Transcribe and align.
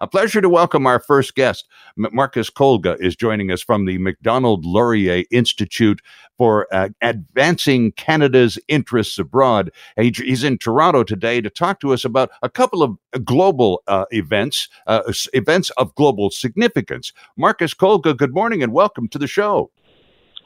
A 0.00 0.08
pleasure 0.08 0.40
to 0.40 0.48
welcome 0.48 0.86
our 0.86 0.98
first 0.98 1.36
guest. 1.36 1.68
Marcus 1.96 2.50
Kolga 2.50 3.00
is 3.00 3.14
joining 3.14 3.52
us 3.52 3.62
from 3.62 3.84
the 3.84 3.98
Macdonald 3.98 4.64
Laurier 4.64 5.24
Institute 5.30 6.00
for 6.36 6.66
uh, 6.72 6.88
Advancing 7.00 7.92
Canada's 7.92 8.58
Interests 8.66 9.18
Abroad. 9.18 9.70
He's 9.96 10.42
in 10.42 10.58
Toronto 10.58 11.04
today 11.04 11.40
to 11.40 11.48
talk 11.48 11.78
to 11.80 11.92
us 11.92 12.04
about 12.04 12.30
a 12.42 12.48
couple 12.48 12.82
of 12.82 12.98
global 13.24 13.82
uh, 13.86 14.06
events, 14.10 14.68
uh, 14.88 15.12
events 15.32 15.70
of 15.70 15.94
global 15.94 16.30
significance. 16.30 17.12
Marcus 17.36 17.72
Kolga, 17.72 18.16
good 18.16 18.34
morning 18.34 18.62
and 18.62 18.72
welcome 18.72 19.06
to 19.08 19.18
the 19.18 19.28
show. 19.28 19.70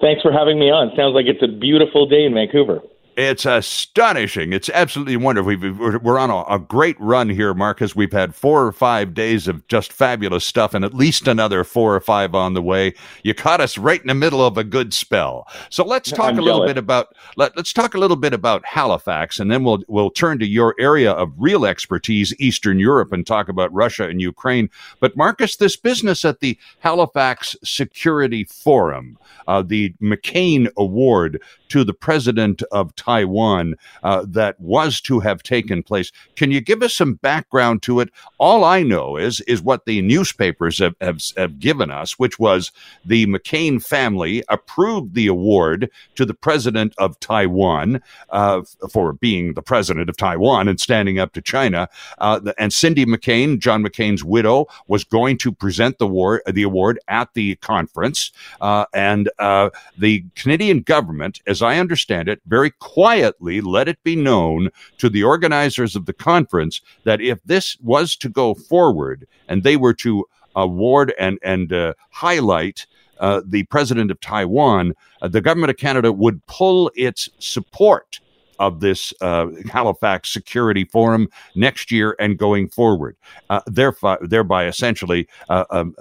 Thanks 0.01 0.21
for 0.23 0.31
having 0.31 0.59
me 0.59 0.71
on. 0.71 0.93
Sounds 0.95 1.15
like 1.15 1.27
it's 1.27 1.43
a 1.43 1.49
beautiful 1.49 2.07
day 2.07 2.25
in 2.25 2.35
Vancouver. 2.35 2.81
It's 3.19 3.47
astonishing. 3.47 4.53
It's 4.53 4.71
absolutely 4.73 5.17
wonderful. 5.17 5.99
We're 5.99 6.21
on 6.21 6.31
a, 6.31 6.57
great 6.61 6.95
run 7.01 7.29
here, 7.29 7.53
Marcus. 7.53 7.97
We've 7.97 8.13
had 8.13 8.33
four 8.33 8.65
or 8.65 8.71
five 8.71 9.13
days 9.13 9.49
of 9.49 9.67
just 9.67 9.93
fabulous 9.93 10.45
stuff, 10.45 10.73
and 10.73 10.85
at 10.85 10.95
least 10.95 11.27
another 11.27 11.65
four 11.65 11.97
or 11.97 12.01
five 12.01 12.37
on 12.37 12.55
the 12.55 12.63
way. 12.63 12.95
You 13.25 13.35
caught 13.35 13.61
us 13.61 13.77
right 13.77 14.01
in 14.01 14.07
the 14.07 14.15
middle 14.15 14.47
of 14.47 14.57
a 14.57 14.63
good 14.63 14.95
spell. 14.95 15.49
So 15.69 15.85
let's 15.85 16.13
talk 16.13 16.29
I'm 16.29 16.39
a 16.39 16.43
little 16.43 16.61
jealous. 16.61 16.75
bit 16.75 16.79
about 16.79 17.17
let, 17.37 17.59
us 17.59 17.73
talk 17.73 17.95
a 17.95 17.99
little 17.99 18.17
bit 18.17 18.33
about 18.33 18.65
Halifax, 18.65 19.41
and 19.41 19.51
then 19.51 19.65
we'll 19.65 19.83
we'll 19.89 20.11
turn 20.11 20.39
to 20.39 20.47
your 20.47 20.77
area 20.79 21.11
of 21.11 21.33
real 21.37 21.67
expertise, 21.67 22.33
Eastern 22.39 22.79
Europe, 22.79 23.13
and 23.13 23.27
talk 23.27 23.49
about 23.49 23.73
Russia 23.73 24.07
and 24.09 24.21
Ukraine. 24.21 24.71
But 25.01 25.17
Marcus, 25.17 25.57
this 25.57 25.77
business 25.77 26.25
at 26.25 26.39
the 26.39 26.57
Halifax 26.79 27.57
Security 27.65 28.45
Forum, 28.45 29.19
uh, 29.49 29.63
the 29.63 29.93
McCain 30.01 30.69
Award 30.77 31.43
to 31.71 31.85
the 31.85 31.95
president 31.95 32.63
of 32.73 32.95
Taiwan 33.09 33.75
uh, 34.03 34.25
that 34.29 34.61
was 34.61 35.01
to 35.01 35.21
have 35.21 35.43
taken 35.43 35.83
place. 35.83 36.13
Can 36.37 36.51
you 36.51 36.61
give 36.61 36.83
us 36.83 36.95
some 36.95 37.15
background 37.15 37.83
to 37.83 38.01
it? 38.01 38.11
All 38.39 38.65
I 38.65 38.83
know 38.83 39.17
is 39.17 39.41
is 39.43 39.63
what 39.63 39.87
the 39.87 40.03
newspapers 40.03 40.79
have, 40.79 40.95
have, 41.01 41.23
have 41.39 41.59
given 41.59 41.91
us, 41.91 42.19
which 42.19 42.39
was 42.39 42.71
the 43.07 43.27
McCain 43.27 43.83
family 43.83 44.45
approved 44.51 45.15
the 45.15 45.27
award 45.27 45.91
to 46.17 46.27
the 46.27 46.35
president 46.35 46.95
of 46.99 47.19
Taiwan 47.21 48.03
uh, 48.29 48.61
for 48.93 49.15
being 49.15 49.55
the 49.55 49.63
president 49.63 50.11
of 50.11 50.17
Taiwan 50.19 50.69
and 50.69 50.79
standing 50.79 51.19
up 51.19 51.33
to 51.33 51.41
China. 51.41 51.89
Uh, 52.19 52.41
and 52.59 52.73
Cindy 52.75 53.07
McCain, 53.07 53.59
John 53.59 53.83
McCain's 53.83 54.23
widow, 54.23 54.67
was 54.87 55.05
going 55.05 55.39
to 55.39 55.51
present 55.51 55.99
the 55.99 56.05
award, 56.05 56.43
the 56.47 56.63
award 56.63 56.99
at 57.09 57.33
the 57.33 57.55
conference. 57.57 58.33
Uh, 58.61 58.85
and 58.93 59.31
uh, 59.39 59.71
the 59.97 60.25
Canadian 60.35 60.83
government, 60.83 61.41
as 61.47 61.63
I 61.63 61.79
understand 61.79 62.29
it, 62.29 62.43
very 62.47 62.71
quietly 62.99 63.61
let 63.61 63.87
it 63.87 64.03
be 64.03 64.17
known 64.17 64.71
to 64.97 65.09
the 65.09 65.23
organizers 65.23 65.95
of 65.95 66.07
the 66.07 66.13
conference 66.13 66.81
that 67.05 67.21
if 67.21 67.39
this 67.45 67.77
was 67.81 68.17
to 68.17 68.29
go 68.29 68.55
forward 68.55 69.25
and 69.47 69.63
they 69.63 69.77
were 69.77 69.95
to 69.95 70.25
award 70.57 71.15
and 71.17 71.39
and 71.45 71.73
uh, 71.73 71.95
highlight 72.11 72.87
uh, 73.21 73.41
the 73.47 73.63
president 73.65 74.11
of 74.11 74.19
Taiwan, 74.21 74.95
uh, 75.23 75.29
the 75.29 75.41
government 75.41 75.71
of 75.71 75.77
Canada 75.77 76.11
would 76.11 76.45
pull 76.47 76.91
its 76.97 77.29
support 77.39 78.19
of 78.59 78.81
this 78.81 79.13
uh, 79.21 79.47
Halifax 79.71 80.33
Security 80.33 80.85
Forum 80.85 81.29
next 81.55 81.91
year 81.91 82.17
and 82.19 82.39
going 82.39 82.69
forward, 82.69 83.17
uh, 83.51 83.61
thereby, 83.67 84.19
thereby 84.23 84.67
essentially 84.67 85.29
uh, 85.49 85.65
um, 85.71 85.95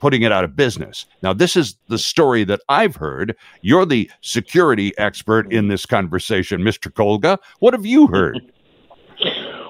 putting 0.00 0.22
it 0.22 0.32
out 0.32 0.44
of 0.44 0.56
business. 0.56 1.06
Now, 1.22 1.32
this 1.32 1.56
is 1.56 1.76
the 1.88 1.98
story 1.98 2.44
that 2.44 2.60
I've 2.68 2.96
heard. 2.96 3.36
You're 3.62 3.86
the 3.86 4.10
security 4.20 4.96
expert 4.98 5.52
in 5.52 5.68
this 5.68 5.86
conversation, 5.86 6.60
Mr. 6.62 6.92
Kolga. 6.92 7.38
What 7.60 7.74
have 7.74 7.86
you 7.86 8.06
heard? 8.08 8.40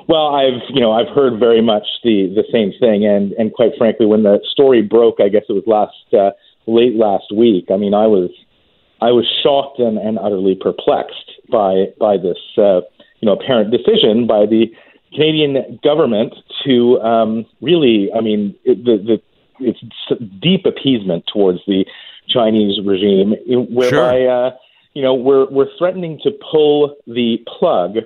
Well, 0.09 0.35
I've 0.35 0.63
you 0.71 0.81
know 0.81 0.93
I've 0.93 1.15
heard 1.15 1.39
very 1.39 1.61
much 1.61 1.85
the 2.03 2.33
the 2.35 2.45
same 2.51 2.73
thing, 2.81 3.05
and 3.05 3.33
and 3.33 3.53
quite 3.53 3.73
frankly, 3.77 4.07
when 4.07 4.23
the 4.23 4.41
story 4.51 4.81
broke, 4.81 5.21
I 5.21 5.29
guess 5.29 5.43
it 5.51 5.53
was 5.53 5.65
last 5.67 6.15
uh, 6.15 6.31
late 6.67 6.95
last 6.95 7.27
week. 7.31 7.67
I 7.71 7.77
mean, 7.77 7.93
I 7.93 8.07
was 8.07 8.31
I 9.01 9.13
was 9.13 9.27
shocked 9.43 9.79
and, 9.79 9.99
and 9.99 10.19
utterly 10.19 10.55
perplexed 10.55 11.31
by 11.51 11.87
by 11.99 12.17
this 12.17 12.39
uh, 12.57 12.81
you 13.21 13.27
know 13.27 13.33
apparent 13.33 13.71
decision 13.71 14.27
by 14.27 14.47
the 14.47 14.67
Canadian 15.15 15.79
government 15.83 16.35
to 16.67 17.01
um, 17.01 17.47
really, 17.61 18.11
I 18.15 18.21
mean, 18.21 18.55
it, 18.65 18.85
the, 18.85 18.99
the 18.99 19.23
it's 19.61 19.81
deep 20.41 20.67
appeasement 20.67 21.25
towards 21.33 21.61
the 21.67 21.85
Chinese 22.29 22.79
regime, 22.85 23.35
whereby 23.71 23.89
sure. 23.89 24.47
uh, 24.47 24.51
you 24.95 25.03
know 25.03 25.15
we're 25.15 25.49
we're 25.51 25.69
threatening 25.79 26.21
to 26.23 26.31
pull 26.53 26.97
the 27.07 27.39
plug 27.59 27.97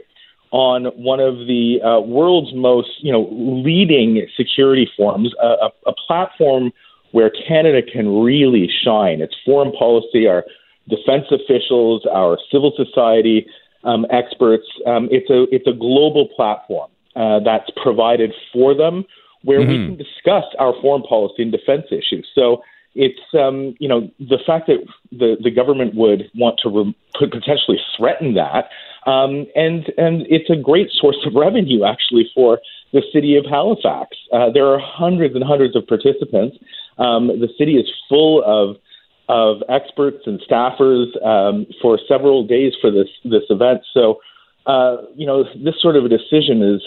on 0.51 0.85
one 0.97 1.21
of 1.21 1.35
the 1.47 1.79
uh, 1.83 2.01
world's 2.01 2.55
most 2.55 2.91
you 3.01 3.13
know 3.13 3.29
leading 3.33 4.27
security 4.37 4.89
forums, 4.97 5.33
a, 5.43 5.47
a, 5.47 5.71
a 5.89 5.93
platform 6.07 6.73
where 7.11 7.31
Canada 7.47 7.83
can 7.83 8.23
really 8.23 8.71
shine. 8.85 9.21
Its 9.21 9.35
foreign 9.45 9.73
policy, 9.73 10.27
our 10.27 10.45
defense 10.89 11.27
officials, 11.31 12.07
our 12.13 12.39
civil 12.51 12.73
society 12.77 13.47
um, 13.85 14.07
experts. 14.11 14.67
Um, 14.87 15.09
it's 15.11 15.31
a 15.31 15.45
it's 15.55 15.67
a 15.67 15.73
global 15.73 16.29
platform 16.35 16.91
uh, 17.17 17.41
that's 17.41 17.71
provided 17.83 18.33
for 18.53 18.75
them 18.75 19.05
where 19.43 19.61
mm-hmm. 19.61 19.71
we 19.71 19.87
can 19.87 19.97
discuss 19.97 20.45
our 20.59 20.73
foreign 20.81 21.03
policy 21.03 21.43
and 21.43 21.53
defense 21.53 21.87
issues. 21.91 22.29
So 22.35 22.63
it's 22.95 23.21
um, 23.35 23.75
you 23.79 23.89
know 23.89 24.11
the 24.19 24.39
fact 24.47 24.67
that 24.67 24.85
the 25.11 25.37
the 25.43 25.51
government 25.51 25.95
would 25.95 26.31
want 26.35 26.61
to 26.63 26.69
re- 26.69 26.97
potentially 27.15 27.81
threaten 27.97 28.35
that, 28.35 28.69
um, 29.11 29.47
and 29.55 29.91
and 29.97 30.27
it's 30.29 30.51
a 30.51 30.57
great 30.57 30.91
source 30.93 31.19
of 31.27 31.35
revenue 31.35 31.85
actually 31.85 32.31
for 32.35 32.61
the 32.93 33.03
city 33.13 33.37
of 33.37 33.47
Halifax. 33.47 34.17
Uh, 34.33 34.51
there 34.53 34.67
are 34.67 34.79
hundreds 34.79 35.35
and 35.35 35.43
hundreds 35.43 35.75
of 35.75 35.87
participants. 35.87 36.59
Um, 36.99 37.29
the 37.29 37.49
city 37.57 37.77
is 37.77 37.91
full 38.09 38.43
of 38.45 38.77
of 39.33 39.63
experts 39.71 40.19
and 40.27 40.39
staffers 40.41 41.09
um, 41.25 41.67
for 41.81 41.99
several 42.07 42.47
days 42.47 42.75
for 42.81 42.91
this 42.91 43.09
this 43.25 43.45
event. 43.49 43.81
So, 43.95 44.21
uh, 44.67 44.99
you 45.17 45.27
know, 45.27 45.45
this 45.65 45.75
sort 45.81 45.97
of 45.97 46.05
a 46.05 46.09
decision 46.09 46.63
is 46.63 46.83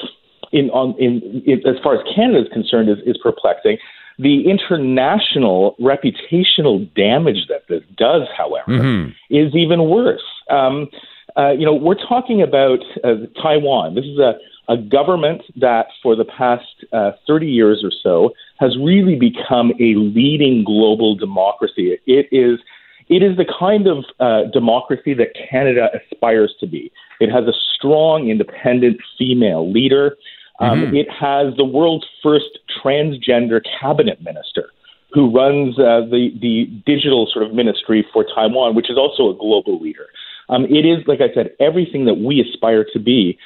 in 0.51 0.69
on 0.69 0.95
in, 0.99 1.43
in 1.45 1.67
as 1.67 1.81
far 1.83 1.95
as 1.95 2.01
Canada 2.15 2.41
is 2.41 2.53
concerned 2.53 2.89
is, 2.89 2.97
is 3.05 3.17
perplexing. 3.21 3.77
The 4.19 4.49
international 4.49 5.75
reputational 5.81 6.87
damage 6.95 7.47
that 7.49 7.63
this 7.67 7.81
does, 7.97 8.21
however, 8.37 8.71
mm-hmm. 8.71 9.09
is 9.29 9.53
even 9.55 9.89
worse. 9.89 10.23
Um, 10.49 10.87
uh, 11.35 11.51
you 11.51 11.65
know, 11.65 11.73
we're 11.73 11.95
talking 11.95 12.41
about 12.41 12.79
uh, 13.03 13.25
Taiwan. 13.41 13.95
This 13.95 14.05
is 14.05 14.19
a 14.19 14.35
a 14.67 14.77
government 14.77 15.41
that 15.57 15.87
for 16.01 16.15
the 16.15 16.25
past 16.25 16.85
uh, 16.91 17.11
30 17.27 17.47
years 17.47 17.83
or 17.83 17.91
so 18.01 18.33
has 18.59 18.77
really 18.77 19.15
become 19.15 19.71
a 19.79 19.95
leading 19.95 20.63
global 20.63 21.15
democracy. 21.15 21.97
It 22.05 22.27
is 22.31 22.59
it 23.07 23.21
is 23.21 23.37
the 23.37 23.45
kind 23.45 23.87
of 23.87 24.03
uh, 24.19 24.49
democracy 24.51 25.13
that 25.13 25.35
Canada 25.49 25.89
aspires 25.93 26.55
to 26.59 26.67
be. 26.67 26.91
It 27.19 27.29
has 27.29 27.45
a 27.45 27.53
strong, 27.75 28.29
independent 28.29 28.97
female 29.17 29.71
leader. 29.71 30.17
Um, 30.59 30.81
mm-hmm. 30.81 30.95
It 30.95 31.07
has 31.11 31.55
the 31.55 31.65
world's 31.65 32.05
first 32.23 32.59
transgender 32.83 33.61
cabinet 33.79 34.21
minister 34.23 34.71
who 35.11 35.31
runs 35.31 35.77
uh, 35.79 36.01
the 36.09 36.31
the 36.41 36.65
digital 36.85 37.27
sort 37.31 37.45
of 37.45 37.53
ministry 37.53 38.05
for 38.11 38.25
Taiwan, 38.35 38.75
which 38.75 38.89
is 38.89 38.97
also 38.97 39.29
a 39.29 39.35
global 39.37 39.79
leader. 39.79 40.07
Um, 40.49 40.65
it 40.65 40.85
is, 40.85 41.05
like 41.07 41.21
I 41.21 41.33
said, 41.33 41.51
everything 41.59 42.05
that 42.05 42.15
we 42.15 42.41
aspire 42.41 42.85
to 42.93 42.99
be. 42.99 43.37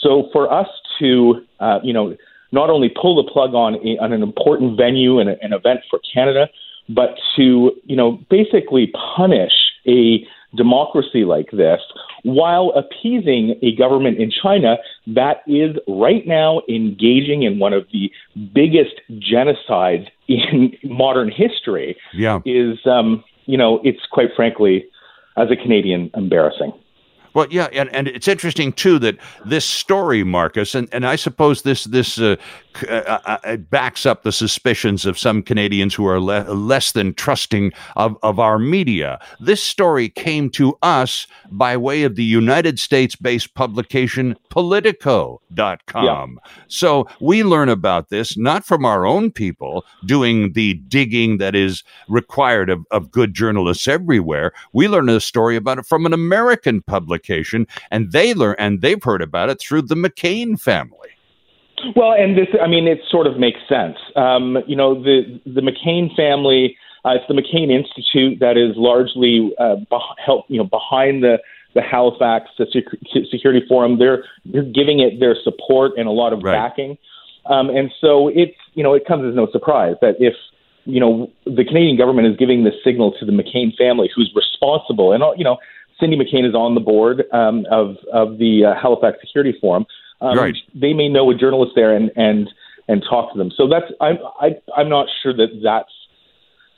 So 0.00 0.28
for 0.32 0.52
us 0.52 0.68
to, 1.00 1.44
uh, 1.60 1.80
you 1.82 1.92
know, 1.92 2.16
not 2.52 2.70
only 2.70 2.88
pull 2.88 3.22
the 3.22 3.30
plug 3.30 3.54
on, 3.54 3.74
a, 3.76 3.98
on 4.02 4.12
an 4.12 4.22
important 4.22 4.76
venue 4.76 5.18
and 5.18 5.30
a, 5.30 5.36
an 5.42 5.52
event 5.52 5.80
for 5.90 6.00
Canada, 6.12 6.48
but 6.88 7.16
to, 7.36 7.72
you 7.84 7.96
know, 7.96 8.18
basically 8.30 8.92
punish 9.16 9.52
a 9.86 10.26
democracy 10.56 11.24
like 11.24 11.50
this 11.50 11.80
while 12.22 12.72
appeasing 12.74 13.56
a 13.62 13.74
government 13.76 14.18
in 14.18 14.30
China 14.30 14.76
that 15.06 15.42
is 15.46 15.76
right 15.86 16.26
now 16.26 16.60
engaging 16.68 17.42
in 17.42 17.58
one 17.58 17.72
of 17.72 17.86
the 17.92 18.10
biggest 18.52 19.00
genocides 19.10 20.06
in 20.28 20.72
modern 20.84 21.30
history 21.30 21.96
yeah. 22.14 22.40
is, 22.44 22.78
um, 22.86 23.22
you 23.44 23.56
know, 23.56 23.80
it's 23.84 24.00
quite 24.10 24.28
frankly, 24.34 24.86
as 25.36 25.48
a 25.50 25.56
Canadian, 25.56 26.10
embarrassing. 26.14 26.72
Well, 27.36 27.48
yeah, 27.50 27.68
and, 27.70 27.94
and 27.94 28.08
it's 28.08 28.28
interesting 28.28 28.72
too 28.72 28.98
that 29.00 29.18
this 29.44 29.66
story, 29.66 30.24
Marcus, 30.24 30.74
and, 30.74 30.88
and 30.90 31.06
I 31.06 31.16
suppose 31.16 31.60
this 31.60 31.84
this 31.84 32.18
uh, 32.18 32.36
uh, 32.88 33.18
uh, 33.26 33.38
uh, 33.44 33.56
backs 33.56 34.04
up 34.04 34.22
the 34.22 34.32
suspicions 34.32 35.06
of 35.06 35.18
some 35.18 35.42
Canadians 35.42 35.94
who 35.94 36.06
are 36.06 36.20
le- 36.20 36.52
less 36.52 36.92
than 36.92 37.14
trusting 37.14 37.72
of, 37.96 38.16
of 38.22 38.38
our 38.38 38.58
media. 38.58 39.18
This 39.40 39.62
story 39.62 40.08
came 40.08 40.50
to 40.50 40.76
us 40.82 41.26
by 41.50 41.76
way 41.76 42.02
of 42.02 42.16
the 42.16 42.24
United 42.24 42.78
States 42.78 43.16
based 43.16 43.54
publication 43.54 44.36
Politico.com. 44.50 45.50
Yeah. 46.04 46.50
So 46.68 47.08
we 47.20 47.44
learn 47.44 47.68
about 47.68 48.08
this 48.08 48.36
not 48.36 48.64
from 48.64 48.84
our 48.84 49.06
own 49.06 49.30
people 49.30 49.84
doing 50.04 50.52
the 50.52 50.74
digging 50.88 51.38
that 51.38 51.54
is 51.54 51.82
required 52.08 52.70
of, 52.70 52.86
of 52.90 53.10
good 53.10 53.34
journalists 53.34 53.88
everywhere. 53.88 54.52
We 54.72 54.88
learn 54.88 55.08
a 55.08 55.20
story 55.20 55.56
about 55.56 55.78
it 55.78 55.86
from 55.86 56.06
an 56.06 56.12
American 56.12 56.82
publication, 56.82 57.25
and 57.90 58.12
they 58.12 58.34
learn 58.34 58.56
and 58.58 58.80
they've 58.80 59.02
heard 59.02 59.22
about 59.22 59.50
it 59.50 59.60
through 59.60 59.82
the 59.82 59.94
McCain 59.94 60.58
family. 60.60 61.10
Well, 61.94 62.12
and 62.12 62.36
this, 62.36 62.48
I 62.60 62.66
mean, 62.66 62.88
it 62.88 63.00
sort 63.10 63.26
of 63.26 63.38
makes 63.38 63.60
sense. 63.68 63.96
Um, 64.16 64.58
you 64.66 64.76
know, 64.76 65.00
the 65.00 65.40
the 65.44 65.60
McCain 65.60 66.14
family, 66.16 66.76
uh, 67.04 67.10
it's 67.10 67.24
the 67.28 67.34
McCain 67.34 67.70
Institute 67.70 68.40
that 68.40 68.56
is 68.56 68.76
largely 68.76 69.52
uh, 69.58 69.76
beh- 69.90 70.14
help, 70.24 70.46
you 70.48 70.58
know, 70.58 70.64
behind 70.64 71.22
the 71.22 71.38
the 71.74 71.82
Halifax 71.82 72.50
Security 73.30 73.64
Forum. 73.68 73.98
They're 73.98 74.24
they're 74.46 74.62
giving 74.62 75.00
it 75.00 75.20
their 75.20 75.36
support 75.44 75.92
and 75.96 76.08
a 76.08 76.10
lot 76.10 76.32
of 76.32 76.42
right. 76.42 76.52
backing. 76.52 76.98
Um, 77.44 77.70
and 77.70 77.92
so 78.00 78.28
it's 78.28 78.56
you 78.74 78.82
know 78.82 78.94
it 78.94 79.06
comes 79.06 79.28
as 79.28 79.36
no 79.36 79.46
surprise 79.52 79.94
that 80.00 80.16
if 80.18 80.34
you 80.86 80.98
know 80.98 81.30
the 81.44 81.64
Canadian 81.64 81.96
government 81.96 82.26
is 82.26 82.36
giving 82.36 82.64
this 82.64 82.74
signal 82.82 83.12
to 83.20 83.26
the 83.26 83.32
McCain 83.32 83.76
family, 83.76 84.10
who's 84.14 84.32
responsible, 84.34 85.12
and 85.12 85.22
you 85.36 85.44
know 85.44 85.58
Cindy 86.00 86.16
McCain 86.16 86.46
is 86.46 86.54
on 86.54 86.74
the 86.74 86.80
board 86.80 87.24
um, 87.32 87.66
of 87.70 87.96
of 88.12 88.38
the 88.38 88.66
uh, 88.66 88.80
Halifax 88.80 89.18
Security 89.20 89.56
Forum. 89.60 89.86
Um, 90.20 90.38
right. 90.38 90.56
They 90.74 90.92
may 90.92 91.08
know 91.08 91.30
a 91.30 91.34
journalist 91.34 91.72
there 91.74 91.94
and 91.94 92.10
and 92.16 92.48
and 92.88 93.02
talk 93.08 93.32
to 93.32 93.38
them. 93.38 93.50
So 93.56 93.68
that's 93.68 93.86
I'm 94.00 94.18
I, 94.40 94.56
I'm 94.76 94.88
not 94.88 95.06
sure 95.22 95.34
that 95.34 95.60
that's 95.62 95.92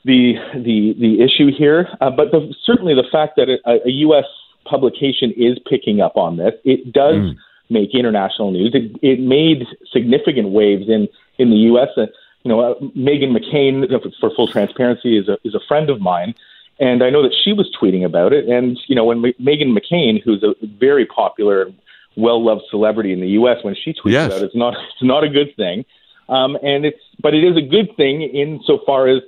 the 0.05 0.35
the 0.55 0.95
the 0.99 1.23
issue 1.23 1.51
here. 1.57 1.89
Uh, 2.01 2.11
but 2.11 2.31
the, 2.31 2.55
certainly 2.65 2.95
the 2.95 3.07
fact 3.11 3.37
that 3.37 3.49
a, 3.49 3.87
a 3.87 3.91
U.S. 4.07 4.25
publication 4.65 5.33
is 5.37 5.59
picking 5.69 6.01
up 6.01 6.17
on 6.17 6.37
this, 6.37 6.55
it 6.65 6.93
does 6.93 7.17
mm. 7.17 7.37
make 7.71 7.95
international 7.95 8.51
news. 8.51 8.75
It, 8.75 8.99
it 9.03 9.21
made 9.21 9.67
significant 9.93 10.51
waves 10.51 10.89
in 10.89 11.09
in 11.39 11.51
the 11.51 11.57
U.S. 11.73 11.89
Uh, 11.97 12.07
you 12.45 12.51
know, 12.51 12.61
uh, 12.61 12.75
Meghan 12.97 13.37
McCain, 13.37 13.85
for 14.21 14.31
full 14.35 14.49
transparency, 14.49 15.19
is 15.19 15.29
a 15.29 15.39
is 15.45 15.55
a 15.55 15.61
friend 15.67 15.91
of 15.91 16.01
mine. 16.01 16.35
And 16.81 17.03
I 17.03 17.11
know 17.11 17.23
that 17.23 17.35
she 17.45 17.53
was 17.53 17.69
tweeting 17.81 18.05
about 18.05 18.33
it. 18.33 18.49
And, 18.49 18.79
you 18.87 18.95
know, 18.95 19.05
when 19.05 19.25
M- 19.25 19.35
Meghan 19.41 19.77
McCain, 19.77 20.23
who's 20.23 20.43
a 20.45 20.55
very 20.65 21.07
popular 21.07 21.73
well 22.19 22.45
loved 22.45 22.63
celebrity 22.71 23.13
in 23.13 23.21
the 23.21 23.29
U.S. 23.29 23.59
when 23.63 23.75
she 23.75 23.93
tweets 23.93 24.13
yes. 24.13 24.27
about 24.27 24.43
it. 24.43 24.45
It's 24.47 24.57
not 24.57 24.75
it's 24.75 25.03
not 25.03 25.25
a 25.25 25.29
good 25.29 25.55
thing, 25.57 25.85
um, 26.29 26.59
and 26.63 26.85
it's 26.85 27.01
but 27.23 27.33
it 27.33 27.45
is 27.45 27.57
a 27.57 27.63
good 27.67 27.97
thing 27.97 28.23
insofar 28.23 29.09
as 29.09 29.23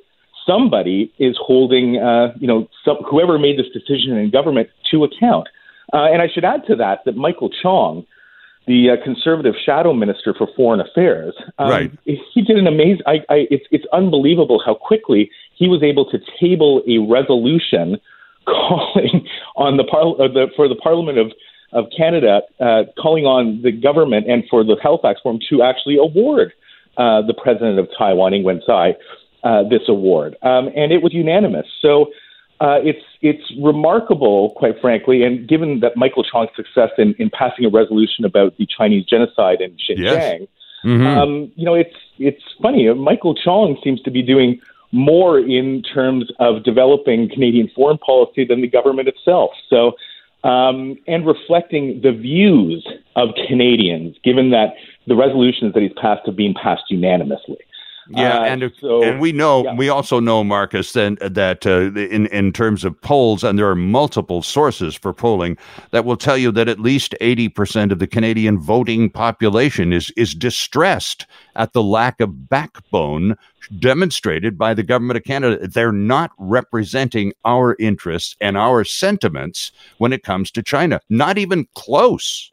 somebody 0.47 1.12
is 1.19 1.37
holding 1.41 1.99
uh, 1.99 2.35
you 2.38 2.47
know 2.47 2.69
some, 2.85 2.99
whoever 3.08 3.38
made 3.38 3.58
this 3.58 3.69
decision 3.73 4.17
in 4.17 4.31
government 4.31 4.69
to 4.91 5.05
account. 5.05 5.49
Uh, 5.93 6.05
and 6.12 6.20
I 6.20 6.29
should 6.32 6.44
add 6.44 6.67
to 6.67 6.76
that 6.76 7.00
that 7.05 7.17
Michael 7.17 7.50
Chong, 7.62 8.05
the 8.67 8.91
uh, 8.91 9.05
conservative 9.05 9.55
shadow 9.64 9.93
minister 9.93 10.35
for 10.37 10.49
foreign 10.56 10.81
affairs, 10.81 11.35
um, 11.58 11.70
right. 11.70 11.93
he 12.05 12.43
did 12.43 12.58
an 12.58 12.67
amazing. 12.67 13.02
I, 13.06 13.20
I, 13.29 13.47
it's 13.50 13.67
it's 13.70 13.87
unbelievable 13.93 14.61
how 14.64 14.75
quickly 14.75 15.31
he 15.61 15.69
was 15.69 15.83
able 15.83 16.11
to 16.11 16.19
table 16.41 16.83
a 16.89 16.99
resolution 16.99 18.01
calling 18.47 19.29
on 19.55 19.77
the, 19.77 19.85
par- 19.85 20.17
uh, 20.19 20.27
the 20.27 20.49
for 20.57 20.67
the 20.67 20.75
Parliament 20.75 21.19
of 21.19 21.31
of 21.73 21.85
Canada 21.97 22.41
uh, 22.59 22.83
calling 23.01 23.27
on 23.27 23.62
the 23.62 23.71
government 23.71 24.29
and 24.29 24.43
for 24.51 24.65
the 24.65 24.75
Halifax 24.83 25.21
Forum 25.23 25.39
to 25.51 25.62
actually 25.62 25.97
award 25.99 26.53
uh, 26.97 27.23
the 27.23 27.35
president 27.35 27.79
of 27.79 27.87
Taiwan, 27.97 28.35
Ing-wen 28.35 28.61
Tsai, 28.67 28.97
uh, 29.45 29.62
this 29.69 29.83
award, 29.87 30.37
um, 30.43 30.69
and 30.75 30.91
it 30.91 31.01
was 31.01 31.15
unanimous. 31.15 31.67
So 31.81 32.11
uh, 32.61 32.79
it's 32.83 33.05
it's 33.23 33.45
remarkable, 33.62 34.51
quite 34.57 34.81
frankly, 34.81 35.23
and 35.23 35.49
given 35.49 35.81
that 35.81 35.97
Michael 35.97 36.25
Chong's 36.25 36.51
success 36.57 36.91
in, 36.99 37.15
in 37.19 37.31
passing 37.31 37.65
a 37.65 37.71
resolution 37.71 38.25
about 38.25 38.57
the 38.59 38.67
Chinese 38.67 39.05
genocide 39.05 39.61
in 39.61 39.71
Xinjiang, 39.73 40.41
yes. 40.41 40.43
mm-hmm. 40.85 41.07
um, 41.07 41.53
you 41.55 41.65
know, 41.65 41.75
it's 41.75 41.97
it's 42.19 42.43
funny. 42.61 42.93
Michael 42.93 43.35
Chong 43.35 43.79
seems 43.85 44.03
to 44.03 44.11
be 44.11 44.23
doing 44.23 44.61
more 44.93 45.39
in 45.39 45.83
terms 45.83 46.31
of 46.39 46.65
developing 46.65 47.29
Canadian 47.29 47.71
foreign 47.75 47.99
policy 47.99 48.45
than 48.45 48.61
the 48.61 48.69
government 48.69 49.09
itself. 49.09 49.51
So 49.69 49.93
um, 50.43 50.97
and 51.07 51.27
reflecting 51.27 52.01
the 52.03 52.13
views 52.13 52.87
of 53.17 53.29
Canadians, 53.47 54.17
given 54.25 54.51
that 54.51 54.75
the 55.07 55.15
resolutions 55.15 55.75
that 55.75 55.83
he's 55.83 55.93
passed 56.01 56.23
have 56.27 56.37
been 56.37 56.55
passed 56.55 56.85
unanimously. 56.89 57.59
Yeah, 58.12 58.41
uh, 58.41 58.45
and 58.45 58.73
so, 58.81 59.05
and 59.05 59.21
we 59.21 59.31
know 59.31 59.65
yeah. 59.65 59.75
we 59.75 59.89
also 59.89 60.19
know 60.19 60.43
Marcus 60.43 60.93
that 60.95 61.19
that 61.21 61.65
uh, 61.65 61.93
in 61.93 62.27
in 62.27 62.53
terms 62.53 62.85
of 62.85 63.01
polls, 63.01 63.45
and 63.45 63.57
there 63.57 63.69
are 63.69 63.77
multiple 63.77 64.43
sources 64.43 64.97
for 64.97 65.12
polling 65.12 65.57
that 65.93 66.05
will 66.05 66.17
tell 66.17 66.37
you 66.37 66.51
that 66.53 66.69
at 66.69 66.81
least 66.81 67.15
eighty 67.21 67.49
percent 67.49 67.93
of 67.93 68.01
the 68.01 68.09
Canadian 68.09 68.59
voting 68.59 69.11
population 69.11 69.93
is 69.93 70.11
is 70.17 70.35
distressed 70.35 71.27
at 71.55 71.73
the 71.73 71.85
lack 71.85 72.21
of 72.21 72.49
backbone 72.49 73.37
demonstrated 73.79 74.59
by 74.59 74.75
the 74.75 74.83
government 74.83 75.17
of 75.17 75.23
Canada. 75.23 75.69
They're 75.69 75.93
not 75.93 76.33
representing 76.39 77.33
our 77.45 77.77
interests 77.79 78.35
and 78.41 78.57
our 78.57 78.83
sentiments 78.85 79.71
when 79.99 80.12
it 80.12 80.25
comes 80.25 80.51
to 80.53 80.62
China. 80.65 81.01
Not 81.09 81.39
even 81.39 81.69
close. 81.75 82.51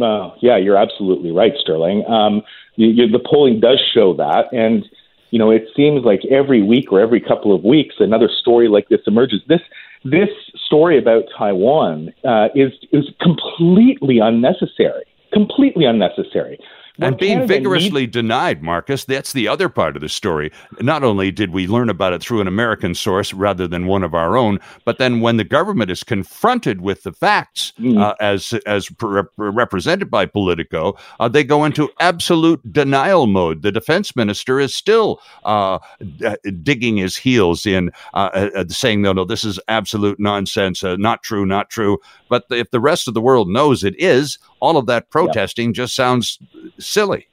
Uh, 0.00 0.30
yeah, 0.40 0.56
you're 0.56 0.76
absolutely 0.76 1.30
right, 1.30 1.52
Sterling. 1.60 2.04
Um, 2.06 2.42
you, 2.76 2.88
you, 2.88 3.08
the 3.08 3.18
polling 3.18 3.60
does 3.60 3.80
show 3.92 4.14
that, 4.14 4.52
and 4.52 4.88
you 5.30 5.38
know 5.38 5.50
it 5.50 5.66
seems 5.76 6.04
like 6.04 6.20
every 6.30 6.62
week 6.62 6.92
or 6.92 7.00
every 7.00 7.20
couple 7.20 7.54
of 7.54 7.64
weeks 7.64 7.96
another 7.98 8.28
story 8.40 8.68
like 8.68 8.88
this 8.88 9.00
emerges. 9.06 9.40
This 9.48 9.60
this 10.04 10.30
story 10.66 10.98
about 10.98 11.24
Taiwan 11.36 12.12
uh, 12.24 12.48
is 12.54 12.72
is 12.92 13.04
completely 13.20 14.18
unnecessary. 14.18 15.04
Completely 15.32 15.84
unnecessary 15.84 16.58
and 16.98 17.16
being 17.16 17.38
Canada 17.38 17.54
vigorously 17.54 18.02
needs- 18.02 18.12
denied, 18.12 18.62
Marcus. 18.62 19.04
That's 19.04 19.32
the 19.32 19.48
other 19.48 19.68
part 19.68 19.96
of 19.96 20.02
the 20.02 20.08
story. 20.08 20.52
Not 20.80 21.02
only 21.02 21.30
did 21.30 21.50
we 21.50 21.66
learn 21.66 21.88
about 21.88 22.12
it 22.12 22.22
through 22.22 22.40
an 22.40 22.46
American 22.46 22.94
source 22.94 23.32
rather 23.32 23.66
than 23.66 23.86
one 23.86 24.02
of 24.02 24.14
our 24.14 24.36
own, 24.36 24.58
but 24.84 24.98
then 24.98 25.20
when 25.20 25.36
the 25.36 25.44
government 25.44 25.90
is 25.90 26.04
confronted 26.04 26.80
with 26.80 27.02
the 27.02 27.12
facts 27.12 27.72
mm. 27.78 28.00
uh, 28.00 28.14
as 28.20 28.52
as 28.66 28.88
pre- 28.90 29.22
represented 29.36 30.10
by 30.10 30.26
Politico, 30.26 30.96
uh, 31.20 31.28
they 31.28 31.44
go 31.44 31.64
into 31.64 31.90
absolute 32.00 32.60
denial 32.72 33.26
mode. 33.26 33.62
The 33.62 33.72
defense 33.72 34.14
minister 34.14 34.60
is 34.60 34.74
still 34.74 35.20
uh, 35.44 35.78
d- 36.18 36.36
digging 36.62 36.96
his 36.98 37.16
heels 37.16 37.66
in, 37.66 37.90
uh, 38.14 38.30
uh, 38.34 38.50
uh, 38.54 38.64
saying, 38.68 39.02
"No, 39.02 39.12
no, 39.12 39.24
this 39.24 39.44
is 39.44 39.58
absolute 39.68 40.20
nonsense. 40.20 40.82
not 40.82 41.22
true, 41.22 41.46
not 41.46 41.70
true." 41.70 41.98
But 42.28 42.44
if 42.50 42.70
the 42.70 42.80
rest 42.80 43.08
of 43.08 43.14
the 43.14 43.20
world 43.20 43.48
knows 43.48 43.84
it 43.84 43.94
is, 43.98 44.38
all 44.62 44.76
of 44.76 44.86
that 44.86 45.10
protesting 45.10 45.68
yeah. 45.68 45.82
just 45.82 45.94
sounds 45.94 46.38
silly. 46.78 47.26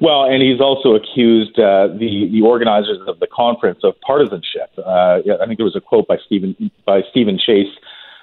Well, 0.00 0.24
and 0.24 0.42
he's 0.42 0.60
also 0.60 0.96
accused 0.96 1.58
uh, 1.58 1.86
the 1.86 2.28
the 2.32 2.42
organizers 2.42 2.98
of 3.06 3.20
the 3.20 3.28
conference 3.28 3.80
of 3.84 3.94
partisanship. 4.00 4.70
Uh, 4.76 5.20
I 5.40 5.46
think 5.46 5.58
there 5.58 5.70
was 5.72 5.76
a 5.76 5.80
quote 5.80 6.08
by 6.08 6.16
Stephen 6.26 6.56
by 6.84 7.02
Steven 7.10 7.38
Chase 7.38 7.72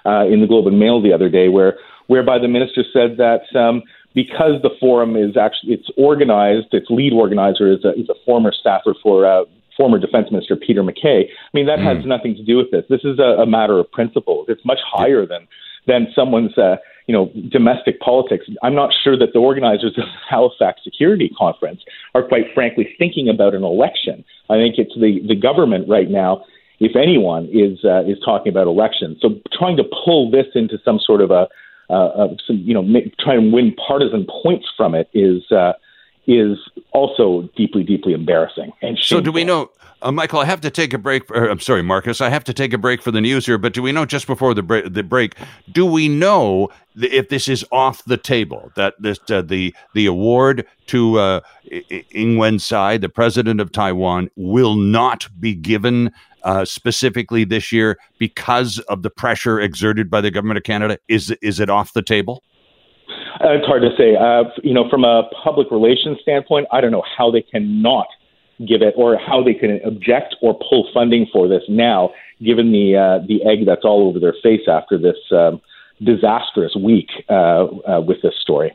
uh, 0.06 0.26
in 0.26 0.42
the 0.42 0.48
Globe 0.48 0.68
and 0.68 0.80
Mail 0.80 1.02
the 1.02 1.14
other 1.14 1.30
day, 1.30 1.48
where 1.48 1.78
whereby 2.08 2.40
the 2.40 2.50
minister 2.50 2.84
said 2.92 3.18
that 3.18 3.44
um, 3.58 3.84
because 4.14 4.62
the 4.64 4.72
forum 4.80 5.16
is 5.16 5.38
actually 5.38 5.74
it's 5.74 5.90
organized, 5.98 6.74
its 6.74 6.88
lead 6.90 7.14
organizer 7.14 7.72
is 7.72 7.86
a, 7.86 7.94
is 7.94 8.10
a 8.10 8.16
former 8.26 8.52
staffer 8.52 8.94
for 9.02 9.26
uh, 9.26 9.46
former 9.78 9.98
Defense 9.98 10.32
Minister 10.32 10.56
Peter 10.56 10.84
MacKay. 10.84 11.30
I 11.30 11.52
mean, 11.54 11.68
that 11.68 11.80
mm. 11.80 11.96
has 11.96 12.06
nothing 12.06 12.36
to 12.36 12.44
do 12.44 12.58
with 12.58 12.72
this. 12.72 12.84
This 12.90 13.04
is 13.04 13.18
a, 13.20 13.42
a 13.44 13.46
matter 13.46 13.80
of 13.80 13.90
principles. 13.92 14.48
It's 14.50 14.66
much 14.66 14.80
higher 14.86 15.26
than 15.26 15.48
than 15.88 16.08
someone's 16.16 16.58
uh, 16.58 16.78
you 17.08 17.14
know 17.14 17.32
domestic 17.50 18.00
politics. 18.00 18.46
I'm 18.64 18.76
not 18.76 18.92
sure 19.04 19.18
that 19.18 19.34
the 19.34 19.40
organizers 19.40 19.98
of 19.98 20.06
the 20.06 20.12
Halifax 20.30 20.82
Security 20.84 21.32
Conference 21.38 21.82
are 22.14 22.24
quite 22.24 22.46
frankly 22.54 22.90
thinking 22.98 23.30
about 23.30 23.54
an 23.54 23.64
election. 23.64 24.24
I 24.50 24.56
think 24.56 24.76
it's 24.78 24.96
the 24.96 25.20
the 25.28 25.36
government 25.36 25.88
right 25.88 26.10
now. 26.10 26.44
If 26.80 26.96
anyone 26.96 27.48
is 27.54 27.86
uh, 27.86 28.04
is 28.04 28.18
talking 28.24 28.52
about 28.52 28.68
elections, 28.68 29.18
so 29.22 29.40
trying 29.58 29.78
to 29.78 29.84
pull 30.06 30.30
this 30.30 30.48
into 30.56 30.78
some 30.84 31.00
sort 31.00 31.22
of 31.22 31.32
a, 31.32 31.48
uh, 31.90 32.28
some, 32.46 32.58
you 32.58 32.74
know, 32.74 32.84
try 33.20 33.36
and 33.36 33.54
win 33.54 33.74
partisan 33.88 34.28
points 34.44 34.68
from 34.76 34.94
it 34.94 35.10
is 35.14 35.44
uh, 35.52 35.74
is 36.28 36.58
also 36.92 37.50
deeply, 37.56 37.84
deeply 37.84 38.14
embarrassing. 38.14 38.72
And 38.82 38.98
so, 38.98 39.22
do 39.22 39.32
we 39.32 39.44
know, 39.44 39.70
uh, 40.02 40.12
Michael? 40.12 40.40
I 40.40 40.46
have 40.46 40.62
to 40.62 40.70
take 40.70 40.94
a 40.94 40.98
break. 40.98 41.30
Or, 41.32 41.48
I'm 41.48 41.60
sorry, 41.60 41.84
Marcus. 41.84 42.22
I 42.22 42.30
have 42.30 42.44
to 42.46 42.54
take 42.54 42.74
a 42.74 42.78
break 42.78 43.02
for 43.02 43.12
the 43.12 43.22
news 43.22 43.46
here. 43.46 43.58
But 43.58 43.74
do 43.74 43.82
we 43.82 43.92
know 43.92 44.06
just 44.06 44.28
before 44.28 44.54
the 44.54 44.64
break? 44.64 44.94
The 44.94 45.04
break, 45.04 45.36
do 45.72 45.86
we 45.86 46.08
know 46.08 46.70
if 46.96 47.30
this 47.30 47.48
is 47.48 47.66
off 47.72 48.04
the 48.06 48.18
table? 48.18 48.72
That 48.76 48.96
this 49.00 49.20
uh, 49.30 49.42
the 49.42 49.76
the 49.94 50.06
award 50.06 50.66
to 50.88 51.20
uh, 51.20 51.42
Ing-wen 52.12 52.60
Tsai, 52.60 52.98
the 52.98 53.10
president 53.10 53.60
of 53.60 53.72
Taiwan, 53.72 54.30
will 54.36 54.76
not 54.76 55.28
be 55.40 55.54
given 55.54 56.12
uh, 56.44 56.66
specifically 56.66 57.44
this 57.44 57.72
year 57.72 57.98
because 58.18 58.80
of 58.80 59.02
the 59.02 59.10
pressure 59.10 59.60
exerted 59.60 60.10
by 60.10 60.22
the 60.22 60.32
government 60.32 60.58
of 60.58 60.64
Canada? 60.64 60.98
Is 61.08 61.32
is 61.42 61.60
it 61.60 61.70
off 61.70 61.94
the 61.94 62.02
table? 62.02 62.44
Uh, 63.44 63.52
it's 63.52 63.66
hard 63.66 63.82
to 63.82 63.90
say. 63.98 64.16
Uh, 64.16 64.44
you 64.64 64.74
know, 64.74 64.90
from 64.90 65.04
a 65.04 65.24
public 65.44 65.70
relations 65.72 66.18
standpoint, 66.22 66.68
I 66.72 66.80
don't 66.82 66.92
know 66.92 67.04
how 67.18 67.32
they 67.32 67.42
cannot 67.42 68.08
give 68.60 68.82
it 68.82 68.94
or 68.96 69.18
how 69.18 69.44
they 69.44 69.54
can 69.54 69.82
object 69.84 70.36
or 70.42 70.58
pull 70.70 70.88
funding 70.94 71.28
for 71.34 71.48
this 71.48 71.64
now, 71.68 72.12
given 72.44 72.72
the 72.72 72.96
uh, 72.96 73.26
the 73.28 73.44
egg 73.44 73.66
that's 73.66 73.84
all 73.84 74.08
over 74.08 74.20
their 74.20 74.36
face 74.42 74.68
after 74.70 74.98
this 74.98 75.18
um, 75.32 75.60
disastrous 76.04 76.76
week 76.76 77.10
uh, 77.30 77.66
uh, 77.66 78.02
with 78.02 78.22
this 78.22 78.34
story. 78.42 78.74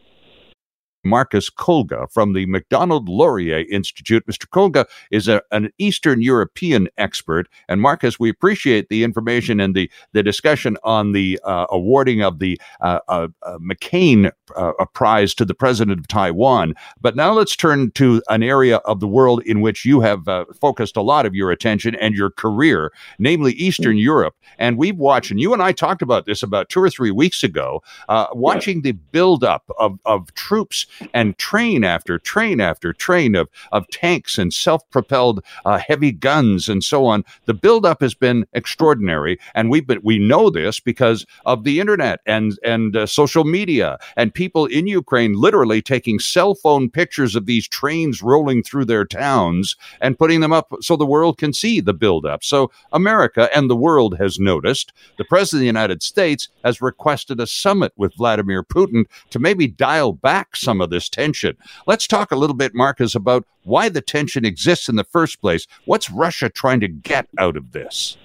Marcus 1.05 1.49
Kolga 1.49 2.11
from 2.11 2.33
the 2.33 2.47
Macdonald 2.47 3.09
Laurier 3.09 3.65
Institute. 3.71 4.27
Mr. 4.27 4.47
Kolga 4.47 4.87
is 5.11 5.29
a, 5.29 5.43
an 5.51 5.71
Eastern 5.79 6.21
European 6.21 6.89
expert. 6.99 7.49
And 7.69 7.81
Marcus, 7.81 8.21
we 8.21 8.29
appreciate 8.29 8.89
the 8.89 9.05
information 9.05 9.61
and 9.61 9.75
the, 9.75 9.91
the 10.13 10.23
discussion 10.23 10.77
on 10.85 11.13
the 11.13 11.41
uh, 11.45 11.67
awarding 11.71 12.23
of 12.23 12.39
the 12.39 12.61
uh, 12.81 13.01
uh, 13.09 13.29
uh 13.43 13.59
McCain 13.59 14.31
uh, 14.57 14.73
a 14.79 14.87
prize 14.87 15.35
to 15.35 15.45
the 15.45 15.55
president 15.55 15.99
of 15.99 16.09
Taiwan. 16.09 16.75
But 17.01 17.17
now 17.17 17.33
let's 17.33 17.57
turn 17.57 17.91
to 17.93 18.23
an 18.29 18.43
area 18.43 18.77
of 18.79 19.01
the 19.01 19.09
world 19.09 19.43
in 19.45 19.61
which 19.61 19.85
you 19.85 20.01
have 20.01 20.27
uh, 20.29 20.45
focused 20.61 20.97
a 20.97 21.03
lot 21.03 21.27
of 21.27 21.35
your 21.35 21.51
attention 21.51 21.95
and 21.97 22.15
your 22.15 22.31
career, 22.31 22.93
namely 23.19 23.53
Eastern 23.53 23.97
mm. 23.97 24.03
Europe. 24.03 24.35
And 24.59 24.77
we've 24.77 24.97
watched, 24.97 25.31
and 25.31 25.41
you 25.41 25.53
and 25.53 25.63
I 25.63 25.73
talked 25.73 26.03
about 26.03 26.27
this 26.27 26.43
about 26.43 26.69
two 26.69 26.83
or 26.83 26.91
three 26.91 27.11
weeks 27.11 27.43
ago, 27.43 27.83
uh, 28.09 28.27
watching 28.33 28.83
the 28.83 28.93
buildup 28.93 29.71
of, 29.79 29.99
of 30.05 30.33
troops 30.35 30.87
and 31.15 31.37
train 31.39 31.85
after 31.85 32.19
train 32.19 32.61
after 32.61 32.93
train 32.93 33.35
of, 33.35 33.49
of 33.73 33.89
tanks 33.89 34.39
and 34.39 34.53
self 34.53 34.89
propelled 34.91 35.43
uh, 35.65 35.79
heavy 35.79 36.13
guns 36.13 36.69
and 36.69 36.85
so 36.85 37.07
on. 37.07 37.25
The 37.47 37.55
buildup 37.55 38.01
has 38.01 38.15
been 38.15 38.47
extraordinary. 38.53 39.39
And 39.55 39.71
we've 39.71 39.87
been, 39.87 40.01
we 40.03 40.19
know 40.19 40.51
this 40.51 40.81
because 40.81 41.27
of 41.47 41.65
the 41.65 41.81
internet 41.81 42.21
and, 42.27 42.59
and 42.65 42.97
uh, 42.97 43.07
social 43.07 43.45
media 43.45 43.99
and 44.17 44.33
people 44.41 44.65
in 44.65 44.87
Ukraine 44.87 45.35
literally 45.35 45.83
taking 45.83 46.19
cell 46.19 46.55
phone 46.55 46.89
pictures 46.89 47.37
of 47.37 47.45
these 47.45 47.69
trains 47.69 48.23
rolling 48.23 48.63
through 48.63 48.87
their 48.87 49.05
towns 49.05 49.77
and 50.01 50.19
putting 50.19 50.41
them 50.41 50.51
up 50.51 50.73
so 50.81 50.97
the 50.97 51.05
world 51.05 51.37
can 51.37 51.53
see 51.53 51.79
the 51.79 51.93
buildup. 51.93 52.43
So 52.43 52.71
America 52.91 53.51
and 53.55 53.69
the 53.69 53.77
world 53.77 54.17
has 54.17 54.39
noticed. 54.39 54.95
The 55.19 55.27
President 55.27 55.59
of 55.59 55.61
the 55.61 55.67
United 55.67 56.03
States 56.03 56.49
has 56.65 56.81
requested 56.81 57.39
a 57.39 57.47
summit 57.47 57.93
with 57.97 58.15
Vladimir 58.15 58.63
Putin 58.65 59.05
to 59.29 59.39
maybe 59.39 59.67
dial 59.67 60.15
back 60.15 60.57
some 60.57 60.81
of 60.81 60.89
this 60.89 61.11
tension. 61.11 61.55
Let's 61.87 62.07
talk 62.07 62.33
a 62.33 62.37
little 62.37 62.57
bit, 62.57 62.75
Marcus, 62.75 63.15
about 63.15 63.45
why 63.65 63.91
the 63.91 64.01
tension 64.01 64.47
exists 64.47 64.89
in 64.89 64.97
the 64.97 65.05
first 65.05 65.43
place. 65.43 65.67
What's 65.85 66.11
Russia 66.11 66.49
trying 66.49 66.81
to 66.81 66.89
get 66.89 67.29
out 67.37 67.59
of 67.59 67.73
this? 67.73 68.17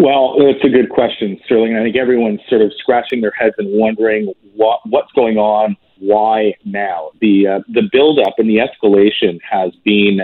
Well, 0.00 0.36
it's 0.38 0.64
a 0.64 0.70
good 0.70 0.88
question, 0.88 1.38
Sterling. 1.44 1.76
I 1.76 1.82
think 1.82 1.94
everyone's 1.94 2.40
sort 2.48 2.62
of 2.62 2.72
scratching 2.78 3.20
their 3.20 3.32
heads 3.32 3.54
and 3.58 3.68
wondering 3.78 4.32
what 4.56 4.80
what's 4.86 5.12
going 5.12 5.36
on. 5.36 5.76
Why 5.98 6.54
now? 6.64 7.10
The 7.20 7.46
uh, 7.46 7.60
the 7.68 7.82
buildup 7.92 8.38
and 8.38 8.48
the 8.48 8.60
escalation 8.64 9.38
has 9.42 9.72
been 9.84 10.22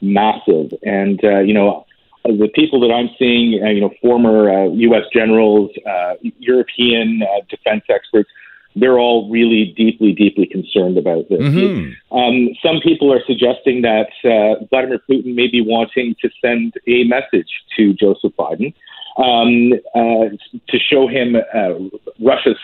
massive, 0.00 0.72
and 0.82 1.22
uh, 1.22 1.40
you 1.40 1.52
know 1.52 1.84
the 2.24 2.48
people 2.54 2.80
that 2.80 2.90
I'm 2.90 3.10
seeing, 3.18 3.62
uh, 3.62 3.68
you 3.68 3.82
know, 3.82 3.90
former 4.00 4.50
uh, 4.50 4.68
U.S. 4.70 5.04
generals, 5.12 5.72
uh, 5.86 6.14
European 6.38 7.20
uh, 7.22 7.44
defense 7.50 7.84
experts, 7.90 8.30
they're 8.76 8.98
all 8.98 9.30
really 9.30 9.74
deeply, 9.76 10.12
deeply 10.12 10.46
concerned 10.46 10.98
about 10.98 11.28
this. 11.28 11.40
Mm-hmm. 11.40 12.16
Um, 12.16 12.48
some 12.62 12.80
people 12.80 13.12
are 13.12 13.20
suggesting 13.26 13.82
that 13.82 14.08
uh, 14.24 14.64
Vladimir 14.70 15.00
Putin 15.08 15.34
may 15.34 15.48
be 15.48 15.60
wanting 15.60 16.14
to 16.22 16.30
send 16.40 16.74
a 16.86 17.04
message 17.04 17.48
to 17.76 17.92
Joseph 17.94 18.32
Biden 18.38 18.74
um, 19.18 19.72
uh, 19.94 20.30
to 20.68 20.78
show 20.78 21.08
him 21.08 21.36
uh, 21.36 21.74
Russia's 22.20 22.58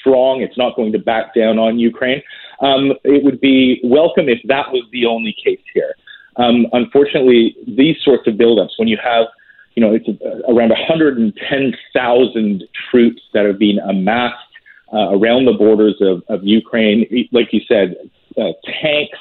strong. 0.00 0.42
It's 0.42 0.58
not 0.58 0.76
going 0.76 0.92
to 0.92 0.98
back 0.98 1.34
down 1.34 1.58
on 1.58 1.78
Ukraine. 1.78 2.22
Um, 2.60 2.92
it 3.04 3.24
would 3.24 3.40
be 3.40 3.80
welcome 3.82 4.28
if 4.28 4.38
that 4.44 4.70
was 4.70 4.84
the 4.92 5.06
only 5.06 5.34
case 5.44 5.60
here. 5.72 5.94
Um, 6.36 6.66
unfortunately, 6.72 7.56
these 7.66 7.96
sorts 8.04 8.26
of 8.26 8.34
buildups, 8.34 8.78
when 8.78 8.88
you 8.88 8.98
have 9.02 9.26
you 9.74 9.80
know, 9.80 9.92
it's 9.92 10.08
around 10.48 10.70
110,000 10.70 12.64
troops 12.90 13.22
that 13.32 13.44
have 13.44 13.58
been 13.58 13.78
amassed 13.80 14.36
uh, 14.92 15.10
around 15.10 15.46
the 15.46 15.52
borders 15.52 15.96
of, 16.00 16.22
of 16.28 16.44
Ukraine. 16.44 17.06
Like 17.32 17.52
you 17.52 17.60
said, 17.66 17.96
uh, 18.38 18.52
tanks, 18.80 19.18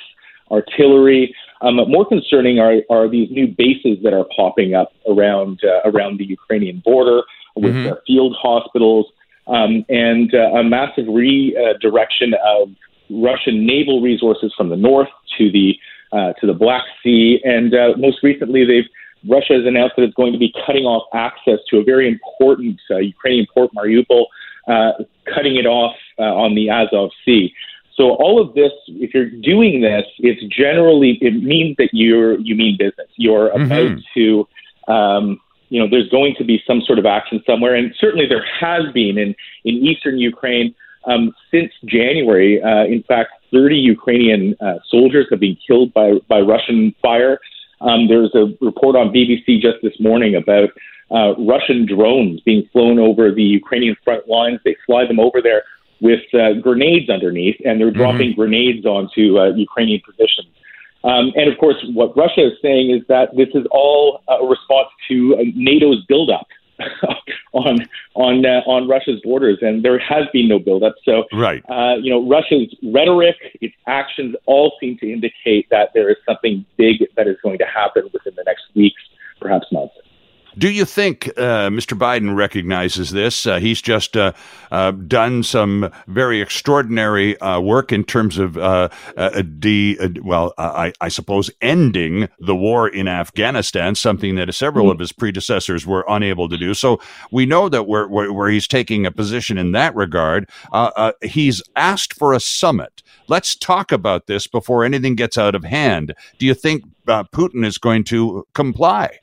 artillery. 0.52 1.36
Um, 1.64 1.78
more 1.88 2.06
concerning 2.06 2.60
are, 2.60 2.82
are 2.90 3.10
these 3.10 3.32
new 3.32 3.48
bases 3.48 3.98
that 4.04 4.14
are 4.14 4.26
popping 4.36 4.76
up 4.76 4.92
around 5.10 5.62
uh, 5.64 5.90
around 5.90 6.20
the 6.20 6.26
Ukrainian 6.26 6.82
border 6.84 7.22
with 7.56 7.74
mm-hmm. 7.74 7.94
field 8.06 8.36
hospitals 8.40 9.06
um, 9.48 9.86
and 9.90 10.34
uh, 10.34 10.60
a 10.60 10.64
massive 10.64 11.06
redirection 11.08 12.34
of 12.46 12.70
Russian 13.10 13.66
naval 13.66 14.02
resources 14.02 14.54
from 14.58 14.70
the 14.70 14.76
north 14.76 15.10
to 15.38 15.52
the 15.52 15.76
uh, 16.12 16.34
to 16.34 16.48
the 16.48 16.54
Black 16.54 16.84
Sea. 17.02 17.40
And 17.44 17.74
uh, 17.74 17.94
most 17.98 18.18
recently, 18.24 18.66
they've 18.66 18.90
Russia 19.28 19.54
has 19.54 19.66
announced 19.66 19.96
that 19.96 20.04
it's 20.04 20.14
going 20.16 20.34
to 20.34 20.40
be 20.40 20.54
cutting 20.66 20.84
off 20.84 21.08
access 21.14 21.60
to 21.70 21.78
a 21.78 21.84
very 21.84 22.10
important 22.10 22.80
Ukrainian 22.90 23.48
port, 23.54 23.72
Mariupol, 23.74 24.26
uh, 24.68 24.92
cutting 25.34 25.56
it 25.56 25.66
off 25.66 25.96
uh, 26.20 26.24
on 26.24 26.56
the 26.56 26.70
Azov 26.70 27.12
Sea. 27.26 27.54
So 27.96 28.16
all 28.16 28.42
of 28.42 28.56
this, 28.56 28.72
if 28.88 29.14
you're 29.14 29.30
doing 29.30 29.82
this, 29.82 30.06
it's 30.20 30.42
generally 30.54 31.18
it 31.22 31.44
means 31.44 31.76
that 31.78 31.90
you're 31.92 32.40
you 32.40 32.56
mean 32.56 32.78
business. 32.78 33.08
You're 33.18 33.50
mm-hmm. 33.50 33.72
about 33.72 33.98
to, 34.16 34.48
um, 34.92 35.40
you 35.70 35.80
know, 35.80 35.88
there's 35.90 36.10
going 36.10 36.36
to 36.38 36.44
be 36.44 36.62
some 36.66 36.82
sort 36.82 36.98
of 36.98 37.06
action 37.06 37.44
somewhere, 37.46 37.76
and 37.76 37.94
certainly 38.00 38.26
there 38.28 38.46
has 38.60 38.92
been 38.94 39.18
in 39.18 39.36
in 39.64 39.76
eastern 39.76 40.18
Ukraine 40.18 40.74
um, 41.06 41.34
since 41.52 41.72
January. 41.86 42.62
Uh, 42.62 42.86
in 42.86 43.04
fact, 43.04 43.32
30 43.52 43.76
Ukrainian 43.76 44.56
uh, 44.60 44.80
soldiers 44.90 45.28
have 45.30 45.40
been 45.40 45.58
killed 45.68 45.94
by 45.94 46.14
by 46.28 46.40
Russian 46.40 46.96
fire. 47.02 47.40
Um, 47.82 48.08
there's 48.08 48.34
a 48.34 48.46
report 48.60 48.96
on 48.96 49.10
BBC 49.10 49.62
just 49.62 49.78
this 49.84 50.00
morning 50.00 50.36
about 50.36 50.70
uh, 51.12 51.36
Russian 51.38 51.86
drones 51.86 52.40
being 52.42 52.68
flown 52.72 52.98
over 52.98 53.32
the 53.32 53.44
Ukrainian 53.44 53.96
front 54.04 54.28
lines. 54.28 54.60
They 54.66 54.76
fly 54.88 55.06
them 55.06 55.20
over 55.20 55.42
there 55.44 55.64
with 56.04 56.22
uh, 56.34 56.54
grenades 56.62 57.10
underneath, 57.10 57.56
and 57.64 57.80
they're 57.80 57.90
dropping 57.90 58.32
mm-hmm. 58.32 58.42
grenades 58.42 58.86
onto 58.86 59.40
uh, 59.40 59.56
Ukrainian 59.56 60.02
positions. 60.06 60.50
Um, 61.06 61.32
and 61.36 61.52
of 61.52 61.58
course, 61.58 61.78
what 61.94 62.16
Russia 62.16 62.48
is 62.48 62.54
saying 62.62 62.92
is 62.92 63.02
that 63.08 63.30
this 63.36 63.48
is 63.56 63.66
all 63.72 64.22
a 64.28 64.46
response 64.46 64.90
to 65.08 65.36
uh, 65.40 65.44
NATO's 65.56 66.06
buildup 66.06 66.48
on 67.54 67.86
on 68.16 68.46
uh, 68.46 68.62
on 68.68 68.88
Russia's 68.88 69.22
borders, 69.24 69.60
and 69.62 69.84
there 69.84 69.98
has 69.98 70.26
been 70.34 70.50
no 70.50 70.60
buildup. 70.60 70.96
So, 71.06 71.24
right, 71.32 71.64
uh, 71.70 71.96
you 72.02 72.10
know, 72.10 72.28
Russia's 72.28 72.76
rhetoric, 72.84 73.38
its 73.62 73.76
actions, 73.88 74.36
all 74.46 74.74
seem 74.82 74.98
to 74.98 75.12
indicate 75.12 75.70
that 75.72 75.92
there 75.94 76.10
is 76.10 76.18
something 76.26 76.66
big 76.78 77.06
that 77.16 77.28
is 77.28 77.38
going 77.42 77.60
to 77.60 77.66
happen 77.66 78.10
within 78.12 78.34
the 78.36 78.44
next 78.46 78.64
weeks, 78.76 79.02
perhaps 79.40 79.68
months. 79.72 79.96
Do 80.58 80.70
you 80.70 80.86
think 80.86 81.28
uh, 81.30 81.70
Mr. 81.70 81.98
Biden 81.98 82.36
recognizes 82.36 83.12
this? 83.12 83.48
Uh, 83.48 83.60
he's 83.60 83.82
just 83.82 84.16
uh, 84.16 84.34
uh 84.72 84.92
done 84.92 85.44
some 85.44 85.92
very 86.08 86.42
extraordinary 86.42 87.40
uh, 87.40 87.60
work 87.60 87.92
in 87.92 88.04
terms 88.04 88.38
of 88.38 88.58
uh, 88.58 88.90
de, 89.60 89.98
well, 90.22 90.54
I, 90.58 90.94
I, 91.02 91.10
suppose 91.10 91.50
ending 91.62 92.30
the 92.40 92.56
war 92.56 92.88
in 92.88 93.08
Afghanistan, 93.08 93.96
something 93.96 94.36
that 94.36 94.54
several 94.54 94.86
mm-hmm. 94.86 94.94
of 94.94 95.00
his 95.00 95.12
predecessors 95.12 95.88
were 95.88 96.06
unable 96.08 96.50
to 96.50 96.58
do. 96.58 96.74
So 96.74 97.00
we 97.32 97.46
know 97.46 97.70
that 97.70 97.84
where, 97.88 98.08
where, 98.08 98.32
where 98.32 98.50
he's 98.50 98.68
taking 98.68 99.06
a 99.06 99.12
position 99.12 99.58
in 99.58 99.72
that 99.72 99.96
regard, 99.96 100.50
he's 101.22 101.62
asked 101.76 102.14
for 102.14 102.34
a 102.34 102.40
summit. 102.40 103.02
Let's 103.28 103.56
talk 103.56 103.92
about 103.92 104.28
this 104.28 104.48
before 104.48 104.84
anything 104.84 105.16
gets 105.16 105.38
out 105.38 105.56
of 105.56 105.64
hand. 105.64 106.14
Do 106.38 106.46
you 106.46 106.54
think 106.54 106.84
Putin 107.08 107.66
is 107.66 107.78
going 107.78 108.04
to 108.06 108.46
comply? 108.54 109.20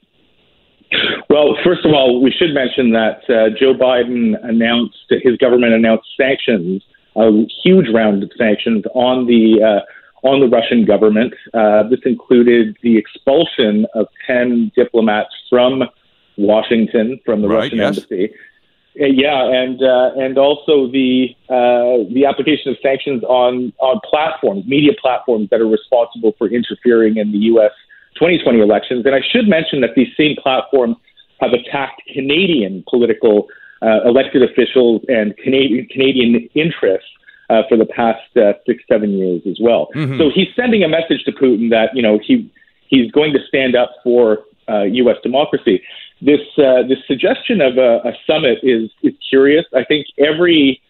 Well, 1.28 1.56
first 1.64 1.84
of 1.84 1.92
all, 1.92 2.20
we 2.20 2.32
should 2.32 2.52
mention 2.52 2.92
that 2.92 3.22
uh, 3.28 3.50
Joe 3.58 3.74
Biden 3.74 4.34
announced 4.42 4.96
his 5.08 5.36
government 5.36 5.72
announced 5.72 6.08
sanctions, 6.16 6.82
a 7.16 7.30
huge 7.62 7.86
round 7.94 8.22
of 8.22 8.30
sanctions 8.36 8.84
on 8.94 9.26
the 9.26 9.62
uh, 9.62 10.26
on 10.26 10.40
the 10.40 10.48
Russian 10.48 10.84
government. 10.84 11.34
Uh, 11.54 11.84
this 11.88 12.00
included 12.04 12.76
the 12.82 12.98
expulsion 12.98 13.86
of 13.94 14.08
ten 14.26 14.72
diplomats 14.74 15.30
from 15.48 15.84
Washington 16.36 17.20
from 17.24 17.42
the 17.42 17.48
right, 17.48 17.64
Russian 17.64 17.78
yes. 17.78 17.96
embassy. 17.98 18.34
Uh, 19.00 19.06
yeah, 19.06 19.48
and 19.48 19.80
uh, 19.82 20.10
and 20.16 20.36
also 20.36 20.90
the 20.90 21.28
uh, 21.48 22.10
the 22.12 22.26
application 22.26 22.72
of 22.72 22.76
sanctions 22.82 23.22
on 23.22 23.72
on 23.78 24.00
platforms, 24.04 24.66
media 24.66 24.92
platforms 25.00 25.48
that 25.50 25.60
are 25.60 25.68
responsible 25.68 26.34
for 26.36 26.48
interfering 26.48 27.16
in 27.16 27.30
the 27.30 27.38
U.S. 27.54 27.70
2020 28.20 28.60
elections. 28.60 29.06
And 29.06 29.14
I 29.14 29.20
should 29.32 29.48
mention 29.48 29.80
that 29.80 29.96
these 29.96 30.12
same 30.16 30.36
platforms 30.36 30.96
have 31.40 31.52
attacked 31.52 32.02
Canadian 32.12 32.84
political 32.88 33.48
uh, 33.82 34.04
elected 34.04 34.42
officials 34.42 35.00
and 35.08 35.34
Canadian, 35.38 35.86
Canadian 35.86 36.48
interests 36.54 37.08
uh, 37.48 37.62
for 37.68 37.78
the 37.78 37.86
past 37.86 38.20
uh, 38.36 38.52
six, 38.66 38.84
seven 38.88 39.10
years 39.16 39.40
as 39.48 39.58
well. 39.60 39.88
Mm-hmm. 39.96 40.18
So 40.18 40.30
he's 40.32 40.48
sending 40.54 40.84
a 40.84 40.88
message 40.88 41.24
to 41.24 41.32
Putin 41.32 41.70
that 41.70 41.90
you 41.94 42.02
know 42.02 42.20
he 42.22 42.52
he's 42.88 43.10
going 43.10 43.32
to 43.32 43.40
stand 43.48 43.74
up 43.74 43.90
for 44.04 44.44
uh, 44.68 44.82
U.S. 44.82 45.16
Democracy. 45.22 45.82
This 46.20 46.40
uh, 46.58 46.86
this 46.86 46.98
suggestion 47.06 47.62
of 47.62 47.78
a, 47.78 48.00
a 48.04 48.12
summit 48.26 48.58
is 48.62 48.90
is 49.02 49.14
curious. 49.28 49.64
I 49.74 49.84
think 49.84 50.06
every 50.18 50.80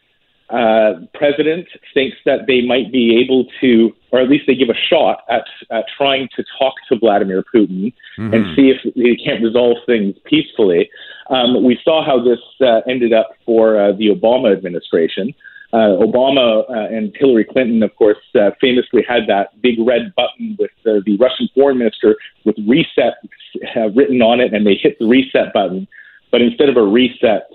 uh, 0.51 0.95
president 1.15 1.69
thinks 1.95 2.17
that 2.25 2.47
they 2.47 2.61
might 2.63 2.91
be 2.91 3.21
able 3.23 3.47
to, 3.61 3.95
or 4.11 4.21
at 4.21 4.29
least 4.29 4.45
they 4.47 4.55
give 4.55 4.69
a 4.69 4.75
shot 4.89 5.25
at, 5.29 5.45
at 5.71 5.85
trying 5.97 6.29
to 6.35 6.45
talk 6.59 6.75
to 6.89 6.99
Vladimir 6.99 7.45
Putin 7.55 7.93
mm-hmm. 8.19 8.35
and 8.35 8.57
see 8.57 8.71
if 8.71 8.95
they 8.95 9.17
can't 9.23 9.43
resolve 9.43 9.77
things 9.87 10.17
peacefully. 10.25 10.91
Um, 11.31 11.65
we 11.65 11.79
saw 11.85 12.05
how 12.05 12.23
this 12.23 12.41
uh, 12.61 12.81
ended 12.89 13.13
up 13.13 13.31
for 13.47 13.81
uh, 13.81 13.93
the 13.93 14.09
Obama 14.09 14.53
administration. 14.53 15.33
Uh, 15.73 15.95
Obama 16.03 16.69
uh, 16.69 16.93
and 16.93 17.15
Hillary 17.17 17.45
Clinton, 17.45 17.85
of 17.85 17.95
course, 17.95 18.19
uh, 18.35 18.51
famously 18.61 19.05
had 19.09 19.29
that 19.29 19.61
big 19.63 19.79
red 19.79 20.13
button 20.17 20.57
with 20.59 20.73
the 20.83 21.17
Russian 21.21 21.49
foreign 21.55 21.79
minister 21.79 22.17
with 22.45 22.57
reset 22.67 23.15
written 23.95 24.21
on 24.21 24.41
it, 24.41 24.53
and 24.53 24.67
they 24.67 24.75
hit 24.75 24.99
the 24.99 25.07
reset 25.07 25.53
button. 25.55 25.87
But 26.33 26.43
instead 26.43 26.69
of 26.69 26.77
a 26.77 26.83
reset, 26.83 27.47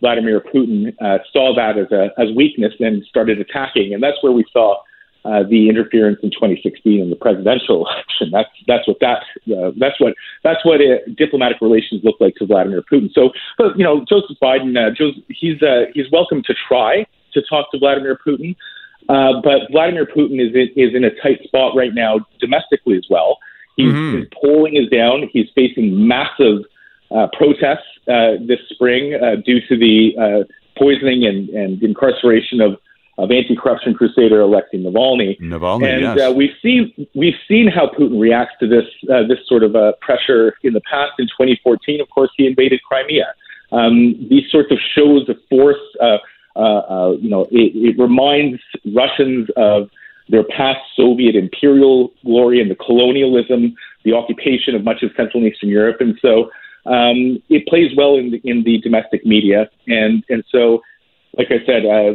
Vladimir 0.00 0.40
Putin 0.40 0.94
uh, 1.00 1.18
saw 1.32 1.54
that 1.56 1.78
as 1.78 1.90
a 1.92 2.10
as 2.20 2.34
weakness 2.34 2.74
and 2.80 3.04
started 3.04 3.40
attacking, 3.40 3.94
and 3.94 4.02
that's 4.02 4.22
where 4.22 4.32
we 4.32 4.44
saw 4.52 4.76
uh, 5.24 5.42
the 5.48 5.68
interference 5.68 6.18
in 6.22 6.30
2016 6.30 7.00
in 7.00 7.10
the 7.10 7.16
presidential 7.16 7.86
election. 7.86 8.30
That's 8.30 8.48
that's 8.66 8.86
what 8.86 8.98
that 9.00 9.22
uh, 9.50 9.72
that's 9.76 10.00
what 10.00 10.14
that's 10.44 10.64
what 10.64 10.80
it, 10.80 11.16
diplomatic 11.16 11.60
relations 11.60 12.02
look 12.04 12.16
like 12.20 12.34
to 12.36 12.46
Vladimir 12.46 12.82
Putin. 12.82 13.12
So, 13.12 13.30
but 13.58 13.76
you 13.76 13.84
know, 13.84 14.04
Joseph 14.08 14.36
Biden, 14.42 14.76
uh, 14.76 14.94
Joseph, 14.94 15.24
he's 15.28 15.62
uh, 15.62 15.86
he's 15.94 16.06
welcome 16.12 16.42
to 16.44 16.54
try 16.68 17.06
to 17.32 17.42
talk 17.42 17.70
to 17.72 17.78
Vladimir 17.78 18.18
Putin, 18.24 18.54
uh, 19.08 19.40
but 19.42 19.70
Vladimir 19.70 20.06
Putin 20.06 20.40
is 20.40 20.54
in, 20.54 20.68
is 20.76 20.94
in 20.94 21.04
a 21.04 21.10
tight 21.22 21.42
spot 21.42 21.74
right 21.76 21.94
now 21.94 22.20
domestically 22.38 22.96
as 22.96 23.06
well. 23.10 23.38
He's, 23.76 23.92
mm-hmm. 23.92 24.18
His 24.18 24.28
polling 24.40 24.76
is 24.76 24.88
down. 24.88 25.28
He's 25.32 25.48
facing 25.54 26.08
massive 26.08 26.64
uh, 27.10 27.28
protests 27.36 27.86
uh, 28.08 28.32
this 28.46 28.60
spring 28.70 29.14
uh, 29.14 29.36
due 29.44 29.60
to 29.68 29.76
the 29.76 30.12
uh, 30.18 30.44
poisoning 30.78 31.24
and, 31.26 31.48
and 31.50 31.82
incarceration 31.82 32.60
of 32.60 32.78
of 33.18 33.30
anti-corruption 33.30 33.94
crusader 33.94 34.40
Alexei 34.42 34.76
Navalny. 34.76 35.40
Navalny, 35.40 35.88
and 35.88 36.02
yes. 36.02 36.20
uh, 36.20 36.32
we've 36.32 36.54
seen 36.62 36.92
we've 37.14 37.38
seen 37.48 37.66
how 37.66 37.88
Putin 37.88 38.20
reacts 38.20 38.54
to 38.60 38.68
this 38.68 38.84
uh, 39.10 39.26
this 39.26 39.38
sort 39.46 39.62
of 39.62 39.74
uh, 39.74 39.92
pressure 40.00 40.54
in 40.62 40.72
the 40.74 40.82
past. 40.82 41.12
In 41.18 41.26
2014, 41.26 42.00
of 42.00 42.10
course, 42.10 42.30
he 42.36 42.46
invaded 42.46 42.80
Crimea. 42.82 43.34
Um, 43.72 44.14
these 44.28 44.50
sorts 44.50 44.70
of 44.70 44.78
shows 44.94 45.28
of 45.28 45.36
force, 45.48 45.80
uh, 46.00 46.18
uh, 46.56 46.58
uh, 46.58 47.10
you 47.12 47.28
know, 47.28 47.42
it, 47.50 47.72
it 47.74 47.98
reminds 47.98 48.60
Russians 48.94 49.48
of 49.56 49.90
their 50.28 50.44
past 50.44 50.80
Soviet 50.96 51.36
imperial 51.36 52.12
glory 52.24 52.60
and 52.60 52.70
the 52.70 52.74
colonialism, 52.74 53.74
the 54.04 54.12
occupation 54.12 54.74
of 54.74 54.84
much 54.84 55.02
of 55.02 55.10
Central 55.16 55.42
and 55.42 55.52
Eastern 55.52 55.68
Europe, 55.68 55.96
and 56.00 56.18
so 56.20 56.50
um, 56.86 57.42
it 57.48 57.66
plays 57.66 57.90
well 57.96 58.16
in 58.16 58.30
the, 58.30 58.40
in 58.44 58.62
the 58.64 58.78
domestic 58.78 59.26
media, 59.26 59.68
and 59.86 60.22
and 60.28 60.44
so, 60.50 60.82
like 61.36 61.48
I 61.50 61.64
said, 61.66 61.84
uh, 61.84 62.14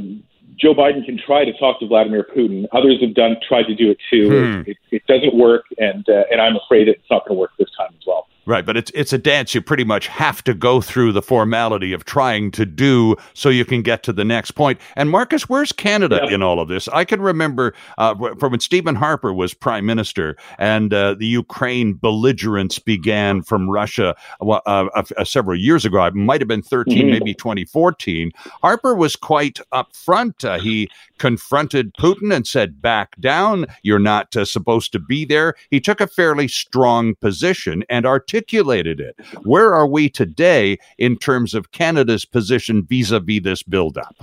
Joe 0.55 0.73
Biden 0.73 1.05
can 1.05 1.17
try 1.17 1.43
to 1.43 1.53
talk 1.53 1.79
to 1.79 1.87
Vladimir 1.87 2.25
Putin. 2.35 2.65
Others 2.71 3.01
have 3.01 3.13
done 3.13 3.35
tried 3.47 3.63
to 3.63 3.75
do 3.75 3.91
it 3.91 3.97
too. 4.09 4.29
Hmm. 4.29 4.69
It, 4.69 4.77
it, 4.91 5.05
doesn't 5.07 5.35
work, 5.35 5.65
and 5.77 6.07
uh, 6.07 6.23
and 6.31 6.39
I'm 6.39 6.55
afraid 6.55 6.87
it's 6.87 7.01
not 7.09 7.25
going 7.25 7.35
to 7.35 7.39
work 7.39 7.51
this 7.57 7.69
time 7.77 7.93
as 7.93 8.05
well. 8.05 8.27
Right, 8.51 8.65
but 8.65 8.75
it's 8.75 8.91
it's 8.93 9.13
a 9.13 9.17
dance 9.17 9.55
you 9.55 9.61
pretty 9.61 9.85
much 9.85 10.07
have 10.07 10.43
to 10.43 10.53
go 10.53 10.81
through 10.81 11.13
the 11.13 11.21
formality 11.21 11.93
of 11.93 12.03
trying 12.03 12.51
to 12.51 12.65
do 12.65 13.15
so 13.33 13.47
you 13.47 13.63
can 13.63 13.81
get 13.81 14.03
to 14.03 14.11
the 14.11 14.25
next 14.25 14.51
point. 14.51 14.77
And 14.97 15.09
Marcus, 15.09 15.47
where's 15.47 15.71
Canada 15.71 16.25
in 16.25 16.43
all 16.43 16.59
of 16.59 16.67
this? 16.67 16.89
I 16.89 17.05
can 17.05 17.21
remember 17.21 17.73
uh, 17.97 18.13
from 18.37 18.51
when 18.51 18.59
Stephen 18.59 18.95
Harper 18.95 19.31
was 19.31 19.53
prime 19.53 19.85
minister 19.85 20.35
and 20.59 20.93
uh, 20.93 21.13
the 21.13 21.27
Ukraine 21.27 21.93
belligerence 21.93 22.77
began 22.77 23.41
from 23.41 23.69
Russia 23.69 24.17
uh, 24.41 24.59
uh, 24.65 25.23
several 25.23 25.57
years 25.57 25.85
ago. 25.85 26.03
It 26.03 26.13
might 26.13 26.41
have 26.41 26.49
been 26.49 26.61
13, 26.61 26.97
mm-hmm. 26.97 27.09
maybe 27.09 27.33
2014. 27.33 28.33
Harper 28.61 28.95
was 28.95 29.15
quite 29.15 29.61
upfront. 29.71 30.43
Uh, 30.43 30.59
he 30.59 30.89
confronted 31.19 31.93
Putin 31.93 32.35
and 32.35 32.45
said, 32.45 32.81
"Back 32.81 33.15
down. 33.21 33.65
You're 33.81 33.97
not 33.97 34.35
uh, 34.35 34.43
supposed 34.43 34.91
to 34.91 34.99
be 34.99 35.23
there." 35.23 35.55
He 35.69 35.79
took 35.79 36.01
a 36.01 36.07
fairly 36.07 36.49
strong 36.49 37.15
position 37.15 37.85
and 37.89 38.05
our 38.05 38.19
articulated 38.41 38.99
it. 38.99 39.15
Where 39.43 39.73
are 39.73 39.87
we 39.87 40.09
today 40.09 40.77
in 40.97 41.17
terms 41.17 41.53
of 41.53 41.71
Canada's 41.71 42.25
position 42.25 42.83
vis-a-vis 42.83 43.41
this 43.43 43.63
buildup? 43.63 44.15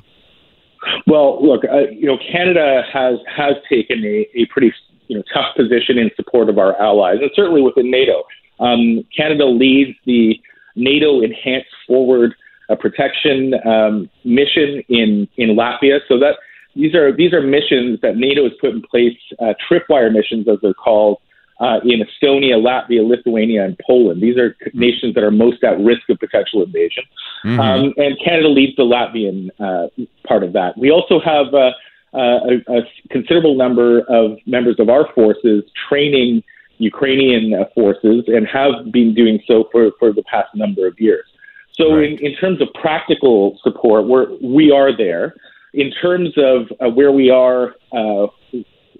Well, 1.07 1.45
look, 1.45 1.65
uh, 1.65 1.91
you 1.91 2.07
know, 2.07 2.19
Canada 2.31 2.83
has 2.93 3.19
has 3.35 3.55
taken 3.69 4.05
a, 4.05 4.27
a 4.35 4.47
pretty 4.47 4.73
you 5.09 5.17
know 5.17 5.23
tough 5.33 5.57
position 5.57 5.99
in 5.99 6.11
support 6.17 6.49
of 6.49 6.59
our 6.59 6.81
allies, 6.81 7.19
and 7.21 7.31
certainly 7.35 7.63
within 7.63 7.91
NATO. 7.91 8.25
Um, 8.61 9.05
Canada 9.17 9.47
leads 9.47 9.97
the 10.05 10.35
NATO 10.77 11.21
Enhanced 11.21 11.71
Forward 11.87 12.35
uh, 12.69 12.77
Protection 12.77 13.55
um, 13.67 14.11
mission 14.25 14.83
in 14.89 15.29
in 15.37 15.57
Latvia. 15.57 15.99
So 16.09 16.19
that 16.19 16.37
these 16.77 16.95
are 16.95 17.15
these 17.15 17.33
are 17.33 17.41
missions 17.43 18.01
that 18.03 18.17
NATO 18.17 18.45
has 18.45 18.53
put 18.61 18.71
in 18.71 18.83
place, 18.83 19.19
uh, 19.41 19.55
tripwire 19.69 20.13
missions 20.13 20.47
as 20.49 20.59
they're 20.63 20.75
called, 20.75 21.19
uh, 21.61 21.81
in 21.85 22.01
Estonia, 22.01 22.55
Latvia, 22.55 23.07
Lithuania, 23.07 23.65
and 23.65 23.79
Poland. 23.85 24.23
These 24.23 24.37
are 24.37 24.57
nations 24.75 25.15
that 25.15 25.25
are 25.25 25.31
most 25.31 25.65
at 25.65 25.79
risk 25.81 26.09
of 26.09 26.19
potential 26.19 26.63
invasion. 26.63 27.03
Mm-hmm. 27.45 27.61
Um, 27.61 27.95
and 27.97 28.17
Canada 28.25 28.49
leads 28.49 28.77
the 28.77 28.85
Latvian 28.85 29.51
uh, 29.59 29.89
part 30.27 30.45
of 30.45 30.53
that. 30.53 30.79
We 30.79 30.91
also 30.91 31.21
have 31.21 31.53
uh, 31.53 31.73
uh 32.15 32.41
a, 32.69 32.79
a, 32.79 32.83
considerable 33.11 33.55
number 33.57 34.01
of 34.09 34.39
members 34.47 34.77
of 34.79 34.89
our 34.89 35.13
forces 35.15 35.65
training 35.89 36.43
Ukrainian 36.79 37.53
uh, 37.53 37.65
forces 37.75 38.25
and 38.29 38.47
have 38.47 38.93
been 38.93 39.13
doing 39.13 39.41
so 39.47 39.69
for, 39.73 39.91
for 39.99 40.13
the 40.13 40.23
past 40.23 40.55
number 40.55 40.87
of 40.87 40.99
years. 40.99 41.27
So, 41.73 41.97
right. 41.97 42.13
in, 42.13 42.19
in 42.25 42.35
terms 42.37 42.63
of 42.63 42.69
practical 42.81 43.59
support, 43.63 44.07
we're, 44.07 44.29
we 44.41 44.71
are 44.71 44.97
there. 44.97 45.35
In 45.75 45.93
terms 46.01 46.31
of 46.39 46.73
uh, 46.81 46.89
where 46.89 47.13
we 47.13 47.31
are 47.31 47.75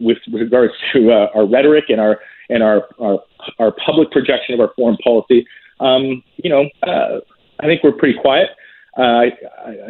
with, 0.01 0.19
with 0.31 0.43
regards 0.43 0.75
to 0.93 1.11
our 1.11 1.47
rhetoric 1.47 1.85
and 1.89 2.01
our 2.01 2.21
and 2.49 2.63
our, 2.63 2.89
our, 3.01 3.19
our 3.59 3.73
public 3.85 4.11
projection 4.11 4.55
of 4.55 4.61
our 4.61 4.71
foreign 4.77 4.97
policy, 5.05 5.47
um, 5.81 6.23
you 6.37 6.51
know, 6.51 6.69
uh, 6.83 7.21
I 7.61 7.67
think 7.67 7.83
we're 7.83 7.93
pretty 7.93 8.19
quiet. 8.19 8.49
Uh, 8.97 9.03
I, 9.03 9.31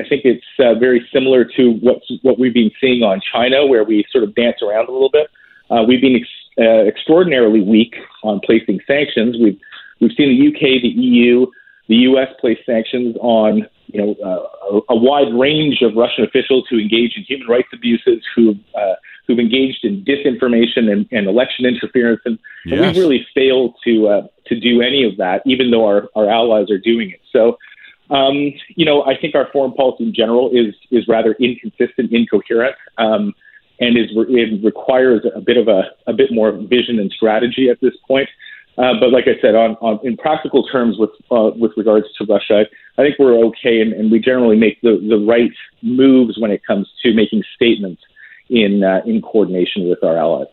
I 0.01 0.09
think 0.09 0.25
it's 0.25 0.45
uh, 0.59 0.75
very 0.75 1.07
similar 1.13 1.45
to 1.57 1.73
what 1.81 2.03
what 2.23 2.39
we've 2.39 2.53
been 2.53 2.71
seeing 2.81 3.03
on 3.03 3.21
China, 3.33 3.67
where 3.67 3.83
we 3.85 4.05
sort 4.11 4.25
of 4.25 4.35
dance 4.35 4.57
around 4.63 4.89
a 4.89 4.93
little 4.93 5.11
bit. 5.11 5.29
Uh, 5.71 5.83
we've 5.87 6.01
been 6.01 6.17
ex- 6.17 6.61
uh, 6.61 6.87
extraordinarily 6.87 7.63
weak 7.63 7.95
on 8.23 8.41
placing 8.45 8.81
sanctions. 8.87 9.37
We've 9.43 9.59
we've 10.01 10.13
seen 10.17 10.29
the 10.29 10.49
UK, 10.49 10.83
the 10.83 10.89
EU, 10.89 11.47
the 11.89 11.97
US 11.97 12.29
place 12.41 12.59
sanctions 12.67 13.17
on 13.21 13.67
you 13.89 14.01
know 14.01 14.15
uh, 14.25 14.77
a, 14.77 14.95
a, 14.95 14.97
wide 14.97 15.33
range 15.35 15.83
of 15.83 15.95
Russian 15.97 16.25
officials 16.25 16.67
who 16.71 16.79
engage 16.79 17.17
in 17.17 17.25
human 17.25 17.47
rights 17.49 17.69
abuses, 17.73 18.23
who 18.35 18.55
uh, 18.75 18.95
who've 19.27 19.39
engaged 19.39 19.85
in 19.85 20.05
disinformation 20.05 20.91
and, 20.91 21.07
and 21.13 21.27
election 21.27 21.67
interference, 21.67 22.21
and, 22.25 22.39
yes. 22.65 22.79
and, 22.79 22.87
we've 22.87 22.97
really 22.97 23.27
failed 23.35 23.75
to 23.85 24.09
uh, 24.09 24.23
to 24.47 24.59
do 24.59 24.81
any 24.81 25.05
of 25.05 25.17
that, 25.19 25.43
even 25.47 25.71
though 25.71 25.87
our, 25.87 26.09
our 26.17 26.29
allies 26.29 26.71
are 26.71 26.79
doing 26.79 27.11
it. 27.11 27.21
So, 27.33 27.59
um, 28.11 28.53
you 28.75 28.85
know, 28.85 29.05
I 29.05 29.17
think 29.19 29.35
our 29.35 29.49
foreign 29.53 29.73
policy 29.73 30.05
in 30.05 30.15
general 30.15 30.51
is 30.51 30.75
is 30.91 31.07
rather 31.09 31.33
inconsistent, 31.35 32.13
incoherent, 32.13 32.77
um, 32.97 33.35
and 33.81 33.97
is 33.97 34.07
it 34.13 34.65
requires 34.65 35.25
a 35.35 35.41
bit 35.41 35.57
of 35.57 35.69
a 35.69 35.83
a 36.07 36.13
bit 36.13 36.33
more 36.33 36.53
vision 36.53 36.99
and 36.99 37.11
strategy 37.11 37.69
at 37.71 37.81
this 37.81 37.95
point. 38.07 38.29
Uh, 38.79 38.95
but 39.01 39.11
like 39.11 39.25
I 39.27 39.41
said, 39.43 39.57
on, 39.57 39.73
on 39.81 39.99
in 40.05 40.17
practical 40.17 40.67
terms, 40.69 40.97
with 40.99 41.11
uh, 41.33 41.51
with 41.57 41.73
regards 41.77 42.07
to 42.19 42.25
Russia, 42.25 42.65
I 42.97 43.03
think 43.03 43.17
we're 43.19 43.35
okay, 43.47 43.81
and, 43.81 43.93
and 43.93 44.11
we 44.11 44.21
generally 44.21 44.57
make 44.57 44.81
the, 44.83 45.05
the 45.09 45.19
right 45.19 45.51
moves 45.83 46.39
when 46.39 46.53
it 46.53 46.65
comes 46.65 46.89
to 47.03 47.13
making 47.13 47.43
statements 47.57 48.03
in 48.49 48.85
uh, 48.85 49.01
in 49.05 49.21
coordination 49.21 49.89
with 49.89 50.03
our 50.05 50.17
allies. 50.17 50.47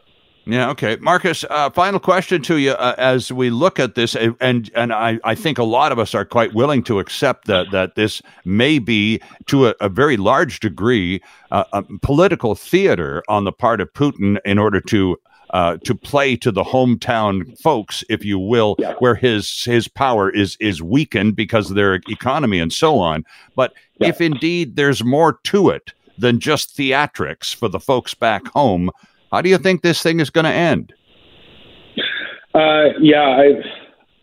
Yeah. 0.47 0.69
Okay, 0.69 0.97
Marcus. 1.01 1.43
Uh, 1.49 1.71
final 1.71 1.99
question 1.99 2.41
to 2.43 2.57
you 2.57 2.71
uh, 2.71 2.93
as 2.99 3.31
we 3.31 3.49
look 3.49 3.79
at 3.79 3.95
this, 3.95 4.15
and 4.15 4.71
and 4.75 4.93
I, 4.93 5.19
I 5.23 5.33
think 5.33 5.57
a 5.57 5.63
lot 5.63 5.91
of 5.91 5.97
us 5.97 6.13
are 6.13 6.25
quite 6.25 6.53
willing 6.53 6.83
to 6.83 6.99
accept 6.99 7.45
that 7.45 7.71
that 7.71 7.95
this 7.95 8.21
may 8.43 8.79
be 8.79 9.21
to 9.47 9.67
a, 9.67 9.75
a 9.81 9.89
very 9.89 10.17
large 10.17 10.59
degree 10.59 11.21
uh, 11.51 11.63
a 11.73 11.83
political 12.01 12.53
theater 12.55 13.23
on 13.27 13.43
the 13.43 13.51
part 13.51 13.81
of 13.81 13.93
Putin 13.93 14.39
in 14.45 14.57
order 14.57 14.81
to. 14.81 15.17
Uh, 15.55 15.77
to 15.85 15.95
play 15.95 16.35
to 16.35 16.51
the 16.51 16.63
hometown 16.63 17.57
folks, 17.61 18.03
if 18.09 18.25
you 18.25 18.37
will, 18.37 18.75
yeah. 18.77 18.93
where 18.99 19.15
his 19.15 19.63
his 19.63 19.87
power 19.87 20.29
is 20.29 20.57
is 20.59 20.81
weakened 20.81 21.33
because 21.33 21.69
of 21.69 21.77
their 21.77 21.93
economy 22.09 22.59
and 22.59 22.73
so 22.73 22.99
on. 22.99 23.23
But 23.55 23.71
yeah. 23.99 24.09
if 24.09 24.19
indeed 24.19 24.75
there's 24.75 25.01
more 25.01 25.39
to 25.43 25.69
it, 25.69 25.93
than 26.17 26.39
just 26.39 26.75
theatrics 26.77 27.53
for 27.53 27.67
the 27.67 27.79
folks 27.79 28.13
back 28.13 28.45
home. 28.47 28.89
How 29.31 29.41
do 29.41 29.49
you 29.49 29.57
think 29.57 29.81
this 29.81 30.01
thing 30.01 30.19
is 30.19 30.29
going 30.29 30.45
to 30.45 30.51
end? 30.51 30.93
Uh, 32.53 32.97
yeah, 33.01 33.41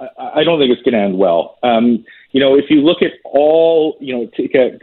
I, 0.01 0.41
I 0.41 0.45
don't 0.45 0.59
think 0.59 0.71
it's 0.71 0.83
going 0.83 0.95
to 0.95 1.01
end 1.01 1.19
well. 1.19 1.59
Um, 1.63 2.05
you 2.33 2.41
know, 2.41 2.57
if 2.57 2.71
you 2.71 2.81
look 2.81 3.03
at 3.03 3.13
all, 3.25 3.97
you 4.01 4.15
know, 4.15 4.31
take 4.37 4.55
a 4.55 4.79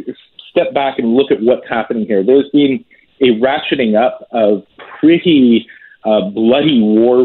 step 0.51 0.73
back 0.73 0.99
and 0.99 1.15
look 1.15 1.31
at 1.31 1.41
what's 1.41 1.67
happening 1.67 2.05
here. 2.05 2.23
There's 2.23 2.49
been 2.51 2.85
a 3.21 3.39
ratcheting 3.39 3.99
up 3.99 4.27
of 4.31 4.63
pretty 4.99 5.67
uh, 6.05 6.21
bloody 6.29 6.81
war 6.81 7.23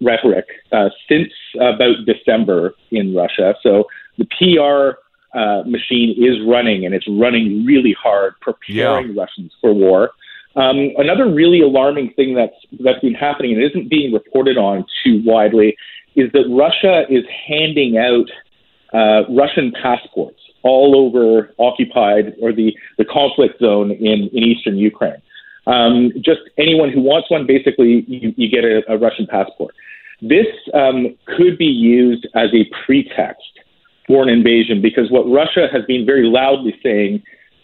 rhetoric 0.00 0.46
uh, 0.72 0.88
since 1.08 1.32
about 1.60 1.96
December 2.06 2.74
in 2.90 3.14
Russia. 3.14 3.54
So 3.62 3.84
the 4.18 4.24
PR 4.24 5.00
uh, 5.38 5.62
machine 5.64 6.14
is 6.18 6.36
running, 6.46 6.84
and 6.84 6.94
it's 6.94 7.06
running 7.08 7.64
really 7.64 7.94
hard, 8.00 8.34
preparing 8.40 9.14
yeah. 9.14 9.22
Russians 9.22 9.52
for 9.60 9.72
war. 9.72 10.10
Um, 10.56 10.92
another 10.96 11.30
really 11.30 11.60
alarming 11.60 12.14
thing 12.14 12.34
that's 12.34 12.56
that's 12.80 13.00
been 13.00 13.14
happening 13.14 13.52
and 13.52 13.62
isn't 13.62 13.90
being 13.90 14.12
reported 14.12 14.56
on 14.56 14.86
too 15.04 15.22
widely 15.24 15.76
is 16.14 16.32
that 16.32 16.44
Russia 16.48 17.04
is 17.10 17.24
handing 17.46 17.98
out 17.98 18.26
uh, 18.94 19.28
Russian 19.28 19.72
passports 19.82 20.40
all 20.62 20.96
over 20.96 21.52
occupied 21.58 22.34
or 22.40 22.52
the, 22.52 22.74
the 22.98 23.04
conflict 23.04 23.60
zone 23.60 23.90
in, 23.92 24.30
in 24.32 24.42
eastern 24.42 24.76
Ukraine. 24.76 25.20
Um, 25.66 26.12
just 26.16 26.40
anyone 26.58 26.92
who 26.92 27.00
wants 27.00 27.30
one, 27.30 27.46
basically, 27.46 28.04
you, 28.06 28.32
you 28.36 28.48
get 28.48 28.64
a, 28.64 28.82
a, 28.88 28.96
Russian 28.96 29.26
passport. 29.26 29.74
This 30.22 30.46
um, 30.74 31.16
could 31.26 31.58
be 31.58 31.64
used 31.64 32.26
as 32.34 32.50
a 32.54 32.70
pretext 32.84 33.42
for 34.06 34.22
an 34.22 34.28
invasion 34.28 34.80
because 34.80 35.10
what 35.10 35.22
Russia 35.22 35.66
has 35.72 35.84
been 35.86 36.06
very 36.06 36.24
loudly 36.24 36.74
saying 36.82 37.22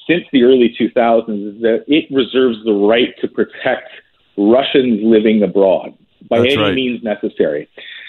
since 0.09 0.25
the 0.33 0.43
early 0.43 0.75
2000s 0.79 1.57
is 1.57 1.63
that 1.63 1.85
it 1.87 2.05
reserves 2.11 2.59
the 2.65 2.73
right 2.73 3.15
to 3.21 3.29
protect 3.29 3.89
Russians 4.37 5.01
living 5.03 5.43
abroad 5.43 5.95
by 6.29 6.41
That's 6.41 6.55
any 6.55 6.63
right. 6.63 6.75
means 6.75 7.03
necessary. 7.03 7.69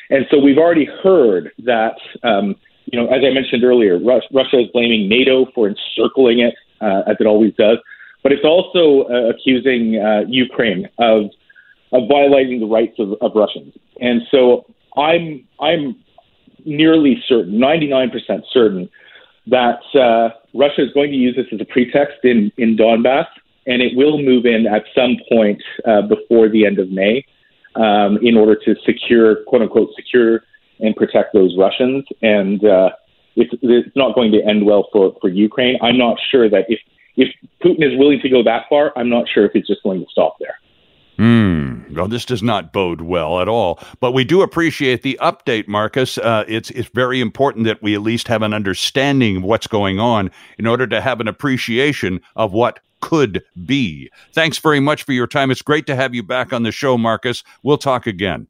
And 0.09 0.25
so 0.31 0.39
we've 0.39 0.57
already 0.57 0.87
heard 1.03 1.51
that, 1.65 1.95
um, 2.23 2.55
you 2.85 2.99
know, 2.99 3.07
as 3.07 3.21
I 3.23 3.31
mentioned 3.33 3.63
earlier, 3.63 3.97
Rus- 3.99 4.27
Russia 4.31 4.59
is 4.59 4.67
blaming 4.73 5.07
NATO 5.07 5.45
for 5.53 5.67
encircling 5.67 6.39
it, 6.39 6.55
uh, 6.81 7.03
as 7.07 7.17
it 7.19 7.27
always 7.27 7.53
does, 7.55 7.77
but 8.23 8.31
it's 8.31 8.45
also 8.45 9.03
uh, 9.09 9.29
accusing 9.29 9.99
uh, 9.99 10.21
Ukraine 10.27 10.89
of 10.97 11.25
of 11.91 12.07
violating 12.09 12.59
the 12.59 12.65
rights 12.65 12.97
of, 12.97 13.13
of 13.21 13.33
Russians. 13.35 13.75
And 13.99 14.21
so 14.31 14.65
I'm 14.97 15.45
I'm 15.59 16.03
nearly 16.65 17.21
certain, 17.27 17.53
99% 17.53 18.09
certain, 18.51 18.89
that 19.47 19.79
uh, 19.95 20.35
Russia 20.53 20.83
is 20.83 20.93
going 20.93 21.11
to 21.11 21.17
use 21.17 21.35
this 21.35 21.47
as 21.51 21.59
a 21.59 21.65
pretext 21.65 22.19
in, 22.23 22.51
in 22.57 22.77
Donbass, 22.77 23.27
and 23.67 23.81
it 23.81 23.95
will 23.95 24.21
move 24.21 24.45
in 24.45 24.65
at 24.67 24.83
some 24.95 25.17
point 25.29 25.61
uh, 25.85 26.01
before 26.01 26.49
the 26.49 26.65
end 26.65 26.79
of 26.79 26.89
May 26.89 27.25
um, 27.75 28.17
in 28.21 28.37
order 28.37 28.55
to 28.55 28.75
secure, 28.85 29.43
quote 29.45 29.61
unquote, 29.61 29.89
secure 29.95 30.43
and 30.79 30.95
protect 30.95 31.33
those 31.33 31.55
Russians. 31.57 32.05
And 32.21 32.63
uh, 32.63 32.89
it's, 33.35 33.53
it's 33.61 33.95
not 33.95 34.15
going 34.15 34.31
to 34.31 34.41
end 34.43 34.65
well 34.65 34.87
for, 34.91 35.15
for 35.21 35.29
Ukraine. 35.29 35.77
I'm 35.81 35.97
not 35.97 36.17
sure 36.31 36.49
that 36.49 36.65
if, 36.67 36.79
if 37.15 37.33
Putin 37.63 37.83
is 37.83 37.97
willing 37.97 38.19
to 38.21 38.29
go 38.29 38.43
that 38.43 38.65
far, 38.69 38.91
I'm 38.95 39.09
not 39.09 39.27
sure 39.27 39.45
if 39.45 39.51
he's 39.53 39.67
just 39.67 39.83
going 39.83 40.01
to 40.01 40.07
stop 40.11 40.37
there. 40.39 40.55
Hmm. 41.17 41.93
Well, 41.93 42.07
this 42.07 42.25
does 42.25 42.41
not 42.41 42.73
bode 42.73 43.01
well 43.01 43.39
at 43.39 43.47
all. 43.47 43.79
But 43.99 44.13
we 44.13 44.23
do 44.23 44.41
appreciate 44.41 45.03
the 45.03 45.17
update, 45.21 45.67
Marcus. 45.67 46.17
Uh, 46.17 46.43
it's 46.47 46.71
it's 46.71 46.89
very 46.89 47.21
important 47.21 47.65
that 47.65 47.83
we 47.83 47.93
at 47.93 48.01
least 48.01 48.27
have 48.27 48.41
an 48.41 48.53
understanding 48.53 49.37
of 49.37 49.43
what's 49.43 49.67
going 49.67 49.99
on 49.99 50.31
in 50.57 50.65
order 50.65 50.87
to 50.87 51.01
have 51.01 51.21
an 51.21 51.27
appreciation 51.27 52.19
of 52.35 52.51
what 52.51 52.79
could 53.01 53.43
be. 53.65 54.09
Thanks 54.31 54.57
very 54.57 54.79
much 54.79 55.03
for 55.03 55.11
your 55.11 55.27
time. 55.27 55.51
It's 55.51 55.61
great 55.61 55.85
to 55.87 55.95
have 55.95 56.15
you 56.15 56.23
back 56.23 56.51
on 56.51 56.63
the 56.63 56.71
show, 56.71 56.97
Marcus. 56.97 57.43
We'll 57.61 57.77
talk 57.77 58.07
again. 58.07 58.47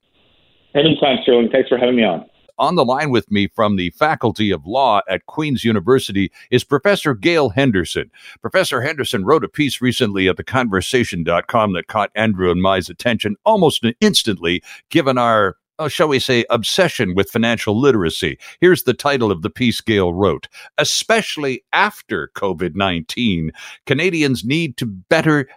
Anytime, 0.73 1.17
Sterling. 1.23 1.49
Thanks 1.51 1.69
for 1.69 1.77
having 1.77 1.97
me 1.97 2.03
on. 2.03 2.25
On 2.59 2.75
the 2.75 2.85
line 2.85 3.09
with 3.09 3.31
me 3.31 3.47
from 3.47 3.75
the 3.75 3.89
Faculty 3.91 4.51
of 4.51 4.65
Law 4.65 5.01
at 5.09 5.25
Queen's 5.25 5.63
University 5.63 6.31
is 6.51 6.63
Professor 6.63 7.15
Gail 7.15 7.49
Henderson. 7.49 8.11
Professor 8.41 8.81
Henderson 8.81 9.25
wrote 9.25 9.43
a 9.43 9.49
piece 9.49 9.81
recently 9.81 10.27
at 10.27 10.37
theconversation.com 10.37 11.73
that 11.73 11.87
caught 11.87 12.11
Andrew 12.15 12.51
and 12.51 12.61
my 12.61 12.77
attention 12.77 13.35
almost 13.43 13.85
instantly, 14.01 14.61
given 14.89 15.17
our 15.17 15.57
uh, 15.79 15.87
shall 15.87 16.07
we 16.07 16.19
say, 16.19 16.45
obsession 16.51 17.15
with 17.15 17.31
financial 17.31 17.79
literacy. 17.79 18.37
Here's 18.61 18.83
the 18.83 18.93
title 18.93 19.31
of 19.31 19.41
the 19.41 19.49
piece 19.49 19.81
Gail 19.81 20.13
wrote. 20.13 20.47
Especially 20.77 21.63
after 21.73 22.29
COVID 22.35 22.75
19, 22.75 23.51
Canadians 23.87 24.45
need 24.45 24.77
to 24.77 24.85
better 24.85 25.47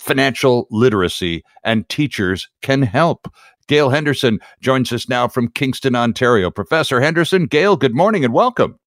financial 0.00 0.66
literacy, 0.70 1.44
and 1.64 1.88
teachers 1.88 2.48
can 2.62 2.82
help. 2.82 3.28
Gail 3.68 3.90
Henderson 3.90 4.40
joins 4.60 4.92
us 4.92 5.08
now 5.08 5.28
from 5.28 5.48
Kingston, 5.48 5.94
Ontario. 5.94 6.50
Professor 6.50 7.00
Henderson, 7.00 7.46
Gail, 7.46 7.76
good 7.76 7.94
morning 7.94 8.24
and 8.24 8.34
welcome. 8.34 8.78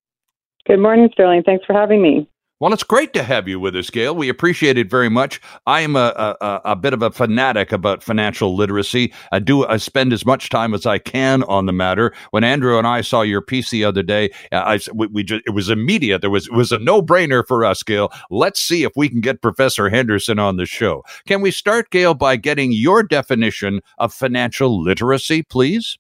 Good 0.68 0.80
morning, 0.80 1.10
Sterling. 1.14 1.44
Thanks 1.44 1.66
for 1.66 1.74
having 1.74 2.02
me. 2.02 2.28
Well, 2.62 2.74
it's 2.74 2.84
great 2.84 3.12
to 3.14 3.24
have 3.24 3.48
you 3.48 3.60
with 3.60 3.76
us, 3.76 3.90
Gail. 3.90 4.16
We 4.16 4.30
appreciate 4.30 4.78
it 4.78 4.88
very 4.88 5.10
much. 5.10 5.42
I 5.66 5.82
am 5.82 5.96
a, 5.96 6.38
a, 6.40 6.62
a 6.64 6.76
bit 6.76 6.94
of 6.94 7.02
a 7.02 7.10
fanatic 7.10 7.72
about 7.72 8.04
financial 8.04 8.56
literacy. 8.56 9.12
I 9.32 9.40
do 9.40 9.66
I 9.66 9.78
spend 9.78 10.14
as 10.14 10.28
much 10.28 10.50
time 10.50 10.76
as 10.76 10.86
I 10.86 11.00
can 11.00 11.42
on 11.46 11.66
the 11.66 11.74
matter. 11.74 12.14
When 12.30 12.44
Andrew 12.44 12.78
and 12.78 12.86
I 12.86 13.02
saw 13.02 13.24
your 13.24 13.42
piece 13.42 13.72
the 13.72 13.84
other 13.84 14.04
day, 14.04 14.30
I 14.52 14.80
we, 14.94 15.08
we 15.08 15.24
just, 15.24 15.42
it 15.48 15.56
was 15.56 15.72
immediate. 15.72 16.22
There 16.22 16.30
was 16.30 16.46
it 16.46 16.54
was 16.54 16.72
a 16.72 16.78
no 16.78 17.02
brainer 17.02 17.44
for 17.44 17.66
us, 17.66 17.82
Gail. 17.82 18.14
Let's 18.30 18.60
see 18.60 18.84
if 18.84 18.92
we 18.96 19.10
can 19.10 19.22
get 19.22 19.42
Professor 19.42 19.90
Henderson 19.90 20.38
on 20.38 20.58
the 20.58 20.68
show. 20.68 21.04
Can 21.26 21.42
we 21.42 21.50
start, 21.50 21.90
Gail, 21.90 22.14
by 22.14 22.36
getting 22.36 22.72
your 22.72 23.02
definition 23.02 23.82
of 23.98 24.14
financial 24.14 24.80
literacy, 24.80 25.42
please? 25.42 25.98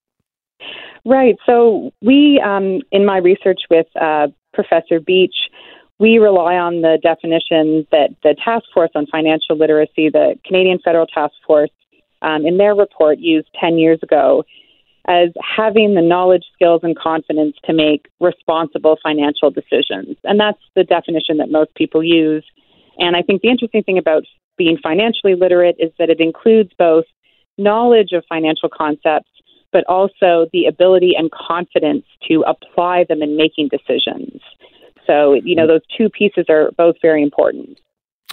Right. 1.06 1.38
So 1.47 1.91
we, 2.04 2.39
um, 2.45 2.82
in 2.91 3.04
my 3.04 3.17
research 3.17 3.62
with 3.71 3.88
uh, 4.00 4.28
Professor 4.54 5.00
Beach, 5.00 5.34
we 6.01 6.17
rely 6.17 6.55
on 6.55 6.81
the 6.81 6.97
definition 7.03 7.85
that 7.91 8.09
the 8.23 8.35
Task 8.43 8.65
Force 8.73 8.89
on 8.95 9.05
Financial 9.05 9.55
Literacy, 9.55 10.09
the 10.09 10.33
Canadian 10.43 10.79
Federal 10.83 11.05
Task 11.05 11.35
Force, 11.45 11.69
um, 12.23 12.43
in 12.43 12.57
their 12.57 12.73
report 12.73 13.19
used 13.19 13.47
10 13.61 13.77
years 13.77 13.99
ago 14.01 14.43
as 15.07 15.29
having 15.39 15.93
the 15.93 16.01
knowledge, 16.01 16.43
skills, 16.53 16.81
and 16.83 16.97
confidence 16.97 17.55
to 17.65 17.73
make 17.73 18.07
responsible 18.19 18.97
financial 19.03 19.51
decisions. 19.51 20.17
And 20.23 20.39
that's 20.39 20.61
the 20.75 20.83
definition 20.83 21.37
that 21.37 21.51
most 21.51 21.73
people 21.75 22.03
use. 22.03 22.43
And 22.97 23.15
I 23.15 23.21
think 23.21 23.43
the 23.43 23.49
interesting 23.49 23.83
thing 23.83 23.99
about 23.99 24.23
being 24.57 24.77
financially 24.81 25.35
literate 25.35 25.75
is 25.77 25.91
that 25.99 26.09
it 26.09 26.19
includes 26.19 26.71
both 26.79 27.05
knowledge 27.59 28.11
of 28.13 28.23
financial 28.27 28.69
concepts, 28.69 29.29
but 29.71 29.83
also 29.85 30.47
the 30.51 30.65
ability 30.65 31.13
and 31.15 31.29
confidence 31.31 32.05
to 32.27 32.43
apply 32.47 33.05
them 33.07 33.21
in 33.21 33.37
making 33.37 33.69
decisions. 33.69 34.41
So, 35.07 35.33
you 35.33 35.55
know, 35.55 35.67
those 35.67 35.81
two 35.97 36.09
pieces 36.09 36.45
are 36.49 36.71
both 36.77 36.95
very 37.01 37.23
important. 37.23 37.79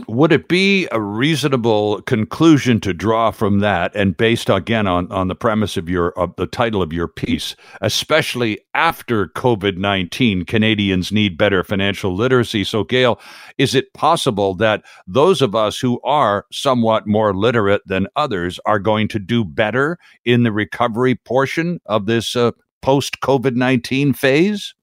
Would 0.07 0.31
it 0.31 0.47
be 0.47 0.87
a 0.93 1.01
reasonable 1.01 2.03
conclusion 2.03 2.79
to 2.83 2.95
draw 2.95 3.33
from 3.33 3.59
that, 3.59 3.91
and 3.97 4.17
based 4.17 4.49
again 4.49 4.87
on, 4.87 5.11
on 5.11 5.27
the 5.27 5.35
premise 5.35 5.77
of 5.77 5.89
your 5.89 6.11
of 6.17 6.37
the 6.37 6.47
title 6.47 6.83
of 6.83 6.93
your 6.93 7.09
piece, 7.09 7.57
especially 7.81 8.61
after 8.75 9.27
COVID 9.27 9.77
nineteen, 9.77 10.45
Canadians 10.45 11.11
need 11.11 11.37
better 11.37 11.65
financial 11.65 12.15
literacy. 12.15 12.63
So, 12.63 12.85
Gail, 12.85 13.19
is 13.57 13.75
it 13.75 13.93
possible 13.93 14.55
that 14.55 14.85
those 15.09 15.43
of 15.43 15.57
us 15.57 15.81
who 15.81 16.01
are 16.05 16.47
somewhat 16.53 17.09
more 17.09 17.35
literate 17.35 17.83
than 17.87 18.07
others 18.15 18.61
are 18.67 18.79
going 18.79 19.09
to 19.09 19.19
do 19.19 19.45
better 19.45 19.99
in 20.25 20.45
the 20.45 20.53
recovery 20.53 21.17
portion 21.17 21.81
of 21.87 22.07
this 22.07 22.37
uh, 22.37 22.53
post 22.83 23.21
COVID 23.21 23.57
nineteen 23.57 24.13
phase? 24.13 24.75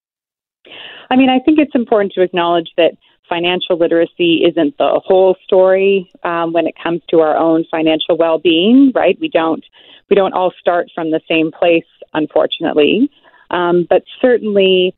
I 1.09 1.15
mean, 1.15 1.29
I 1.29 1.39
think 1.39 1.59
it's 1.59 1.75
important 1.75 2.13
to 2.13 2.21
acknowledge 2.21 2.71
that 2.77 2.93
financial 3.27 3.77
literacy 3.77 4.43
isn't 4.47 4.77
the 4.77 5.01
whole 5.03 5.35
story 5.43 6.11
um, 6.23 6.53
when 6.53 6.67
it 6.67 6.75
comes 6.81 7.01
to 7.09 7.19
our 7.21 7.35
own 7.35 7.65
financial 7.69 8.17
well-being. 8.17 8.91
Right? 8.93 9.17
We 9.19 9.29
don't 9.29 9.63
we 10.09 10.15
don't 10.15 10.33
all 10.33 10.51
start 10.59 10.87
from 10.93 11.11
the 11.11 11.21
same 11.27 11.51
place, 11.51 11.85
unfortunately. 12.13 13.09
Um, 13.49 13.85
but 13.89 14.03
certainly, 14.21 14.95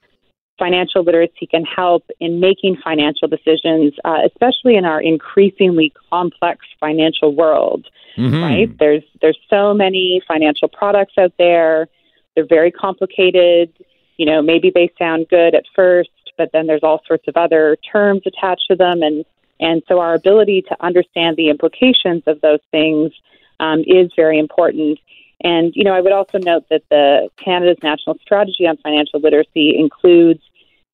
financial 0.58 1.04
literacy 1.04 1.48
can 1.50 1.64
help 1.64 2.04
in 2.20 2.40
making 2.40 2.78
financial 2.84 3.28
decisions, 3.28 3.94
uh, 4.04 4.20
especially 4.26 4.76
in 4.76 4.86
our 4.86 5.02
increasingly 5.02 5.94
complex 6.10 6.66
financial 6.80 7.36
world. 7.36 7.88
Mm-hmm. 8.18 8.42
Right? 8.42 8.78
There's 8.80 9.04
there's 9.22 9.38
so 9.50 9.74
many 9.74 10.22
financial 10.28 10.68
products 10.68 11.14
out 11.18 11.34
there. 11.38 11.88
They're 12.36 12.48
very 12.48 12.72
complicated. 12.72 13.72
You 14.18 14.26
know, 14.26 14.42
maybe 14.42 14.72
they 14.74 14.92
sound 14.98 15.28
good 15.30 15.56
at 15.56 15.64
first, 15.76 16.10
but 16.38 16.50
then 16.54 16.68
there's 16.68 16.84
all 16.84 17.02
sorts 17.08 17.28
of 17.28 17.38
other 17.38 17.78
terms 17.92 18.22
attached 18.26 18.68
to 18.70 18.76
them, 18.76 19.02
and 19.02 19.26
and 19.60 19.82
so 19.88 20.00
our 20.00 20.14
ability 20.14 20.64
to 20.64 20.78
understand 20.84 21.36
the 21.36 21.50
implications 21.50 22.24
of 22.28 22.42
those 22.42 22.60
things 22.72 23.12
um, 23.60 23.80
is 23.82 24.12
very 24.16 24.38
important. 24.38 25.00
And 25.44 25.74
you 25.76 25.84
know, 25.84 25.94
I 25.94 26.02
would 26.02 26.12
also 26.12 26.40
note 26.40 26.66
that 26.70 26.84
the 26.90 27.30
Canada's 27.38 27.78
national 27.84 28.18
strategy 28.22 28.68
on 28.68 28.78
financial 28.78 29.20
literacy 29.20 29.76
includes, 29.78 30.42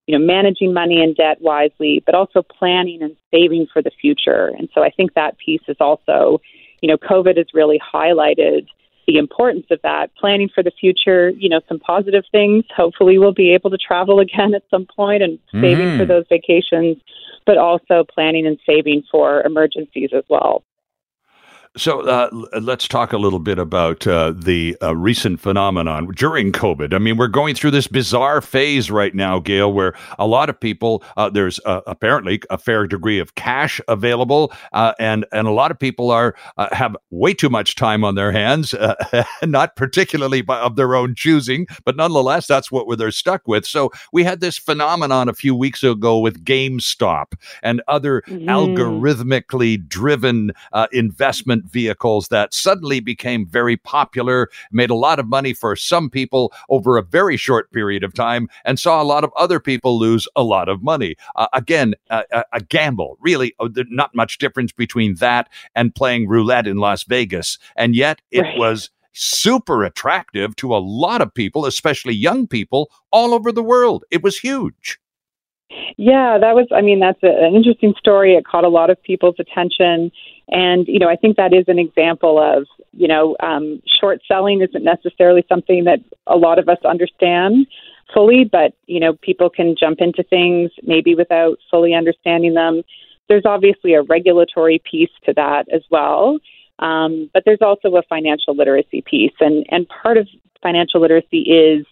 you 0.05 0.17
know, 0.17 0.25
managing 0.25 0.73
money 0.73 1.01
and 1.01 1.15
debt 1.15 1.41
wisely, 1.41 2.03
but 2.05 2.15
also 2.15 2.41
planning 2.41 3.01
and 3.01 3.15
saving 3.31 3.67
for 3.71 3.81
the 3.81 3.91
future. 4.01 4.47
And 4.57 4.69
so 4.73 4.83
I 4.83 4.89
think 4.89 5.13
that 5.13 5.37
piece 5.37 5.61
is 5.67 5.77
also, 5.79 6.41
you 6.81 6.89
know, 6.89 6.97
COVID 6.97 7.37
has 7.37 7.47
really 7.53 7.79
highlighted 7.79 8.67
the 9.07 9.17
importance 9.17 9.65
of 9.71 9.79
that. 9.83 10.15
Planning 10.15 10.49
for 10.53 10.63
the 10.63 10.71
future, 10.71 11.29
you 11.31 11.49
know, 11.49 11.61
some 11.67 11.79
positive 11.79 12.23
things. 12.31 12.63
Hopefully, 12.75 13.17
we'll 13.17 13.33
be 13.33 13.53
able 13.53 13.69
to 13.69 13.77
travel 13.77 14.19
again 14.19 14.53
at 14.53 14.63
some 14.69 14.85
point 14.85 15.23
and 15.23 15.39
saving 15.51 15.87
Mhm. 15.87 15.97
for 15.97 16.05
those 16.05 16.25
vacations, 16.29 16.97
but 17.45 17.57
also 17.57 18.03
planning 18.03 18.45
and 18.45 18.57
saving 18.65 19.03
for 19.11 19.41
emergencies 19.43 20.11
as 20.13 20.23
well. 20.29 20.63
So 21.75 22.01
uh, 22.01 22.29
let's 22.61 22.87
talk 22.87 23.13
a 23.13 23.17
little 23.17 23.39
bit 23.39 23.57
about 23.57 24.05
uh, 24.05 24.31
the 24.35 24.77
uh, 24.79 24.95
recent 24.95 25.39
phenomenon 25.39 26.05
during 26.15 26.51
COVID. 26.51 26.93
I 26.93 26.99
mean, 26.99 27.17
we're 27.17 27.27
going 27.27 27.55
through 27.55 27.71
this 27.71 27.87
bizarre 27.87 28.41
phase 28.41 28.91
right 28.91 29.15
now, 29.15 29.39
Gail, 29.39 29.73
where 29.73 29.95
a 30.19 30.27
lot 30.27 30.51
of 30.51 30.59
people 30.59 31.03
uh, 31.17 31.31
there's 31.31 31.59
uh, 31.65 31.81
apparently 31.87 32.39
a 32.51 32.59
fair 32.59 32.85
degree 32.85 33.17
of 33.17 33.33
cash 33.33 33.81
available, 33.87 34.53
uh, 34.73 34.93
and 34.99 35.25
and 35.31 35.47
a 35.47 35.51
lot 35.51 35.71
of 35.71 35.79
people 35.79 36.11
are 36.11 36.35
uh, 36.57 36.67
have 36.75 36.95
way 37.09 37.33
too 37.33 37.49
much 37.49 37.75
time 37.75 38.03
on 38.03 38.13
their 38.13 38.31
hands, 38.31 38.75
uh, 38.75 39.23
not 39.43 39.75
particularly 39.75 40.43
by, 40.43 40.59
of 40.59 40.75
their 40.75 40.93
own 40.93 41.15
choosing, 41.15 41.65
but 41.85 41.95
nonetheless, 41.95 42.45
that's 42.45 42.71
what 42.71 42.99
they're 42.99 43.09
stuck 43.09 43.47
with. 43.47 43.65
So 43.65 43.91
we 44.11 44.23
had 44.23 44.41
this 44.41 44.59
phenomenon 44.59 45.27
a 45.27 45.33
few 45.33 45.55
weeks 45.55 45.83
ago 45.83 46.19
with 46.19 46.45
GameStop 46.45 47.33
and 47.63 47.81
other 47.87 48.21
Mhm. 48.27 48.45
algorithmically 48.45 49.87
driven 49.87 50.51
uh, 50.71 50.85
investment 50.91 51.62
investment 51.63 51.71
vehicles 51.71 52.27
that 52.29 52.53
suddenly 52.53 52.99
became 52.99 53.45
very 53.45 53.77
popular, 53.77 54.49
made 54.71 54.89
a 54.89 54.95
lot 54.95 55.19
of 55.19 55.27
money 55.27 55.53
for 55.53 55.75
some 55.75 56.09
people 56.09 56.51
over 56.69 56.97
a 56.97 57.03
very 57.03 57.37
short 57.37 57.71
period 57.71 58.03
of 58.03 58.13
time, 58.13 58.47
and 58.65 58.79
saw 58.79 59.01
a 59.01 59.03
lot 59.03 59.23
of 59.23 59.31
other 59.35 59.59
people 59.59 59.99
lose 59.99 60.27
a 60.35 60.43
lot 60.43 60.69
of 60.69 60.83
money. 60.83 61.15
Uh, 61.35 61.47
again, 61.53 61.93
a, 62.09 62.43
a, 62.53 62.61
gamble. 62.61 63.17
Really, 63.21 63.53
uh, 63.59 63.69
not 63.89 64.15
much 64.15 64.37
difference 64.37 64.71
between 64.71 65.15
that 65.15 65.49
and 65.75 65.93
playing 65.95 66.27
roulette 66.27 66.67
in 66.67 66.77
Las 66.77 67.03
Vegas. 67.03 67.57
And 67.75 67.95
yet 67.95 68.21
it 68.31 68.41
right. 68.41 68.57
was 68.57 68.89
super 69.13 69.83
attractive 69.83 70.55
to 70.55 70.75
a 70.75 70.77
lot 70.77 71.21
of 71.21 71.33
people, 71.33 71.65
especially 71.65 72.13
young 72.13 72.47
people 72.47 72.89
all 73.11 73.33
over 73.33 73.51
the 73.51 73.63
world. 73.63 74.03
It 74.11 74.23
was 74.23 74.37
huge. 74.37 74.99
Yeah, 75.97 76.37
that 76.39 76.55
was, 76.55 76.67
I 76.71 76.81
mean, 76.81 76.99
that's 76.99 77.21
a, 77.23 77.27
an 77.27 77.55
interesting 77.55 77.93
story. 77.97 78.35
It 78.35 78.45
caught 78.45 78.63
a 78.63 78.69
lot 78.69 78.89
of 78.89 79.01
people's 79.01 79.35
attention. 79.39 80.11
And, 80.49 80.87
you 80.87 80.99
know, 80.99 81.09
I 81.09 81.15
think 81.15 81.37
that 81.37 81.53
is 81.53 81.65
an 81.67 81.79
example 81.79 82.39
of, 82.39 82.65
you 82.91 83.07
know, 83.07 83.35
um, 83.41 83.81
short 83.99 84.21
selling 84.27 84.61
isn't 84.61 84.83
necessarily 84.83 85.45
something 85.47 85.85
that 85.85 85.99
a 86.27 86.35
lot 86.35 86.59
of 86.59 86.69
us 86.69 86.77
understand 86.83 87.67
fully, 88.13 88.43
but, 88.43 88.73
you 88.85 88.99
know, 88.99 89.13
people 89.21 89.49
can 89.49 89.75
jump 89.79 89.99
into 89.99 90.23
things 90.23 90.71
maybe 90.83 91.15
without 91.15 91.57
fully 91.71 91.93
understanding 91.93 92.53
them. 92.53 92.83
There's 93.29 93.45
obviously 93.45 93.93
a 93.93 94.03
regulatory 94.03 94.81
piece 94.89 95.09
to 95.25 95.33
that 95.33 95.65
as 95.73 95.81
well. 95.89 96.39
Um, 96.79 97.29
but 97.33 97.43
there's 97.45 97.61
also 97.61 97.95
a 97.95 98.03
financial 98.03 98.55
literacy 98.55 99.03
piece, 99.05 99.33
and 99.39 99.65
and 99.69 99.87
part 99.87 100.17
of 100.17 100.27
financial 100.61 101.01
literacy 101.01 101.41
is 101.41 101.85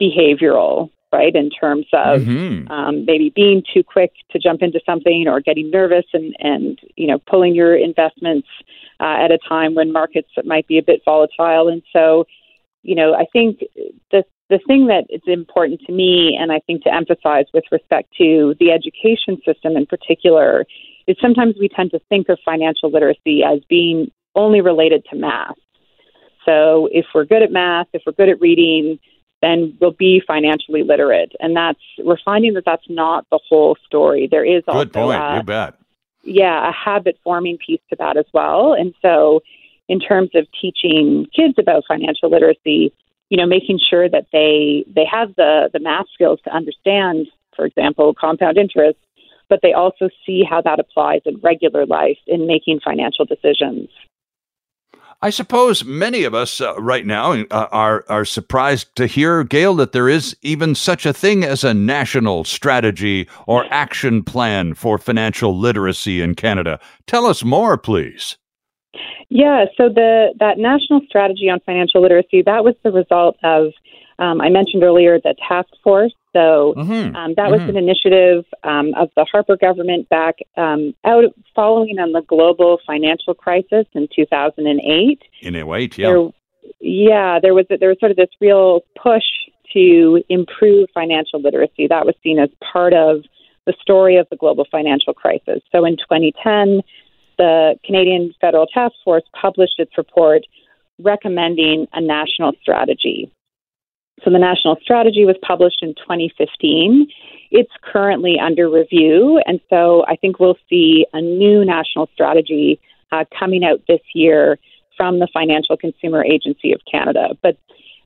behavioral, 0.00 0.90
right? 1.14 1.34
In 1.34 1.48
terms 1.50 1.86
of 1.92 2.22
mm-hmm. 2.22 2.70
um, 2.70 3.04
maybe 3.04 3.32
being 3.34 3.62
too 3.72 3.84
quick 3.84 4.12
to 4.30 4.38
jump 4.38 4.62
into 4.62 4.80
something, 4.84 5.26
or 5.28 5.40
getting 5.40 5.70
nervous, 5.70 6.04
and 6.12 6.34
and 6.40 6.78
you 6.96 7.06
know 7.06 7.18
pulling 7.30 7.54
your 7.54 7.76
investments 7.76 8.48
uh, 9.00 9.16
at 9.24 9.30
a 9.30 9.38
time 9.48 9.74
when 9.74 9.92
markets 9.92 10.28
might 10.44 10.66
be 10.66 10.78
a 10.78 10.82
bit 10.82 11.00
volatile, 11.04 11.68
and 11.68 11.82
so 11.92 12.24
you 12.82 12.94
know 12.94 13.14
I 13.14 13.26
think 13.32 13.60
the 14.10 14.24
the 14.50 14.58
thing 14.66 14.88
that 14.88 15.04
is 15.08 15.22
important 15.26 15.80
to 15.86 15.92
me, 15.92 16.36
and 16.38 16.52
I 16.52 16.60
think 16.66 16.82
to 16.82 16.92
emphasize 16.92 17.46
with 17.54 17.64
respect 17.70 18.10
to 18.18 18.54
the 18.58 18.72
education 18.72 19.40
system 19.44 19.76
in 19.76 19.86
particular, 19.86 20.66
is 21.06 21.16
sometimes 21.20 21.54
we 21.58 21.68
tend 21.68 21.92
to 21.92 22.00
think 22.08 22.28
of 22.28 22.38
financial 22.44 22.90
literacy 22.90 23.42
as 23.42 23.60
being 23.68 24.10
only 24.34 24.60
related 24.60 25.06
to 25.10 25.16
math. 25.16 25.56
So 26.44 26.88
if 26.92 27.06
we're 27.14 27.24
good 27.24 27.42
at 27.42 27.52
math, 27.52 27.86
if 27.94 28.02
we're 28.04 28.12
good 28.12 28.28
at 28.28 28.40
reading, 28.40 28.98
then 29.44 29.76
we'll 29.80 29.92
be 29.92 30.22
financially 30.26 30.82
literate. 30.82 31.32
And 31.38 31.54
that's 31.54 31.78
we're 31.98 32.18
finding 32.24 32.54
that 32.54 32.64
that's 32.64 32.88
not 32.88 33.26
the 33.30 33.38
whole 33.48 33.76
story. 33.86 34.26
There 34.30 34.44
is 34.44 34.62
good 34.66 34.74
also 34.74 34.84
point. 34.86 35.22
A, 35.22 35.36
you 35.36 35.42
bet. 35.42 35.74
Yeah, 36.22 36.68
a 36.68 36.72
habit 36.72 37.18
forming 37.22 37.58
piece 37.58 37.80
to 37.90 37.96
that 37.98 38.16
as 38.16 38.24
well. 38.32 38.72
And 38.72 38.94
so, 39.02 39.40
in 39.88 40.00
terms 40.00 40.30
of 40.34 40.46
teaching 40.58 41.26
kids 41.36 41.54
about 41.58 41.84
financial 41.86 42.30
literacy, 42.30 42.94
you 43.28 43.36
know, 43.36 43.46
making 43.46 43.78
sure 43.90 44.08
that 44.08 44.26
they 44.32 44.84
they 44.94 45.04
have 45.04 45.34
the 45.36 45.68
the 45.72 45.80
math 45.80 46.06
skills 46.14 46.40
to 46.44 46.54
understand, 46.54 47.26
for 47.54 47.66
example, 47.66 48.14
compound 48.18 48.56
interest 48.56 48.98
but 49.50 49.60
they 49.62 49.72
also 49.72 50.08
see 50.24 50.42
how 50.42 50.60
that 50.62 50.80
applies 50.80 51.20
in 51.26 51.36
regular 51.42 51.86
life 51.86 52.18
in 52.26 52.46
making 52.46 52.80
financial 52.80 53.24
decisions. 53.24 53.88
I 55.24 55.30
suppose 55.30 55.86
many 55.86 56.24
of 56.24 56.34
us 56.34 56.60
uh, 56.60 56.74
right 56.74 57.06
now 57.06 57.32
uh, 57.32 57.66
are 57.72 58.04
are 58.10 58.26
surprised 58.26 58.94
to 58.96 59.06
hear, 59.06 59.42
Gail, 59.42 59.74
that 59.76 59.92
there 59.92 60.06
is 60.06 60.36
even 60.42 60.74
such 60.74 61.06
a 61.06 61.14
thing 61.14 61.44
as 61.44 61.64
a 61.64 61.72
national 61.72 62.44
strategy 62.44 63.26
or 63.46 63.64
action 63.70 64.22
plan 64.22 64.74
for 64.74 64.98
financial 64.98 65.58
literacy 65.58 66.20
in 66.20 66.34
Canada. 66.34 66.78
Tell 67.06 67.24
us 67.24 67.42
more, 67.42 67.78
please. 67.78 68.36
Yeah, 69.30 69.64
so 69.78 69.88
the 69.88 70.34
that 70.40 70.58
national 70.58 71.00
strategy 71.08 71.48
on 71.48 71.58
financial 71.64 72.02
literacy 72.02 72.42
that 72.44 72.62
was 72.62 72.74
the 72.84 72.92
result 72.92 73.38
of 73.42 73.72
um, 74.18 74.40
I 74.40 74.48
mentioned 74.48 74.82
earlier 74.82 75.18
the 75.18 75.34
task 75.48 75.68
force 75.82 76.12
so 76.34 76.74
mm-hmm. 76.76 77.14
um, 77.14 77.34
that 77.36 77.48
mm-hmm. 77.48 77.52
was 77.52 77.62
an 77.62 77.76
initiative 77.76 78.44
um, 78.64 78.92
of 78.94 79.08
the 79.16 79.24
Harper 79.24 79.56
government 79.56 80.08
back 80.08 80.38
um, 80.56 80.92
out 81.04 81.24
following 81.54 81.98
on 82.00 82.10
the 82.10 82.22
global 82.22 82.80
financial 82.84 83.34
crisis 83.34 83.86
in 83.94 84.08
2008. 84.14 85.22
In 85.42 85.54
08, 85.54 85.96
yeah. 85.96 86.06
There, 86.08 86.28
yeah, 86.80 87.38
there 87.40 87.54
was 87.54 87.66
there 87.68 87.88
was 87.88 87.98
sort 88.00 88.10
of 88.10 88.16
this 88.16 88.30
real 88.40 88.80
push 89.00 89.22
to 89.74 90.22
improve 90.28 90.88
financial 90.92 91.40
literacy. 91.40 91.86
That 91.88 92.04
was 92.04 92.16
seen 92.24 92.40
as 92.40 92.50
part 92.72 92.94
of 92.94 93.22
the 93.66 93.74
story 93.80 94.16
of 94.16 94.26
the 94.28 94.36
global 94.36 94.66
financial 94.70 95.14
crisis. 95.14 95.62
So 95.70 95.84
in 95.84 95.96
2010, 95.96 96.82
the 97.38 97.76
Canadian 97.84 98.34
Federal 98.40 98.66
Task 98.66 98.94
Force 99.04 99.22
published 99.40 99.78
its 99.78 99.96
report 99.96 100.42
recommending 100.98 101.86
a 101.92 102.00
national 102.00 102.52
strategy 102.60 103.30
so 104.22 104.30
the 104.30 104.38
national 104.38 104.76
strategy 104.80 105.24
was 105.24 105.36
published 105.42 105.82
in 105.82 105.94
2015. 105.94 107.08
It's 107.50 107.72
currently 107.82 108.38
under 108.38 108.68
review, 108.68 109.40
and 109.46 109.60
so 109.68 110.04
I 110.06 110.16
think 110.16 110.38
we'll 110.38 110.58
see 110.68 111.06
a 111.12 111.20
new 111.20 111.64
national 111.64 112.08
strategy 112.12 112.80
uh, 113.12 113.24
coming 113.38 113.64
out 113.64 113.82
this 113.88 114.00
year 114.14 114.58
from 114.96 115.18
the 115.18 115.28
Financial 115.32 115.76
Consumer 115.76 116.24
Agency 116.24 116.72
of 116.72 116.80
Canada. 116.90 117.36
But 117.42 117.58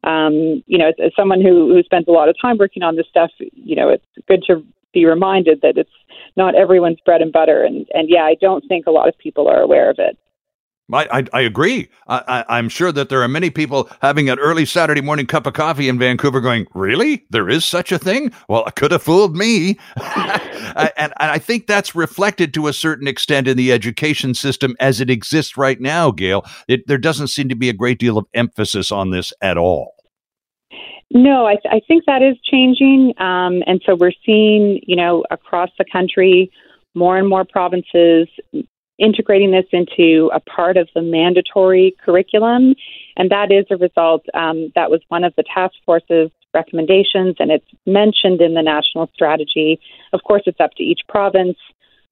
um, 0.05 0.62
you 0.66 0.79
know, 0.79 0.88
as, 0.88 0.94
as 1.03 1.12
someone 1.16 1.40
who, 1.40 1.75
who 1.75 1.83
spends 1.83 2.09
a 2.09 2.12
lot 2.12 2.29
of 2.29 2.37
time 2.40 2.57
working 2.59 2.83
on 2.83 2.97
this 2.97 3.07
stuff, 3.09 3.31
you 3.38 3.75
know, 3.75 3.88
it's 3.88 4.05
good 4.27 4.42
to 4.47 4.64
be 4.92 5.05
reminded 5.05 5.61
that 5.62 5.77
it's 5.77 5.90
not 6.37 6.55
everyone's 6.55 7.01
bread 7.01 7.21
and 7.21 7.33
butter. 7.33 7.64
And, 7.64 7.87
and 7.92 8.09
yeah, 8.09 8.23
I 8.23 8.37
don't 8.40 8.64
think 8.68 8.87
a 8.87 8.90
lot 8.90 9.09
of 9.09 9.18
people 9.18 9.49
are 9.49 9.61
aware 9.61 9.90
of 9.90 9.99
it. 9.99 10.16
I, 10.92 11.18
I, 11.18 11.24
I 11.35 11.40
agree. 11.42 11.88
I, 12.07 12.44
I, 12.48 12.59
am 12.59 12.68
sure 12.68 12.92
that 12.92 13.11
there 13.11 13.22
are 13.22 13.29
many 13.29 13.51
people 13.51 13.90
having 14.01 14.31
an 14.31 14.38
early 14.38 14.64
Saturday 14.64 15.03
morning 15.03 15.27
cup 15.27 15.46
of 15.46 15.53
coffee 15.53 15.88
in 15.88 15.98
Vancouver 15.98 16.40
going, 16.40 16.66
Really? 16.74 17.24
There 17.31 17.48
is 17.48 17.64
such 17.64 17.92
a 17.92 17.98
thing? 17.98 18.33
Well, 18.48 18.64
it 18.66 18.74
could 18.77 18.92
have 18.92 19.03
fooled 19.03 19.37
me. 19.37 19.79
and, 20.77 20.90
and 20.96 21.12
I 21.18 21.38
think 21.38 21.66
that's 21.66 21.94
reflected 21.94 22.55
to 22.55 22.68
a 22.68 22.72
certain 22.72 23.07
extent 23.07 23.48
in 23.48 23.57
the 23.57 23.72
education 23.72 24.35
system 24.35 24.77
as 24.81 25.01
it 25.01 25.11
exists 25.11 25.57
right 25.57 25.81
now, 25.81 26.11
Gail. 26.11 26.44
It, 26.68 26.87
there 26.87 26.98
doesn't 26.98 27.29
seem 27.29 27.48
to 27.51 27.57
be 27.57 27.68
a 27.68 27.74
great 27.74 27.98
deal 27.98 28.16
of 28.16 28.27
emphasis 28.33 28.90
on 28.90 29.11
this 29.11 29.33
at 29.42 29.59
all. 29.59 29.94
No, 31.11 31.46
I, 31.46 31.55
th- 31.55 31.72
I 31.72 31.81
think 31.87 32.05
that 32.07 32.22
is 32.22 32.37
changing. 32.44 33.14
Um, 33.18 33.62
and 33.66 33.83
so 33.85 33.94
we're 33.94 34.12
seeing, 34.24 34.81
you 34.87 34.96
know, 34.96 35.24
across 35.31 35.70
the 35.79 35.85
country, 35.90 36.51
more 36.94 37.16
and 37.18 37.29
more 37.29 37.44
provinces 37.44 38.29
integrating 38.99 39.51
this 39.51 39.67
into 39.73 40.31
a 40.35 40.41
part 40.41 40.77
of 40.77 40.89
the 40.95 41.03
mandatory 41.03 41.97
curriculum. 42.05 42.75
And 43.17 43.31
that 43.31 43.51
is 43.51 43.67
a 43.71 43.77
result, 43.77 44.25
um, 44.35 44.73
that 44.75 44.91
was 44.91 45.01
one 45.09 45.25
of 45.25 45.35
the 45.37 45.45
task 45.45 45.75
force's 45.85 46.31
recommendations, 46.55 47.37
and 47.39 47.51
it's 47.51 47.67
mentioned 47.87 48.41
in 48.41 48.55
the 48.55 48.63
national 48.63 49.11
strategy. 49.15 49.79
Of 50.13 50.23
course, 50.25 50.43
it's 50.47 50.61
up 50.61 50.73
to 50.77 50.83
each 50.83 51.01
province 51.09 51.57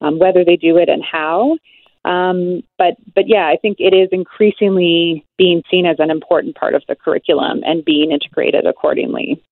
um, 0.01 0.19
whether 0.19 0.45
they 0.45 0.57
do 0.57 0.77
it 0.77 0.89
and 0.89 1.03
how. 1.03 1.57
Um, 2.05 2.63
but 2.79 2.95
but 3.15 3.25
yeah, 3.27 3.49
I 3.49 3.57
think 3.61 3.79
it 3.81 3.95
is 3.95 4.09
increasingly 4.13 5.25
being 5.37 5.63
seen 5.71 5.87
as 5.87 5.97
an 5.99 6.11
important 6.11 6.55
part 6.55 6.75
of 6.75 6.83
the 6.89 6.95
curriculum 6.95 7.63
and 7.65 7.85
being 7.85 8.13
integrated 8.13 8.67
accordingly 8.67 9.43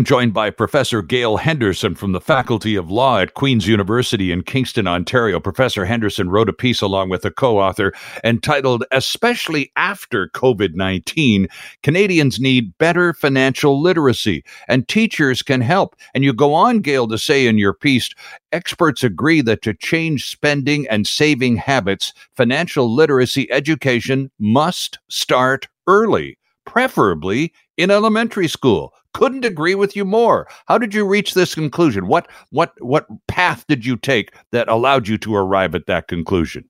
joined 0.00 0.32
by 0.32 0.48
Professor 0.48 1.02
Gail 1.02 1.36
Henderson 1.36 1.94
from 1.94 2.12
the 2.12 2.20
Faculty 2.20 2.76
of 2.76 2.90
Law 2.90 3.18
at 3.18 3.34
Queen's 3.34 3.68
University 3.68 4.32
in 4.32 4.42
Kingston, 4.42 4.86
Ontario. 4.86 5.38
Professor 5.38 5.84
Henderson 5.84 6.30
wrote 6.30 6.48
a 6.48 6.54
piece 6.54 6.80
along 6.80 7.10
with 7.10 7.26
a 7.26 7.30
co 7.30 7.60
author 7.60 7.92
entitled, 8.24 8.84
Especially 8.90 9.70
After 9.76 10.28
COVID 10.28 10.74
19, 10.74 11.46
Canadians 11.82 12.40
Need 12.40 12.78
Better 12.78 13.12
Financial 13.12 13.82
Literacy, 13.82 14.42
and 14.66 14.88
Teachers 14.88 15.42
Can 15.42 15.60
Help. 15.60 15.94
And 16.14 16.24
you 16.24 16.32
go 16.32 16.54
on, 16.54 16.80
Gail, 16.80 17.06
to 17.08 17.18
say 17.18 17.46
in 17.46 17.58
your 17.58 17.74
piece, 17.74 18.08
experts 18.50 19.04
agree 19.04 19.42
that 19.42 19.60
to 19.60 19.74
change 19.74 20.26
spending 20.26 20.88
and 20.88 21.06
saving 21.06 21.56
habits, 21.56 22.14
financial 22.34 22.90
literacy 22.90 23.52
education 23.52 24.30
must 24.38 24.98
start 25.10 25.68
early, 25.86 26.38
preferably 26.64 27.52
in 27.76 27.90
elementary 27.90 28.48
school 28.48 28.94
couldn't 29.14 29.44
agree 29.44 29.74
with 29.74 29.96
you 29.96 30.04
more. 30.04 30.48
How 30.66 30.78
did 30.78 30.94
you 30.94 31.06
reach 31.06 31.34
this 31.34 31.54
conclusion? 31.54 32.06
What 32.06 32.28
what 32.50 32.72
what 32.80 33.06
path 33.28 33.64
did 33.68 33.84
you 33.84 33.96
take 33.96 34.32
that 34.50 34.68
allowed 34.68 35.08
you 35.08 35.18
to 35.18 35.34
arrive 35.34 35.74
at 35.74 35.86
that 35.86 36.08
conclusion? 36.08 36.68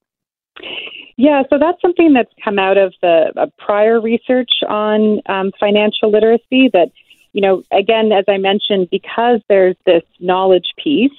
Yeah, 1.16 1.42
so 1.50 1.59
that's 1.59 1.81
something 1.81 2.14
that's 2.14 2.33
come 2.42 2.59
out 2.59 2.78
of 2.78 2.94
the 3.02 3.33
uh, 3.37 3.46
prior 3.59 4.00
research 4.00 4.50
on 4.68 5.20
um, 5.26 5.52
financial 5.61 6.11
literacy. 6.11 6.70
That 6.72 6.90
you 7.33 7.40
know, 7.40 7.62
again, 7.70 8.12
as 8.12 8.24
I 8.28 8.38
mentioned, 8.38 8.88
because 8.90 9.40
there's 9.48 9.76
this 9.87 10.02
knowledge 10.20 10.72
piece, 10.83 11.11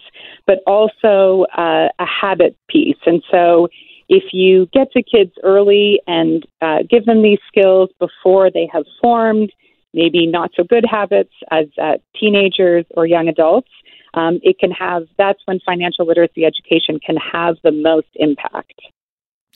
but 0.45 0.59
also 0.67 1.45
uh, 1.57 1.89
a 1.99 2.05
habit 2.05 2.57
piece, 2.69 2.97
and 3.05 3.23
so 3.31 3.67
if 4.09 4.25
you 4.33 4.67
get 4.73 4.91
to 4.91 5.01
kids 5.01 5.31
early 5.43 5.99
and 6.07 6.45
uh, 6.61 6.79
give 6.89 7.05
them 7.05 7.23
these 7.23 7.39
skills 7.47 7.89
before 7.99 8.51
they 8.51 8.69
have 8.71 8.83
formed 9.01 9.51
maybe 9.93 10.27
not 10.27 10.51
so 10.55 10.63
good 10.63 10.85
habits 10.89 11.33
as 11.51 11.65
uh, 11.81 11.97
teenagers 12.19 12.85
or 12.91 13.05
young 13.05 13.27
adults, 13.27 13.69
um, 14.13 14.39
it 14.43 14.59
can 14.59 14.71
have 14.71 15.03
that's 15.17 15.39
when 15.45 15.59
financial 15.65 16.05
literacy 16.05 16.45
education 16.45 16.99
can 16.99 17.15
have 17.17 17.55
the 17.63 17.71
most 17.71 18.07
impact. 18.15 18.81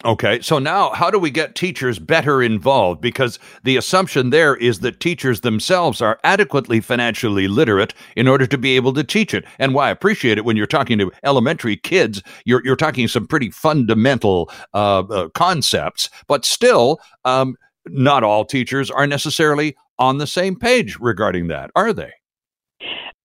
Okay, 0.06 0.39
so 0.41 0.60
now 0.60 0.91
how 0.91 1.10
do 1.10 1.17
we 1.17 1.32
get 1.32 1.56
teachers 1.56 1.97
better 1.97 2.43
involved? 2.43 3.02
Because 3.02 3.39
the 3.63 3.78
assumption 3.78 4.30
there 4.30 4.56
is 4.56 4.82
that 4.82 5.00
teachers 5.00 5.41
themselves 5.41 6.02
are 6.02 6.19
adequately 6.23 6.80
financially 6.82 7.47
literate 7.47 7.95
in 8.15 8.28
order 8.28 8.45
to 8.45 8.60
be 8.60 8.76
able 8.76 8.93
to 8.93 9.04
teach 9.04 9.34
it. 9.34 9.43
And 9.58 9.73
why 9.73 9.88
I 9.88 9.91
appreciate 9.91 10.38
it 10.38 10.45
when 10.45 10.56
you're 10.56 10.67
talking 10.67 11.00
to 11.00 11.12
elementary 11.23 11.78
kids, 11.78 12.21
you're, 12.45 12.63
you're 12.63 12.76
talking 12.76 13.08
some 13.08 13.26
pretty 13.26 13.50
fundamental 13.50 14.52
uh, 14.76 15.00
uh, 15.00 15.30
concepts, 15.30 16.12
but 16.28 16.45
still, 16.45 17.00
um, 17.26 17.56
not 17.88 18.23
all 18.23 18.45
teachers 18.45 18.91
are 18.91 19.08
necessarily 19.08 19.76
on 20.00 20.18
the 20.18 20.28
same 20.28 20.56
page 20.56 20.98
regarding 21.00 21.48
that, 21.48 21.72
are 21.76 21.94
they? 21.94 22.12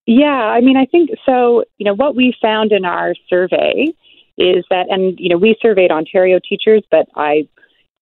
Yeah, 0.07 0.27
I 0.27 0.61
mean, 0.61 0.77
I 0.77 0.87
think 0.87 1.11
so. 1.25 1.65
You 1.79 1.85
know, 1.85 1.95
what 1.95 2.17
we 2.17 2.35
found 2.43 2.73
in 2.73 2.85
our 2.85 3.15
survey 3.29 3.87
is 4.37 4.65
that, 4.71 4.87
and, 4.91 5.19
you 5.19 5.29
know, 5.29 5.37
we 5.37 5.57
surveyed 5.61 5.91
Ontario 5.91 6.41
teachers, 6.47 6.83
but 6.91 7.07
I 7.15 7.47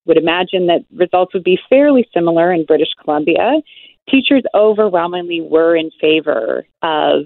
would 0.06 0.16
imagine 0.16 0.66
that 0.68 0.84
results 0.94 1.34
would 1.34 1.44
be 1.44 1.58
fairly 1.68 2.08
similar 2.14 2.52
in 2.52 2.64
British 2.64 2.88
Columbia. 3.02 3.60
Teachers 4.08 4.42
overwhelmingly 4.54 5.40
were 5.40 5.76
in 5.76 5.90
favor 6.00 6.66
of 6.82 7.24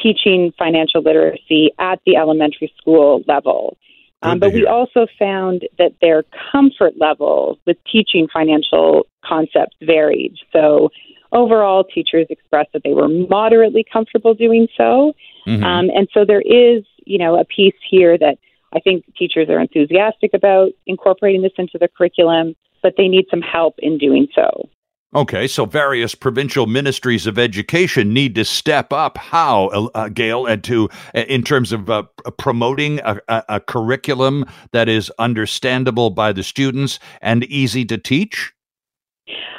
teaching 0.00 0.52
financial 0.58 1.02
literacy 1.02 1.70
at 1.78 2.00
the 2.06 2.16
elementary 2.16 2.72
school 2.78 3.22
level. 3.26 3.76
Um, 4.22 4.38
but 4.38 4.52
we 4.52 4.66
also 4.66 5.06
found 5.18 5.68
that 5.78 5.92
their 6.00 6.24
comfort 6.50 6.94
level 6.98 7.58
with 7.66 7.76
teaching 7.90 8.28
financial 8.32 9.06
concepts 9.24 9.76
varied. 9.82 10.34
So 10.52 10.90
overall, 11.32 11.84
teachers 11.84 12.26
expressed 12.30 12.72
that 12.72 12.82
they 12.82 12.92
were 12.92 13.08
moderately 13.08 13.84
comfortable 13.90 14.34
doing 14.34 14.68
so. 14.76 15.12
Mm-hmm. 15.46 15.62
Um, 15.62 15.90
and 15.94 16.08
so 16.12 16.24
there 16.24 16.40
is, 16.40 16.84
you 17.04 17.18
know, 17.18 17.38
a 17.38 17.44
piece 17.44 17.74
here 17.88 18.16
that 18.18 18.38
I 18.74 18.80
think 18.80 19.04
teachers 19.16 19.48
are 19.48 19.60
enthusiastic 19.60 20.32
about 20.34 20.70
incorporating 20.86 21.42
this 21.42 21.52
into 21.58 21.78
the 21.78 21.88
curriculum, 21.88 22.56
but 22.82 22.94
they 22.96 23.08
need 23.08 23.26
some 23.30 23.42
help 23.42 23.74
in 23.78 23.98
doing 23.98 24.28
so. 24.34 24.68
Okay, 25.14 25.46
so 25.46 25.64
various 25.64 26.14
provincial 26.14 26.66
ministries 26.66 27.26
of 27.26 27.38
education 27.38 28.12
need 28.12 28.34
to 28.34 28.44
step 28.44 28.92
up. 28.92 29.16
How, 29.16 29.68
uh, 29.94 30.08
Gail, 30.08 30.46
and 30.46 30.64
to 30.64 30.88
uh, 31.14 31.20
in 31.20 31.42
terms 31.42 31.72
of 31.72 31.88
uh, 31.88 32.02
promoting 32.38 32.98
a, 33.04 33.20
a, 33.28 33.44
a, 33.48 33.60
curriculum 33.60 34.44
that 34.72 34.88
is 34.88 35.10
understandable 35.18 36.10
by 36.10 36.32
the 36.32 36.42
students 36.42 36.98
and 37.22 37.44
easy 37.44 37.84
to 37.84 37.96
teach. 37.96 38.52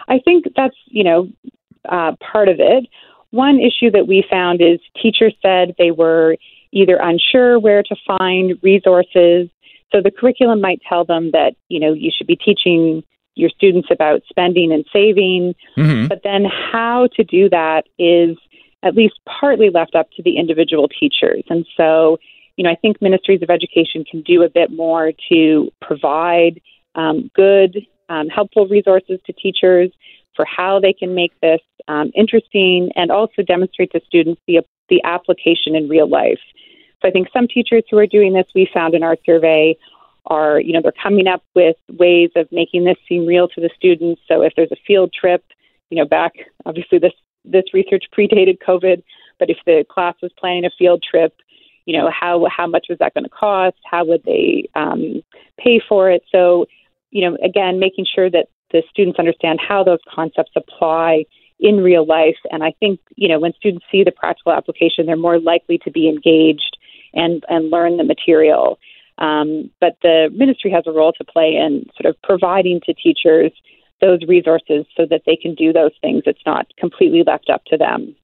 I 0.10 0.20
think 0.20 0.46
that's 0.56 0.76
you 0.88 1.04
know 1.04 1.30
uh, 1.88 2.12
part 2.20 2.50
of 2.50 2.58
it. 2.60 2.86
One 3.32 3.60
issue 3.60 3.90
that 3.92 4.06
we 4.06 4.26
found 4.30 4.62
is 4.62 4.80
teachers 5.02 5.34
said 5.42 5.76
they 5.78 5.92
were 5.92 6.36
either 6.74 6.98
unsure 6.98 7.58
where 7.58 7.84
to 7.84 7.96
find 8.06 8.60
resources. 8.62 9.50
So 9.94 10.02
the 10.04 10.12
curriculum 10.12 10.60
might 10.60 10.82
tell 10.88 11.06
them 11.06 11.32
that 11.32 11.56
you 11.70 11.80
know 11.80 11.94
you 11.94 12.12
should 12.16 12.28
be 12.28 12.36
teaching 12.36 13.02
your 13.38 13.50
students 13.50 13.90
about 13.92 14.22
spending 14.30 14.72
and 14.72 14.86
saving, 14.92 15.56
mm-hmm. 15.78 16.08
but 16.08 16.22
then 16.24 16.46
how 16.46 17.08
to 17.16 17.24
do 17.24 17.50
that 17.50 17.84
is 17.98 18.38
at 18.84 18.96
least 18.96 19.16
partly 19.26 19.70
left 19.70 19.96
up 19.96 20.10
to 20.12 20.24
the 20.24 20.38
individual 20.38 20.88
teachers. 20.88 21.44
And 21.50 21.66
so, 21.76 22.20
you 22.56 22.64
know, 22.64 22.70
I 22.70 22.76
think 22.76 23.02
ministries 23.02 23.42
of 23.42 23.50
education 23.50 24.04
can 24.10 24.22
do 24.22 24.44
a 24.44 24.50
bit 24.50 24.72
more 24.72 25.12
to 25.30 25.72
provide 25.82 26.62
um, 26.96 27.30
good, 27.36 27.86
um, 28.10 28.28
helpful 28.28 28.68
resources 28.68 29.20
to 29.26 29.34
teachers 29.34 29.92
for 30.36 30.46
how 30.46 30.80
they 30.80 30.94
can 30.94 31.16
make 31.16 31.34
this 31.42 31.62
um, 31.88 32.12
interesting 32.16 32.92
and 32.96 33.12
also 33.12 33.42
demonstrate 33.42 33.92
to 33.92 34.02
students 34.06 34.42
the, 34.48 34.62
the 34.90 35.02
application 35.04 35.76
in 35.76 35.90
real 35.90 36.08
life. 36.08 36.40
So 37.02 37.08
I 37.08 37.12
think 37.12 37.28
some 37.32 37.48
teachers 37.48 37.84
who 37.90 37.98
are 37.98 38.08
doing 38.08 38.34
this, 38.34 38.48
we 38.56 38.70
found 38.74 38.94
in 38.94 39.04
our 39.04 39.18
survey, 39.26 39.76
are, 40.28 40.60
you 40.60 40.74
know, 40.74 40.82
they're 40.82 40.94
coming 41.02 41.28
up 41.28 41.44
with 41.56 41.76
ways 41.90 42.30
of 42.36 42.48
making 42.52 42.86
this 42.86 42.98
seem 43.08 43.26
real 43.26 43.48
to 43.50 43.62
the 43.62 43.70
students. 43.76 44.22
So 44.28 44.42
if 44.42 44.54
there's 44.56 44.72
a 44.72 44.84
field 44.86 45.14
trip, 45.14 45.44
you 45.90 45.98
know, 45.98 46.06
back 46.06 46.34
obviously 46.66 47.00
this 47.00 47.14
this 47.46 47.64
research 47.74 48.06
predated 48.18 48.58
COVID, 48.66 49.04
but 49.40 49.50
if 49.50 49.58
the 49.66 49.86
class 49.90 50.16
was 50.22 50.32
planning 50.38 50.66
a 50.66 50.70
field 50.78 51.04
trip, 51.10 51.34
you 51.86 51.98
know, 51.98 52.10
how 52.12 52.48
how 52.50 52.68
much 52.68 52.88
was 52.90 53.00
that 53.00 53.14
going 53.14 53.24
to 53.24 53.30
cost? 53.30 53.78
How 53.90 54.06
would 54.06 54.24
they 54.26 54.70
um, 54.76 55.24
pay 55.58 55.82
for 55.88 56.12
it? 56.12 56.24
So, 56.32 56.66
you 57.12 57.28
know, 57.28 57.38
again, 57.44 57.80
making 57.80 58.06
sure 58.14 58.30
that 58.30 58.48
the 58.72 58.84
students 58.90 59.20
understand 59.20 59.60
how 59.66 59.84
those 59.84 60.00
concepts 60.14 60.52
apply 60.56 61.24
in 61.60 61.78
real 61.78 62.06
life. 62.06 62.38
And 62.52 62.64
I 62.64 62.74
think, 62.80 63.00
you 63.16 63.28
know, 63.28 63.40
when 63.40 63.54
students 63.54 63.86
see 63.92 64.04
the 64.04 64.12
practical 64.12 64.52
application, 64.52 65.06
they're 65.06 65.16
more 65.16 65.40
likely 65.40 65.78
to 65.80 65.92
be 65.92 66.08
engaged 66.08 66.78
and, 67.14 67.44
and 67.50 67.72
learn 67.72 67.98
the 67.98 68.04
material. 68.04 68.78
Um, 69.18 69.72
but 69.82 69.98
the 70.04 70.30
ministry 70.34 70.72
has 70.72 70.84
a 70.86 70.92
role 70.92 71.14
to 71.14 71.24
play 71.24 71.56
in 71.56 71.86
sort 72.00 72.14
of 72.14 72.22
providing 72.22 72.82
to 72.86 72.94
teachers 72.94 73.52
those 74.00 74.20
resources 74.28 74.86
so 74.96 75.06
that 75.10 75.24
they 75.26 75.36
can 75.36 75.56
do 75.56 75.74
those 75.74 75.94
things. 76.02 76.24
It's 76.26 76.46
not 76.46 76.68
completely 76.78 77.24
left 77.26 77.50
up 77.50 77.66
to 77.66 77.78
them. 77.78 78.16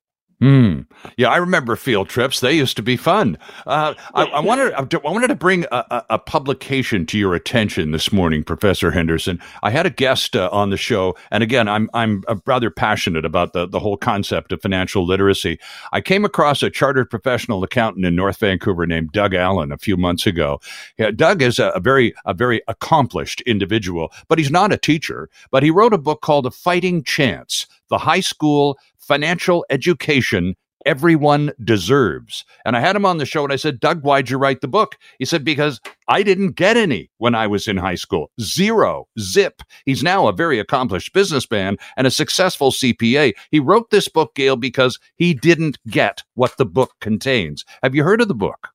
Mm. 0.44 0.86
Yeah, 1.16 1.30
I 1.30 1.38
remember 1.38 1.78
field 1.78 2.10
trips. 2.10 2.42
They 2.42 2.52
used 2.52 2.76
to 2.76 2.84
be 2.84 2.98
fun. 2.98 3.38
Uh, 3.66 3.94
I, 4.14 4.26
I, 4.26 4.40
wanted, 4.42 4.74
I 4.74 4.98
wanted 4.98 5.30
to 5.30 5.36
bring 5.36 5.66
a, 5.72 6.04
a, 6.10 6.20
publication 6.20 7.06
to 7.06 7.18
your 7.18 7.34
attention 7.34 7.92
this 7.92 8.12
morning, 8.12 8.44
Professor 8.44 8.92
Henderson. 8.92 9.40
I 9.62 9.70
had 9.70 9.86
a 9.86 9.90
guest 9.90 10.36
uh, 10.36 10.50
on 10.52 10.70
the 10.70 10.76
show, 10.76 11.16
and 11.32 11.44
again, 11.44 11.70
I'm 11.70 11.90
I'm 11.94 12.26
uh, 12.28 12.36
rather 12.46 12.70
passionate 12.70 13.24
about 13.24 13.54
the 13.54 13.66
the 13.66 13.80
whole 13.80 13.96
concept 13.96 14.52
of 14.52 14.62
financial 14.62 15.06
literacy. 15.06 15.60
I 15.94 16.02
came 16.02 16.26
across 16.26 16.62
a 16.62 16.70
chartered 16.70 17.10
professional 17.10 17.64
accountant 17.64 18.06
in 18.06 18.14
North 18.14 18.40
Vancouver 18.40 18.86
named 18.86 19.14
Doug 19.14 19.34
Allen 19.34 19.72
a 19.72 19.78
few 19.78 19.96
months 19.96 20.28
ago. 20.28 20.60
Yeah, 20.98 21.12
Doug 21.12 21.42
is 21.42 21.58
a, 21.58 21.70
a 21.70 21.80
very 21.80 22.14
a 22.26 22.34
very 22.34 22.62
accomplished 22.68 23.40
individual, 23.42 24.12
but 24.28 24.40
he's 24.40 24.52
not 24.52 24.74
a 24.74 24.78
teacher. 24.78 25.30
But 25.52 25.64
he 25.64 25.72
wrote 25.72 25.94
a 25.94 25.98
book 25.98 26.20
called 26.20 26.46
A 26.46 26.52
Fighting 26.52 27.02
Chance: 27.02 27.66
The 27.90 27.98
High 27.98 28.22
School 28.22 28.78
financial 29.00 29.66
education 29.70 30.56
everyone 30.86 31.52
deserves. 31.64 32.46
And 32.66 32.76
I 32.76 32.80
had 32.80 32.96
him 32.96 33.06
on 33.06 33.18
the 33.18 33.26
show 33.26 33.44
and 33.44 33.54
I 33.54 33.58
said, 33.58 33.80
Doug, 33.80 34.04
why'd 34.04 34.30
you 34.30 34.38
write 34.38 34.62
the 34.62 34.68
book? 34.68 34.98
He 35.20 35.26
said, 35.26 35.44
because 35.44 35.80
I 36.08 36.24
didn't 36.24 36.52
get 36.52 36.78
any 36.78 37.10
when 37.18 37.36
I 37.36 37.48
was 37.48 37.68
in 37.68 37.78
high 37.78 37.96
school. 37.96 38.32
Zero. 38.42 39.08
Zip. 39.20 39.62
He's 39.86 40.04
now 40.04 40.28
a 40.28 40.34
very 40.34 40.60
accomplished 40.60 41.14
businessman 41.14 41.78
and 41.98 42.08
a 42.08 42.12
successful 42.12 42.72
CPA. 42.72 43.34
He 43.52 43.60
wrote 43.60 43.90
this 43.90 44.08
book, 44.08 44.36
Gail, 44.36 44.56
because 44.56 45.00
he 45.16 45.34
didn't 45.34 45.78
get 45.88 46.24
what 46.36 46.58
the 46.58 46.66
book 46.66 46.94
contains. 47.00 47.64
Have 47.82 47.96
you 47.96 48.04
heard 48.04 48.22
of 48.22 48.28
the 48.28 48.36
book? 48.36 48.73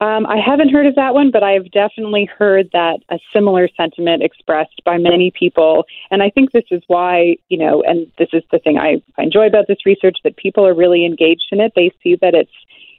Um, 0.00 0.26
I 0.26 0.36
haven't 0.36 0.68
heard 0.68 0.86
of 0.86 0.94
that 0.96 1.14
one, 1.14 1.30
but 1.30 1.42
I've 1.42 1.70
definitely 1.70 2.26
heard 2.26 2.68
that 2.74 2.98
a 3.08 3.18
similar 3.32 3.66
sentiment 3.76 4.22
expressed 4.22 4.82
by 4.84 4.98
many 4.98 5.30
people. 5.30 5.86
And 6.10 6.22
I 6.22 6.28
think 6.28 6.52
this 6.52 6.66
is 6.70 6.82
why, 6.86 7.36
you 7.48 7.56
know, 7.56 7.82
and 7.82 8.06
this 8.18 8.28
is 8.34 8.42
the 8.52 8.58
thing 8.58 8.76
I, 8.76 9.02
I 9.16 9.22
enjoy 9.22 9.46
about 9.46 9.68
this 9.68 9.86
research 9.86 10.18
that 10.22 10.36
people 10.36 10.66
are 10.66 10.74
really 10.74 11.06
engaged 11.06 11.46
in 11.50 11.60
it. 11.60 11.72
They 11.74 11.92
see 12.02 12.16
that 12.20 12.34
it's 12.34 12.50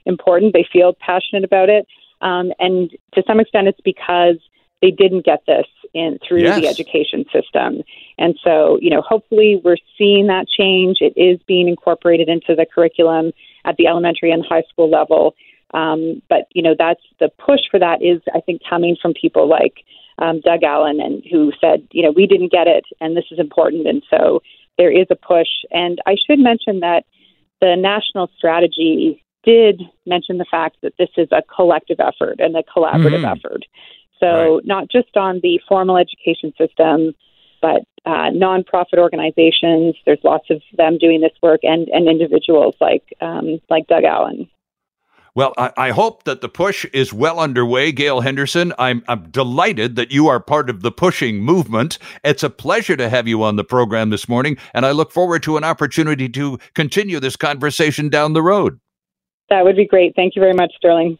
important, 0.06 0.54
they 0.54 0.66
feel 0.72 0.92
passionate 0.94 1.44
about 1.44 1.68
it. 1.68 1.86
Um, 2.20 2.52
and 2.58 2.90
to 3.14 3.22
some 3.28 3.38
extent, 3.38 3.68
it's 3.68 3.80
because 3.84 4.38
they 4.82 4.90
didn't 4.90 5.24
get 5.24 5.42
this 5.46 5.66
in 5.94 6.18
through 6.26 6.40
yes. 6.40 6.60
the 6.60 6.66
education 6.66 7.24
system. 7.32 7.82
And 8.18 8.36
so, 8.42 8.78
you 8.80 8.90
know, 8.90 9.02
hopefully 9.02 9.60
we're 9.64 9.76
seeing 9.96 10.26
that 10.26 10.46
change. 10.48 10.98
It 11.00 11.14
is 11.16 11.40
being 11.46 11.68
incorporated 11.68 12.28
into 12.28 12.56
the 12.56 12.66
curriculum 12.66 13.32
at 13.64 13.76
the 13.76 13.86
elementary 13.86 14.30
and 14.32 14.44
high 14.44 14.62
school 14.68 14.90
level. 14.90 15.34
Um, 15.74 16.22
but 16.28 16.48
you 16.52 16.62
know, 16.62 16.74
that's 16.78 17.02
the 17.20 17.30
push 17.38 17.60
for 17.70 17.78
that 17.78 18.02
is 18.02 18.20
I 18.34 18.40
think 18.40 18.62
coming 18.68 18.96
from 19.00 19.12
people 19.14 19.48
like 19.48 19.84
um, 20.18 20.40
Doug 20.40 20.62
Allen 20.62 21.00
and 21.00 21.22
who 21.30 21.52
said, 21.60 21.86
you 21.92 22.02
know, 22.02 22.10
we 22.10 22.26
didn't 22.26 22.52
get 22.52 22.66
it, 22.66 22.84
and 23.00 23.16
this 23.16 23.26
is 23.30 23.38
important, 23.38 23.86
and 23.86 24.02
so 24.10 24.42
there 24.78 24.90
is 24.90 25.06
a 25.10 25.16
push. 25.16 25.48
And 25.70 25.98
I 26.06 26.16
should 26.26 26.38
mention 26.38 26.80
that 26.80 27.04
the 27.60 27.76
national 27.76 28.30
strategy 28.36 29.22
did 29.44 29.82
mention 30.06 30.38
the 30.38 30.46
fact 30.50 30.76
that 30.82 30.94
this 30.98 31.10
is 31.16 31.28
a 31.32 31.42
collective 31.42 32.00
effort 32.00 32.36
and 32.38 32.56
a 32.56 32.62
collaborative 32.62 33.22
mm-hmm. 33.22 33.38
effort. 33.46 33.64
So 34.20 34.56
right. 34.56 34.66
not 34.66 34.90
just 34.90 35.16
on 35.16 35.40
the 35.42 35.60
formal 35.68 35.96
education 35.96 36.52
system, 36.58 37.14
but 37.60 37.82
uh, 38.04 38.30
nonprofit 38.30 38.98
organizations. 38.98 39.94
There's 40.06 40.18
lots 40.24 40.50
of 40.50 40.62
them 40.76 40.98
doing 40.98 41.20
this 41.20 41.32
work, 41.42 41.60
and 41.62 41.88
and 41.88 42.08
individuals 42.08 42.74
like 42.80 43.02
um, 43.20 43.60
like 43.68 43.86
Doug 43.86 44.04
Allen. 44.04 44.48
Well, 45.38 45.54
I, 45.56 45.70
I, 45.76 45.90
hope 45.90 46.24
that 46.24 46.40
the 46.40 46.48
push 46.48 46.84
is 46.86 47.12
well 47.12 47.38
underway, 47.38 47.92
Gail 47.92 48.22
Henderson. 48.22 48.72
I'm, 48.76 49.04
I'm 49.06 49.30
delighted 49.30 49.94
that 49.94 50.10
you 50.10 50.26
are 50.26 50.40
part 50.40 50.68
of 50.68 50.82
the 50.82 50.90
pushing 50.90 51.38
movement. 51.38 51.96
It's 52.24 52.42
a 52.42 52.50
pleasure 52.50 52.96
to 52.96 53.08
have 53.08 53.28
you 53.28 53.44
on 53.44 53.54
the 53.54 53.62
program 53.62 54.10
this 54.10 54.28
morning, 54.28 54.56
and 54.74 54.84
I 54.84 54.90
look 54.90 55.12
forward 55.12 55.44
to 55.44 55.56
an 55.56 55.62
opportunity 55.62 56.28
to 56.30 56.58
continue 56.74 57.20
this 57.20 57.36
conversation 57.36 58.08
down 58.08 58.32
the 58.32 58.42
road. 58.42 58.80
That 59.48 59.62
would 59.62 59.76
be 59.76 59.86
great. 59.86 60.16
Thank 60.16 60.34
you 60.34 60.42
very 60.42 60.54
much, 60.54 60.72
Sterling. 60.76 61.16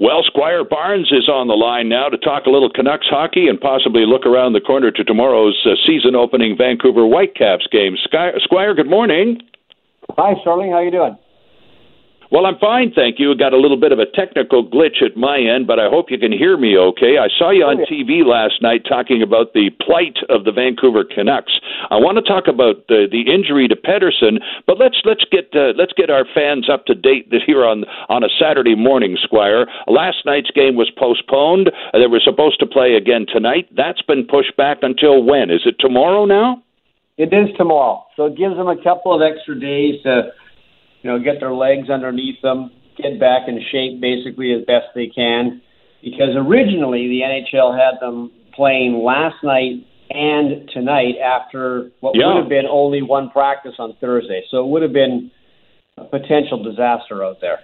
Well, 0.00 0.22
Squire 0.24 0.64
Barnes 0.64 1.12
is 1.12 1.28
on 1.28 1.46
the 1.46 1.52
line 1.52 1.90
now 1.90 2.08
to 2.08 2.16
talk 2.16 2.46
a 2.46 2.50
little 2.50 2.70
Canucks 2.70 3.08
hockey 3.10 3.48
and 3.48 3.60
possibly 3.60 4.06
look 4.06 4.24
around 4.24 4.54
the 4.54 4.62
corner 4.62 4.90
to 4.92 5.04
tomorrow's 5.04 5.60
uh, 5.66 5.72
season 5.86 6.16
opening 6.16 6.56
Vancouver 6.56 7.06
Whitecaps 7.06 7.66
game. 7.70 7.98
Squire, 8.02 8.72
good 8.72 8.88
morning. 8.88 9.42
Hi, 10.16 10.32
Sterling. 10.40 10.72
How 10.72 10.80
you 10.80 10.90
doing? 10.90 11.18
Well, 12.30 12.46
I'm 12.46 12.58
fine, 12.58 12.92
thank 12.94 13.18
you. 13.18 13.34
Got 13.34 13.54
a 13.54 13.58
little 13.58 13.76
bit 13.76 13.90
of 13.90 13.98
a 13.98 14.06
technical 14.06 14.62
glitch 14.62 15.02
at 15.02 15.16
my 15.16 15.42
end, 15.42 15.66
but 15.66 15.80
I 15.80 15.90
hope 15.90 16.12
you 16.14 16.18
can 16.18 16.30
hear 16.30 16.56
me 16.56 16.78
okay. 16.78 17.18
I 17.18 17.26
saw 17.26 17.50
you 17.50 17.64
on 17.66 17.82
TV 17.90 18.22
last 18.24 18.62
night 18.62 18.86
talking 18.88 19.20
about 19.20 19.52
the 19.52 19.70
plight 19.82 20.14
of 20.28 20.44
the 20.44 20.52
Vancouver 20.52 21.02
Canucks. 21.02 21.50
I 21.90 21.96
want 21.96 22.22
to 22.22 22.22
talk 22.22 22.46
about 22.46 22.86
the 22.86 23.10
the 23.10 23.26
injury 23.26 23.66
to 23.66 23.74
Pettersson, 23.74 24.38
but 24.64 24.78
let's 24.78 25.02
let's 25.02 25.26
get 25.32 25.50
uh, 25.58 25.74
let's 25.74 25.92
get 25.98 26.08
our 26.08 26.22
fans 26.22 26.70
up 26.70 26.86
to 26.86 26.94
date 26.94 27.34
that 27.34 27.42
here 27.44 27.66
on 27.66 27.82
on 28.08 28.22
a 28.22 28.30
Saturday 28.38 28.76
morning, 28.76 29.18
Squire. 29.20 29.66
Last 29.88 30.22
night's 30.24 30.54
game 30.54 30.76
was 30.76 30.90
postponed. 30.94 31.72
They 31.92 32.06
were 32.06 32.22
supposed 32.22 32.60
to 32.60 32.66
play 32.66 32.94
again 32.94 33.26
tonight. 33.26 33.66
That's 33.74 34.02
been 34.02 34.24
pushed 34.24 34.56
back 34.56 34.86
until 34.86 35.24
when? 35.24 35.50
Is 35.50 35.66
it 35.66 35.82
tomorrow 35.82 36.26
now? 36.26 36.62
It 37.18 37.34
is 37.34 37.50
tomorrow, 37.58 38.06
so 38.14 38.26
it 38.26 38.38
gives 38.38 38.54
them 38.54 38.68
a 38.68 38.80
couple 38.80 39.10
of 39.10 39.20
extra 39.20 39.58
days 39.58 40.00
to 40.04 40.30
you 41.02 41.10
know, 41.10 41.18
get 41.18 41.40
their 41.40 41.52
legs 41.52 41.88
underneath 41.90 42.40
them, 42.42 42.70
get 42.96 43.18
back 43.18 43.48
in 43.48 43.60
shape 43.72 44.00
basically 44.00 44.52
as 44.52 44.64
best 44.66 44.86
they 44.94 45.06
can. 45.06 45.62
Because 46.02 46.34
originally 46.36 47.08
the 47.08 47.20
NHL 47.24 47.76
had 47.76 48.00
them 48.00 48.30
playing 48.54 49.02
last 49.04 49.36
night 49.42 49.86
and 50.10 50.68
tonight 50.72 51.14
after 51.22 51.90
what 52.00 52.14
yeah. 52.16 52.26
would 52.26 52.40
have 52.40 52.48
been 52.48 52.66
only 52.68 53.02
one 53.02 53.30
practice 53.30 53.74
on 53.78 53.94
Thursday. 54.00 54.42
So 54.50 54.64
it 54.64 54.68
would 54.68 54.82
have 54.82 54.92
been 54.92 55.30
a 55.96 56.04
potential 56.04 56.62
disaster 56.62 57.24
out 57.24 57.36
there. 57.40 57.60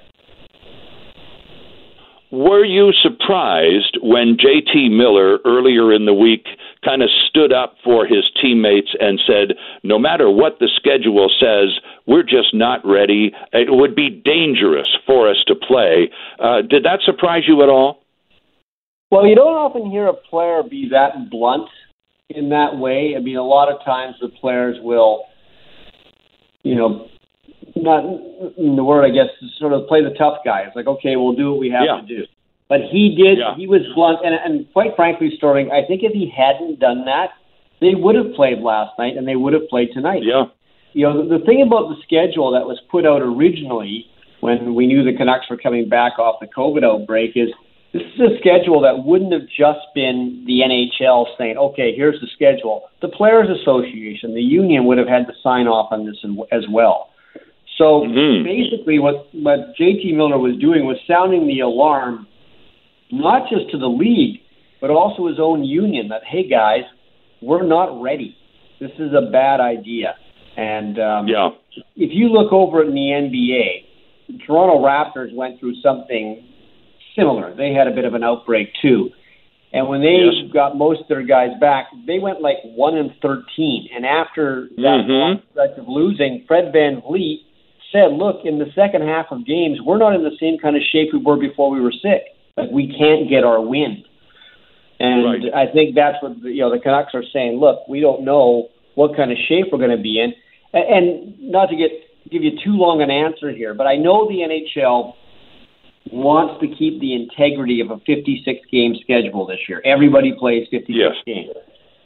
Were 2.31 2.65
you 2.65 2.93
surprised 3.03 3.99
when 4.03 4.37
JT 4.37 4.91
Miller 4.91 5.39
earlier 5.45 5.93
in 5.93 6.07
the 6.07 6.15
week 6.15 6.45
kind 6.87 7.03
of 7.03 7.11
stood 7.29 7.53
up 7.53 7.75
for 7.83 8.07
his 8.07 8.25
teammates 8.41 8.95
and 9.01 9.21
said, 9.27 9.57
no 9.83 9.99
matter 9.99 10.31
what 10.31 10.59
the 10.61 10.71
schedule 10.77 11.29
says, 11.41 11.83
we're 12.07 12.23
just 12.23 12.55
not 12.55 12.81
ready. 12.85 13.33
It 13.53 13.69
would 13.71 13.97
be 13.97 14.09
dangerous 14.09 14.89
for 15.07 15.29
us 15.29 15.43
to 15.49 15.55
play. 15.57 16.11
Uh, 16.39 16.63
did 16.63 16.85
that 16.85 17.01
surprise 17.05 17.43
you 17.49 17.63
at 17.63 17.69
all? 17.69 18.05
Well, 19.11 19.27
you 19.27 19.35
don't 19.35 19.55
often 19.55 19.91
hear 19.91 20.07
a 20.07 20.15
player 20.15 20.63
be 20.63 20.89
that 20.93 21.31
blunt 21.31 21.69
in 22.31 22.51
that 22.51 22.77
way. 22.77 23.15
I 23.17 23.21
mean, 23.21 23.37
a 23.37 23.43
lot 23.43 23.71
of 23.73 23.85
times 23.85 24.15
the 24.21 24.29
players 24.29 24.77
will, 24.81 25.25
you 26.63 26.75
know, 26.75 27.09
not 27.75 28.05
in 28.57 28.77
the 28.77 28.85
word, 28.85 29.05
I 29.05 29.11
guess, 29.11 29.29
sort 29.59 29.73
of 29.73 29.87
play 29.87 30.03
the 30.03 30.15
tough 30.17 30.39
guy. 30.45 30.63
It's 30.67 30.75
like, 30.75 30.87
okay, 30.87 31.17
we'll 31.17 31.35
do 31.35 31.51
what 31.51 31.61
we 31.61 31.71
have 31.71 31.85
yeah. 31.87 32.01
to 32.01 32.07
do. 32.07 32.25
But 32.69 32.81
he 32.91 33.15
did. 33.17 33.39
Yeah. 33.39 33.55
He 33.57 33.67
was 33.67 33.83
blunt, 33.95 34.19
and, 34.25 34.35
and 34.35 34.73
quite 34.73 34.97
frankly, 34.97 35.31
Sterling, 35.37 35.71
I 35.71 35.87
think 35.87 36.03
if 36.03 36.13
he 36.13 36.33
hadn't 36.35 36.81
done 36.81 37.05
that, 37.05 37.31
they 37.81 37.95
would 37.95 38.17
have 38.17 38.35
played 38.35 38.59
last 38.59 38.99
night, 38.99 39.17
and 39.17 39.27
they 39.27 39.37
would 39.37 39.53
have 39.53 39.69
played 39.69 39.91
tonight. 39.93 40.23
Yeah. 40.25 40.47
You 40.93 41.05
know, 41.05 41.23
the, 41.23 41.39
the 41.39 41.45
thing 41.45 41.63
about 41.63 41.89
the 41.91 41.97
schedule 42.03 42.51
that 42.53 42.67
was 42.67 42.81
put 42.91 43.07
out 43.07 43.23
originally, 43.23 44.07
when 44.41 44.75
we 44.75 44.87
knew 44.87 45.05
the 45.05 45.17
Canucks 45.17 45.47
were 45.49 45.59
coming 45.59 45.89
back 45.89 46.19
off 46.19 46.41
the 46.41 46.47
COVID 46.47 46.83
outbreak, 46.83 47.37
is 47.37 47.51
this 47.93 48.03
is 48.03 48.21
a 48.21 48.39
schedule 48.41 48.81
that 48.83 49.05
wouldn't 49.05 49.33
have 49.33 49.47
just 49.47 49.87
been 49.95 50.43
the 50.47 50.61
NHL 50.61 51.27
saying, 51.39 51.57
"Okay, 51.57 51.95
here's 51.95 52.21
the 52.21 52.27
schedule." 52.35 52.91
The 53.01 53.09
Players 53.09 53.49
Association, 53.61 54.35
the 54.35 54.43
union, 54.43 54.87
would 54.87 54.99
have 54.99 55.09
had 55.09 55.27
to 55.29 55.35
sign 55.43 55.67
off 55.69 55.93
on 55.93 56.05
this 56.05 56.17
as 56.51 56.65
well. 56.71 57.11
So 57.79 58.03
mm-hmm. 58.03 58.45
basically, 58.45 58.99
what 58.99 59.33
what 59.35 59.77
JT 59.79 60.15
Miller 60.15 60.39
was 60.39 60.57
doing 60.57 60.85
was 60.85 60.97
sounding 61.07 61.47
the 61.47 61.61
alarm 61.61 62.27
not 63.11 63.49
just 63.51 63.71
to 63.71 63.79
the 63.79 63.89
league, 63.89 64.41
but 64.81 64.91
also 64.91 65.27
his 65.27 65.39
own 65.41 65.65
union 65.65 66.09
that, 66.09 66.23
hey 66.25 66.49
guys, 66.49 66.83
we're 67.41 67.67
not 67.67 68.01
ready. 68.01 68.37
This 68.81 68.93
is 68.99 69.13
a 69.13 69.31
bad 69.31 69.61
idea. 69.61 70.17
And 70.57 70.99
um, 70.99 71.29
yeah. 71.29 71.51
if 71.97 72.11
you 72.13 72.29
look 72.29 72.53
over 72.53 72.83
in 72.83 72.91
the 72.91 72.95
NBA, 72.97 74.41
Toronto 74.47 74.83
Raptors 74.85 75.35
went 75.35 75.61
through 75.61 75.75
something 75.83 76.47
similar. 77.15 77.55
They 77.55 77.73
had 77.73 77.87
a 77.87 77.95
bit 77.95 78.05
of 78.05 78.15
an 78.15 78.25
outbreak 78.25 78.69
too. 78.83 79.11
And 79.73 79.89
when 79.89 80.01
they 80.01 80.25
yes. 80.25 80.53
got 80.53 80.77
most 80.77 81.03
of 81.03 81.09
their 81.09 81.27
guys 81.27 81.51
back, 81.61 81.87
they 82.07 82.19
went 82.19 82.41
like 82.41 82.57
one 82.65 82.97
and 82.97 83.11
thirteen. 83.21 83.89
And 83.95 84.07
after 84.07 84.69
that 84.77 85.05
mm-hmm. 85.05 85.45
stretch 85.51 85.77
of 85.79 85.89
losing, 85.89 86.45
Fred 86.47 86.73
Van 86.73 87.03
VanVleet 87.03 87.39
said, 87.93 88.13
"Look, 88.13 88.45
in 88.45 88.59
the 88.59 88.73
second 88.75 89.03
half 89.03 89.27
of 89.31 89.45
games, 89.45 89.79
we're 89.85 89.99
not 89.99 90.15
in 90.15 90.23
the 90.23 90.37
same 90.41 90.57
kind 90.59 90.77
of 90.77 90.83
shape 90.93 91.09
we 91.13 91.19
were 91.19 91.37
before 91.37 91.71
we 91.71 91.81
were 91.81 91.93
sick. 91.93 92.36
Like 92.57 92.71
we 92.71 92.89
can't 92.89 93.29
get 93.29 93.45
our 93.45 93.61
wind. 93.61 94.05
And 94.99 95.45
right. 95.45 95.69
I 95.69 95.73
think 95.73 95.95
that's 95.95 96.17
what 96.23 96.41
the, 96.43 96.51
you 96.51 96.61
know 96.61 96.71
the 96.71 96.81
Canucks 96.81 97.13
are 97.15 97.25
saying. 97.33 97.59
Look, 97.61 97.87
we 97.89 98.01
don't 98.01 98.25
know 98.25 98.69
what 98.95 99.15
kind 99.15 99.31
of 99.31 99.37
shape 99.49 99.67
we're 99.71 99.79
going 99.79 99.97
to 99.97 100.03
be 100.03 100.21
in, 100.21 100.33
and, 100.73 100.85
and 100.89 101.51
not 101.53 101.67
to 101.67 101.77
get 101.77 101.91
give 102.31 102.43
you 102.43 102.53
too 102.65 102.73
long 102.73 103.03
an 103.03 103.11
answer 103.11 103.51
here, 103.51 103.75
but 103.75 103.87
I 103.87 103.97
know 103.97 104.27
the 104.27 104.41
NHL 104.41 105.13
wants 106.13 106.61
to 106.63 106.69
keep 106.77 107.01
the 107.01 107.15
integrity 107.15 107.81
of 107.81 107.91
a 107.91 107.99
56 108.07 108.61
game 108.71 108.95
schedule 109.03 109.47
this 109.47 109.59
year. 109.69 109.83
Everybody 109.85 110.33
plays 110.39 110.67
56 110.71 110.89
yes. 110.97 111.13
games. 111.27 111.51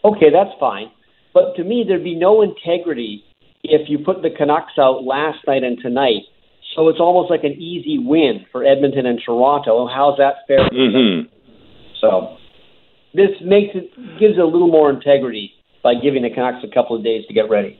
Okay, 0.05 0.31
that's 0.33 0.51
fine. 0.59 0.91
But 1.33 1.55
to 1.57 1.65
me, 1.65 1.85
thered 1.87 2.03
be 2.03 2.17
no 2.17 2.43
integrity 2.43 3.25
if 3.63 3.89
you 3.89 3.99
put 3.99 4.23
the 4.23 4.31
Canucks 4.31 4.73
out 4.79 5.05
last 5.05 5.39
night 5.47 5.63
and 5.63 5.79
tonight 5.81 6.25
so 6.75 6.89
it's 6.89 7.01
almost 7.01 7.31
like 7.31 7.45
an 7.45 7.53
easy 7.53 7.99
win 7.99 8.47
for 8.53 8.65
Edmonton 8.65 9.07
and 9.07 9.21
Toronto. 9.25 9.89
How's 9.89 10.19
that 10.19 10.47
fair? 10.47 10.69
Mm-hmm. 10.71 11.29
So 12.01 12.37
this 13.15 13.31
makes 13.43 13.75
it 13.75 13.91
gives 14.19 14.39
it 14.39 14.41
a 14.41 14.47
little 14.47 14.71
more 14.71 14.91
integrity 14.91 15.53
by 15.83 15.95
giving 15.95 16.23
the 16.23 16.31
Canucks 16.31 16.65
a 16.65 16.73
couple 16.73 16.97
of 16.97 17.03
days 17.03 17.25
to 17.27 17.35
get 17.35 17.51
ready. 17.51 17.79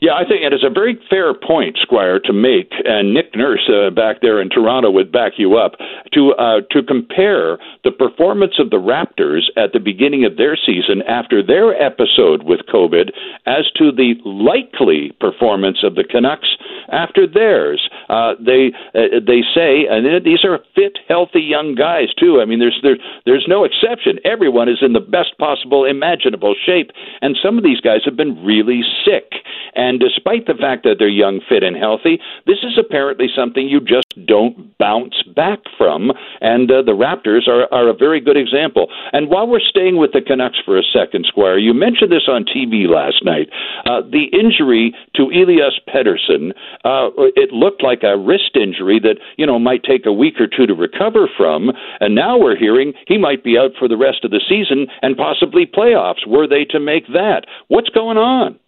Yeah, 0.00 0.14
I 0.14 0.24
think 0.24 0.40
it 0.40 0.54
is 0.54 0.64
a 0.64 0.72
very 0.72 0.98
fair 1.10 1.34
point, 1.34 1.76
Squire, 1.76 2.18
to 2.20 2.32
make, 2.32 2.72
and 2.86 3.12
Nick 3.12 3.36
Nurse 3.36 3.68
uh, 3.68 3.90
back 3.90 4.22
there 4.22 4.40
in 4.40 4.48
Toronto 4.48 4.90
would 4.90 5.12
back 5.12 5.32
you 5.36 5.58
up 5.58 5.72
to 6.14 6.32
uh, 6.40 6.62
to 6.70 6.82
compare 6.82 7.58
the 7.84 7.90
performance 7.90 8.54
of 8.58 8.70
the 8.70 8.80
Raptors 8.80 9.52
at 9.58 9.74
the 9.74 9.78
beginning 9.78 10.24
of 10.24 10.38
their 10.38 10.56
season 10.56 11.02
after 11.06 11.42
their 11.44 11.76
episode 11.76 12.44
with 12.44 12.60
COVID 12.72 13.12
as 13.44 13.68
to 13.76 13.92
the 13.92 14.14
likely 14.24 15.12
performance 15.20 15.84
of 15.84 15.96
the 15.96 16.04
Canucks 16.04 16.48
after 16.88 17.26
theirs. 17.26 17.86
Uh, 18.08 18.32
they 18.40 18.72
uh, 18.94 19.20
they 19.20 19.44
say, 19.54 19.84
and 19.84 20.24
these 20.24 20.46
are 20.46 20.60
fit, 20.74 20.96
healthy 21.08 21.44
young 21.44 21.74
guys 21.74 22.08
too. 22.18 22.40
I 22.40 22.46
mean, 22.46 22.58
there's 22.58 22.80
there, 22.82 22.96
there's 23.26 23.44
no 23.46 23.64
exception. 23.64 24.18
Everyone 24.24 24.70
is 24.70 24.78
in 24.80 24.94
the 24.94 25.04
best 25.04 25.36
possible 25.36 25.84
imaginable 25.84 26.54
shape, 26.64 26.90
and 27.20 27.36
some 27.44 27.58
of 27.58 27.64
these 27.64 27.82
guys 27.82 28.00
have 28.06 28.16
been 28.16 28.42
really 28.42 28.80
sick. 29.04 29.44
And 29.74 29.89
despite 29.98 30.46
the 30.46 30.54
fact 30.54 30.84
that 30.84 30.96
they're 30.98 31.08
young, 31.08 31.40
fit, 31.48 31.62
and 31.62 31.76
healthy, 31.76 32.20
this 32.46 32.58
is 32.62 32.78
apparently 32.78 33.26
something 33.34 33.66
you 33.66 33.80
just 33.80 34.06
don't 34.26 34.76
bounce 34.78 35.22
back 35.34 35.60
from. 35.76 36.12
And 36.40 36.70
uh, 36.70 36.82
the 36.82 36.92
Raptors 36.92 37.48
are, 37.48 37.66
are 37.72 37.88
a 37.88 37.94
very 37.94 38.20
good 38.20 38.36
example. 38.36 38.88
And 39.12 39.28
while 39.28 39.46
we're 39.46 39.60
staying 39.60 39.96
with 39.96 40.12
the 40.12 40.20
Canucks 40.20 40.58
for 40.64 40.78
a 40.78 40.82
second, 40.82 41.26
Squire, 41.26 41.58
you 41.58 41.72
mentioned 41.72 42.12
this 42.12 42.28
on 42.28 42.44
TV 42.44 42.88
last 42.88 43.24
night. 43.24 43.48
Uh, 43.86 44.02
the 44.02 44.28
injury 44.32 44.94
to 45.16 45.24
Elias 45.32 45.80
Pettersson, 45.88 46.52
uh, 46.84 47.10
it 47.34 47.52
looked 47.52 47.82
like 47.82 48.02
a 48.02 48.16
wrist 48.16 48.54
injury 48.54 49.00
that, 49.00 49.16
you 49.36 49.46
know, 49.46 49.58
might 49.58 49.82
take 49.82 50.06
a 50.06 50.12
week 50.12 50.40
or 50.40 50.46
two 50.46 50.66
to 50.66 50.74
recover 50.74 51.28
from. 51.36 51.72
And 52.00 52.14
now 52.14 52.38
we're 52.38 52.56
hearing 52.56 52.92
he 53.06 53.18
might 53.18 53.42
be 53.42 53.56
out 53.58 53.72
for 53.78 53.88
the 53.88 53.96
rest 53.96 54.24
of 54.24 54.30
the 54.30 54.40
season 54.48 54.86
and 55.02 55.16
possibly 55.16 55.66
playoffs 55.66 56.26
were 56.26 56.46
they 56.46 56.64
to 56.66 56.80
make 56.80 57.06
that. 57.08 57.46
What's 57.68 57.88
going 57.90 58.18
on? 58.18 58.58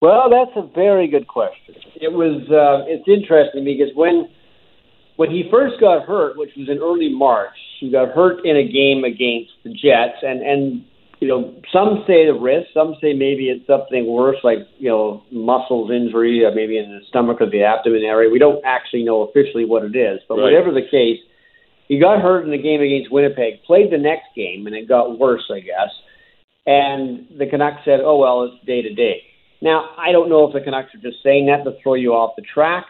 Well, 0.00 0.30
that's 0.30 0.56
a 0.56 0.66
very 0.74 1.08
good 1.08 1.28
question. 1.28 1.74
It 2.00 2.12
was 2.12 2.40
uh, 2.48 2.88
it's 2.88 3.06
interesting 3.06 3.64
because 3.64 3.92
when 3.94 4.28
when 5.16 5.30
he 5.30 5.44
first 5.50 5.78
got 5.78 6.06
hurt, 6.06 6.38
which 6.38 6.56
was 6.56 6.70
in 6.70 6.78
early 6.78 7.12
March, 7.12 7.52
he 7.78 7.90
got 7.92 8.08
hurt 8.16 8.40
in 8.46 8.56
a 8.56 8.64
game 8.64 9.04
against 9.04 9.52
the 9.62 9.68
Jets, 9.68 10.24
and 10.24 10.40
and 10.40 10.84
you 11.20 11.28
know 11.28 11.52
some 11.70 12.02
say 12.08 12.24
the 12.24 12.32
wrist, 12.32 12.72
some 12.72 12.96
say 13.02 13.12
maybe 13.12 13.52
it's 13.52 13.66
something 13.66 14.08
worse, 14.08 14.38
like 14.42 14.64
you 14.78 14.88
know 14.88 15.22
muscles 15.30 15.90
injury, 15.90 16.44
or 16.44 16.54
maybe 16.54 16.78
in 16.78 16.88
the 16.88 17.04
stomach 17.08 17.36
or 17.40 17.50
the 17.50 17.62
abdomen 17.62 18.00
area. 18.00 18.32
We 18.32 18.38
don't 18.38 18.64
actually 18.64 19.04
know 19.04 19.28
officially 19.28 19.66
what 19.66 19.84
it 19.84 19.94
is, 19.94 20.20
but 20.26 20.36
right. 20.36 20.44
whatever 20.44 20.72
the 20.72 20.88
case, 20.88 21.20
he 21.88 22.00
got 22.00 22.22
hurt 22.22 22.44
in 22.44 22.50
the 22.50 22.56
game 22.56 22.80
against 22.80 23.12
Winnipeg, 23.12 23.64
played 23.66 23.92
the 23.92 24.00
next 24.00 24.32
game, 24.34 24.66
and 24.66 24.74
it 24.74 24.88
got 24.88 25.18
worse, 25.18 25.44
I 25.52 25.60
guess. 25.60 25.92
And 26.64 27.28
the 27.36 27.44
Canucks 27.44 27.84
said, 27.84 28.00
"Oh 28.00 28.16
well, 28.16 28.48
it's 28.48 28.64
day 28.64 28.80
to 28.80 28.94
day." 28.94 29.28
Now, 29.62 29.90
I 29.98 30.12
don't 30.12 30.28
know 30.28 30.46
if 30.46 30.54
the 30.54 30.60
Canucks 30.60 30.94
are 30.94 31.00
just 31.00 31.22
saying 31.22 31.46
that 31.46 31.64
to 31.64 31.76
throw 31.82 31.94
you 31.94 32.12
off 32.12 32.34
the 32.36 32.42
track, 32.42 32.86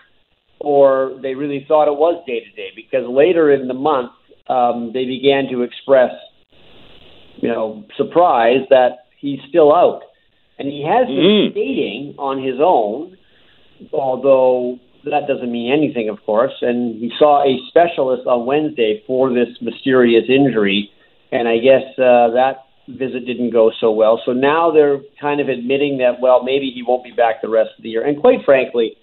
or 0.60 1.18
they 1.22 1.34
really 1.34 1.64
thought 1.66 1.88
it 1.88 1.96
was 1.96 2.22
day 2.26 2.40
to 2.40 2.50
day. 2.52 2.68
Because 2.76 3.08
later 3.08 3.52
in 3.52 3.66
the 3.66 3.74
month, 3.74 4.12
um, 4.48 4.90
they 4.92 5.04
began 5.04 5.48
to 5.50 5.62
express, 5.62 6.12
you 7.36 7.48
know, 7.48 7.84
surprise 7.96 8.66
that 8.70 9.06
he's 9.18 9.40
still 9.48 9.74
out, 9.74 10.02
and 10.58 10.68
he 10.68 10.84
has 10.86 11.06
been 11.06 11.16
mm. 11.16 11.50
skating 11.50 12.14
on 12.18 12.42
his 12.42 12.60
own, 12.60 13.16
although 13.92 14.78
that 15.04 15.26
doesn't 15.26 15.50
mean 15.50 15.72
anything, 15.72 16.08
of 16.08 16.18
course. 16.24 16.52
And 16.60 17.00
he 17.00 17.10
saw 17.18 17.42
a 17.42 17.58
specialist 17.68 18.26
on 18.26 18.46
Wednesday 18.46 19.02
for 19.06 19.32
this 19.32 19.48
mysterious 19.60 20.24
injury, 20.28 20.90
and 21.32 21.48
I 21.48 21.58
guess 21.58 21.82
uh, 21.98 22.30
that 22.34 22.66
visit 22.98 23.26
didn't 23.26 23.50
go 23.50 23.70
so 23.80 23.90
well. 23.90 24.20
So 24.24 24.32
now 24.32 24.70
they're 24.70 25.00
kind 25.20 25.40
of 25.40 25.48
admitting 25.48 25.98
that, 25.98 26.20
well, 26.20 26.42
maybe 26.42 26.70
he 26.74 26.82
won't 26.86 27.04
be 27.04 27.12
back 27.12 27.42
the 27.42 27.48
rest 27.48 27.70
of 27.76 27.82
the 27.82 27.90
year. 27.90 28.06
And 28.06 28.20
quite 28.20 28.44
frankly, 28.44 28.96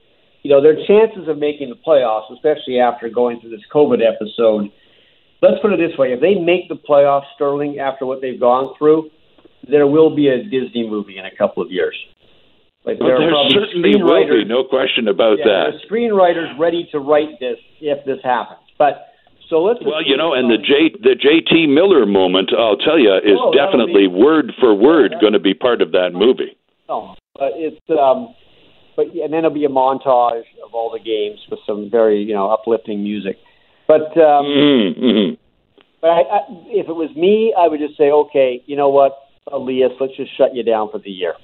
you 0.44 0.52
know, 0.52 0.62
their 0.62 0.76
chances 0.76 1.28
of 1.28 1.38
making 1.38 1.70
the 1.70 1.76
playoffs, 1.76 2.32
especially 2.32 2.80
after 2.80 3.10
going 3.10 3.42
through 3.42 3.52
this 3.52 3.66
COVID 3.74 4.00
episode, 4.00 4.72
let's 5.42 5.60
put 5.62 5.74
it 5.74 5.78
this 5.78 5.98
way: 5.98 6.14
if 6.14 6.22
they 6.22 6.36
make 6.36 6.70
the 6.70 6.78
playoffs, 6.78 7.26
Sterling, 7.36 7.80
after 7.80 8.06
what 8.06 8.22
they've 8.22 8.40
gone 8.40 8.74
through, 8.78 9.10
there 9.70 9.88
will 9.88 10.16
be 10.16 10.30
a 10.30 10.44
Disney 10.44 10.88
movie 10.88 11.18
in 11.18 11.26
a 11.26 11.36
couple 11.36 11.64
of 11.64 11.72
years. 11.72 11.98
Like 12.86 13.00
well, 13.02 13.20
there 13.20 13.32
certainly 13.52 14.02
will 14.02 14.24
be, 14.24 14.46
no 14.46 14.64
question 14.64 15.10
about 15.10 15.40
that. 15.44 15.46
yeah, 15.46 15.72
that. 15.72 15.92
screenwriters 15.92 16.58
ready 16.58 16.88
to 16.94 17.00
write 17.00 17.40
this 17.40 17.58
if 17.82 18.06
this 18.06 18.20
happens, 18.24 18.62
but. 18.78 19.08
So 19.50 19.64
let's 19.64 19.80
well, 19.84 20.04
you 20.04 20.18
know, 20.18 20.34
and 20.34 20.52
the 20.52 20.58
J 20.58 20.92
the 21.00 21.16
JT 21.16 21.70
Miller 21.70 22.06
moment, 22.06 22.52
I'll 22.58 22.78
tell 22.78 23.00
you, 23.00 23.16
is 23.16 23.40
oh, 23.40 23.54
definitely 23.56 24.08
be, 24.08 24.08
word 24.08 24.52
for 24.60 24.76
word 24.76 25.16
going 25.22 25.34
to 25.34 25.40
be 25.40 25.54
part 25.54 25.82
of 25.82 25.92
that 25.94 26.12
movie. 26.14 26.58
Oh, 26.90 27.16
but 27.34 27.52
it's 27.56 27.80
um, 27.90 28.36
but 28.96 29.08
and 29.08 29.32
then 29.32 29.40
it'll 29.40 29.52
be 29.52 29.64
a 29.64 29.70
montage 29.70 30.44
of 30.66 30.74
all 30.74 30.92
the 30.92 31.00
games 31.00 31.40
with 31.50 31.60
some 31.66 31.90
very 31.90 32.22
you 32.22 32.34
know 32.34 32.52
uplifting 32.52 33.04
music. 33.04 33.38
But 33.88 34.12
um, 34.20 34.44
mm-hmm, 34.44 35.00
mm-hmm. 35.00 35.36
but 36.02 36.08
I, 36.08 36.20
I, 36.20 36.40
if 36.68 36.90
it 36.90 36.96
was 36.96 37.16
me, 37.16 37.56
I 37.58 37.70
would 37.70 37.80
just 37.80 37.98
say, 37.98 38.12
okay, 38.12 38.62
you 38.66 38.76
know 38.76 38.90
what, 38.90 39.16
Elias, 39.50 39.94
let's 40.02 40.18
just 40.18 40.36
shut 40.36 40.54
you 40.54 40.64
down 40.64 40.90
for 40.92 41.00
the 41.00 41.10
year. 41.10 41.36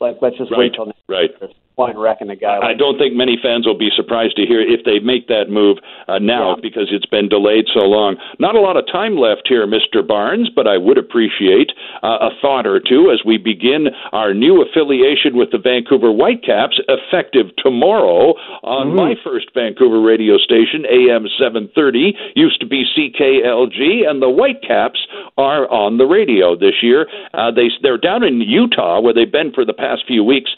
Like 0.00 0.16
let's 0.20 0.36
just 0.38 0.50
right, 0.50 0.58
wait 0.58 0.74
till 0.74 0.86
next 0.86 1.02
right. 1.08 1.30
Year 1.40 1.50
point 1.78 1.96
wrecking 1.96 2.28
a 2.28 2.34
guy. 2.34 2.58
I 2.58 2.74
don't 2.74 2.98
think 2.98 3.14
many 3.14 3.38
fans 3.40 3.62
will 3.64 3.78
be 3.78 3.94
surprised 3.94 4.34
to 4.34 4.42
hear 4.42 4.58
if 4.58 4.82
they 4.82 4.98
make 4.98 5.30
that 5.30 5.46
move 5.46 5.78
uh, 6.10 6.18
now 6.18 6.58
yeah. 6.58 6.60
because 6.60 6.90
it's 6.90 7.06
been 7.06 7.30
delayed 7.30 7.70
so 7.70 7.86
long. 7.86 8.18
Not 8.42 8.56
a 8.56 8.60
lot 8.60 8.76
of 8.76 8.82
time 8.90 9.14
left 9.14 9.46
here, 9.46 9.62
Mr. 9.62 10.02
Barnes, 10.02 10.50
but 10.50 10.66
I 10.66 10.76
would 10.76 10.98
appreciate 10.98 11.70
uh, 12.02 12.26
a 12.26 12.30
thought 12.42 12.66
or 12.66 12.82
two 12.82 13.14
as 13.14 13.22
we 13.24 13.38
begin 13.38 13.94
our 14.10 14.34
new 14.34 14.58
affiliation 14.58 15.38
with 15.38 15.54
the 15.54 15.62
Vancouver 15.62 16.10
Whitecaps 16.10 16.82
effective 16.90 17.54
tomorrow 17.62 18.34
on 18.66 18.88
mm-hmm. 18.88 18.96
my 18.98 19.14
first 19.22 19.46
Vancouver 19.54 20.02
radio 20.02 20.34
station, 20.36 20.82
AM 20.82 21.30
730, 21.38 22.34
used 22.34 22.58
to 22.58 22.66
be 22.66 22.82
CKLG, 22.90 24.02
and 24.02 24.18
the 24.18 24.26
Whitecaps 24.26 24.98
are 25.38 25.70
on 25.70 25.98
the 25.98 26.10
radio 26.10 26.58
this 26.58 26.82
year. 26.82 27.06
Uh, 27.34 27.54
they 27.54 27.70
they're 27.86 28.02
down 28.02 28.24
in 28.24 28.40
Utah 28.40 28.98
where 28.98 29.14
they've 29.14 29.30
been 29.30 29.52
for 29.52 29.64
the 29.64 29.72
past 29.72 30.02
few 30.08 30.24
weeks, 30.24 30.50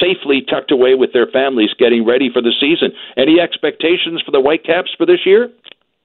safely 0.00 0.42
tucked 0.48 0.70
away 0.70 0.94
with 0.94 1.12
their 1.12 1.26
families 1.26 1.70
getting 1.78 2.06
ready 2.06 2.30
for 2.32 2.40
the 2.40 2.52
season. 2.58 2.90
Any 3.16 3.40
expectations 3.40 4.22
for 4.24 4.30
the 4.30 4.40
Whitecaps 4.40 4.90
for 4.96 5.06
this 5.06 5.26
year? 5.26 5.50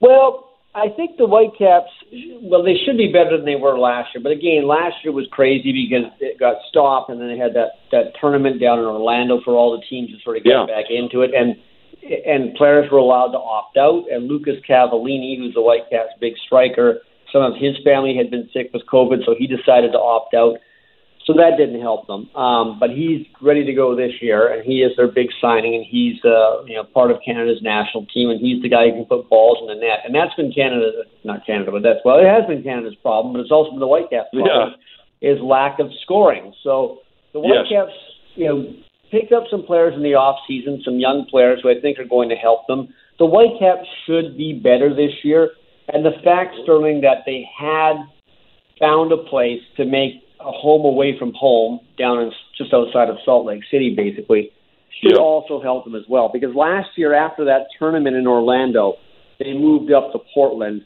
Well, 0.02 0.50
I 0.76 0.90
think 0.90 1.18
the 1.18 1.30
Whitecaps, 1.30 1.94
well, 2.42 2.64
they 2.64 2.76
should 2.84 2.98
be 2.98 3.14
better 3.14 3.38
than 3.38 3.46
they 3.46 3.56
were 3.56 3.78
last 3.78 4.10
year. 4.14 4.24
But 4.24 4.32
again, 4.32 4.66
last 4.66 4.98
year 5.04 5.14
was 5.14 5.28
crazy 5.32 5.72
because 5.72 6.12
it 6.20 6.40
got 6.40 6.58
stopped, 6.70 7.12
and 7.12 7.22
then 7.22 7.30
they 7.30 7.38
had 7.38 7.54
that 7.54 7.78
that 7.92 8.18
tournament 8.20 8.60
down 8.60 8.80
in 8.80 8.86
Orlando 8.86 9.40
for 9.46 9.54
all 9.54 9.78
the 9.78 9.86
teams 9.86 10.10
to 10.10 10.18
sort 10.24 10.38
of 10.38 10.44
get 10.44 10.50
yeah. 10.50 10.66
back 10.66 10.90
into 10.90 11.22
it, 11.22 11.30
and 11.34 11.56
and 12.02 12.56
players 12.56 12.90
were 12.92 12.98
allowed 12.98 13.32
to 13.32 13.38
opt 13.38 13.78
out. 13.78 14.06
And 14.10 14.28
Lucas 14.28 14.58
Cavallini, 14.68 15.38
who's 15.38 15.54
the 15.54 15.62
Whitecaps' 15.62 16.18
big 16.20 16.34
striker, 16.44 17.00
some 17.32 17.44
of 17.44 17.54
his 17.54 17.78
family 17.86 18.18
had 18.18 18.32
been 18.32 18.50
sick 18.52 18.74
with 18.74 18.82
COVID, 18.90 19.26
so 19.26 19.36
he 19.38 19.46
decided 19.46 19.92
to 19.94 20.00
opt 20.00 20.34
out. 20.34 20.58
So 21.26 21.32
that 21.34 21.56
didn't 21.58 21.80
help 21.80 22.08
them. 22.08 22.28
Um, 22.36 22.80
but 22.80 22.90
he's 22.90 23.26
ready 23.42 23.64
to 23.64 23.74
go 23.74 23.96
this 23.96 24.12
year, 24.22 24.52
and 24.52 24.64
he 24.64 24.84
is 24.84 24.92
their 24.98 25.08
big 25.08 25.28
signing, 25.40 25.74
and 25.74 25.86
he's 25.88 26.20
uh, 26.26 26.64
you 26.66 26.76
know 26.76 26.84
part 26.84 27.12
of 27.12 27.18
Canada's 27.26 27.62
national 27.62 28.06
team, 28.08 28.30
and 28.30 28.42
he's 28.42 28.62
the 28.62 28.68
guy 28.68 28.90
who 28.90 28.92
can 28.92 29.06
put 29.06 29.30
balls 29.30 29.60
in 29.62 29.68
the 29.68 29.80
net. 29.80 30.04
And 30.04 30.14
that's 30.14 30.36
been 30.36 30.52
Canada, 30.52 30.92
not 31.24 31.46
Canada, 31.46 31.72
but 31.72 31.82
that's 31.82 32.00
well, 32.04 32.20
it 32.20 32.28
has 32.28 32.46
been 32.46 32.62
Canada's 32.62 32.96
problem, 33.02 33.34
but 33.34 33.40
it's 33.40 33.52
also 33.52 33.72
been 33.72 33.80
the 33.80 33.88
Whitecaps' 33.88 34.30
problem 34.34 34.76
yeah. 35.22 35.32
is 35.32 35.40
lack 35.40 35.80
of 35.80 35.88
scoring. 36.02 36.54
So 36.62 37.00
the 37.32 37.40
Whitecaps, 37.40 37.96
yes. 37.96 38.36
you 38.36 38.46
know, 38.46 38.74
picked 39.10 39.32
up 39.32 39.44
some 39.50 39.64
players 39.64 39.94
in 39.96 40.04
the 40.04 40.16
off 40.16 40.40
season, 40.46 40.82
some 40.84 41.00
young 41.00 41.26
players 41.30 41.62
who 41.64 41.70
I 41.70 41.80
think 41.80 42.00
are 42.00 42.08
going 42.08 42.28
to 42.30 42.36
help 42.36 42.68
them. 42.68 42.90
The 43.18 43.26
Whitecaps 43.26 43.88
should 44.06 44.36
be 44.36 44.60
better 44.60 44.94
this 44.94 45.24
year, 45.24 45.52
and 45.88 46.04
the 46.04 46.20
fact, 46.24 46.56
Sterling, 46.64 47.00
that 47.02 47.24
they 47.26 47.48
had 47.58 47.96
found 48.80 49.14
a 49.14 49.18
place 49.18 49.62
to 49.78 49.86
make 49.86 50.23
a 50.44 50.52
home 50.52 50.86
away 50.86 51.18
from 51.18 51.34
home 51.34 51.80
down 51.98 52.20
in 52.20 52.32
just 52.58 52.74
outside 52.74 53.10
of 53.10 53.18
Salt 53.26 53.46
Lake 53.46 53.64
City, 53.72 53.94
basically, 53.96 54.52
should 55.02 55.18
also 55.18 55.62
help 55.62 55.86
them 55.86 55.96
as 55.96 56.04
well. 56.08 56.30
Because 56.32 56.56
last 56.56 56.90
year, 56.96 57.14
after 57.14 57.46
that 57.46 57.68
tournament 57.80 58.16
in 58.16 58.28
Orlando, 58.28 58.96
they 59.40 59.54
moved 59.54 59.92
up 59.92 60.12
to 60.12 60.20
Portland. 60.34 60.84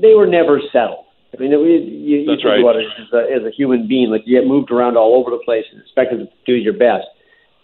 They 0.00 0.14
were 0.14 0.26
never 0.26 0.60
settled. 0.72 1.06
I 1.36 1.40
mean, 1.40 1.52
it, 1.52 1.58
you, 1.58 2.18
you 2.18 2.26
That's 2.26 2.44
right. 2.44 2.60
about 2.60 2.76
it 2.76 2.86
as 2.98 3.12
a, 3.12 3.22
as 3.34 3.42
a 3.44 3.54
human 3.54 3.86
being. 3.86 4.10
Like 4.10 4.22
you 4.24 4.40
get 4.40 4.48
moved 4.48 4.70
around 4.70 4.96
all 4.96 5.20
over 5.20 5.30
the 5.30 5.42
place 5.44 5.64
and 5.70 5.80
expected 5.80 6.18
to 6.18 6.28
do 6.46 6.54
your 6.54 6.72
best. 6.72 7.06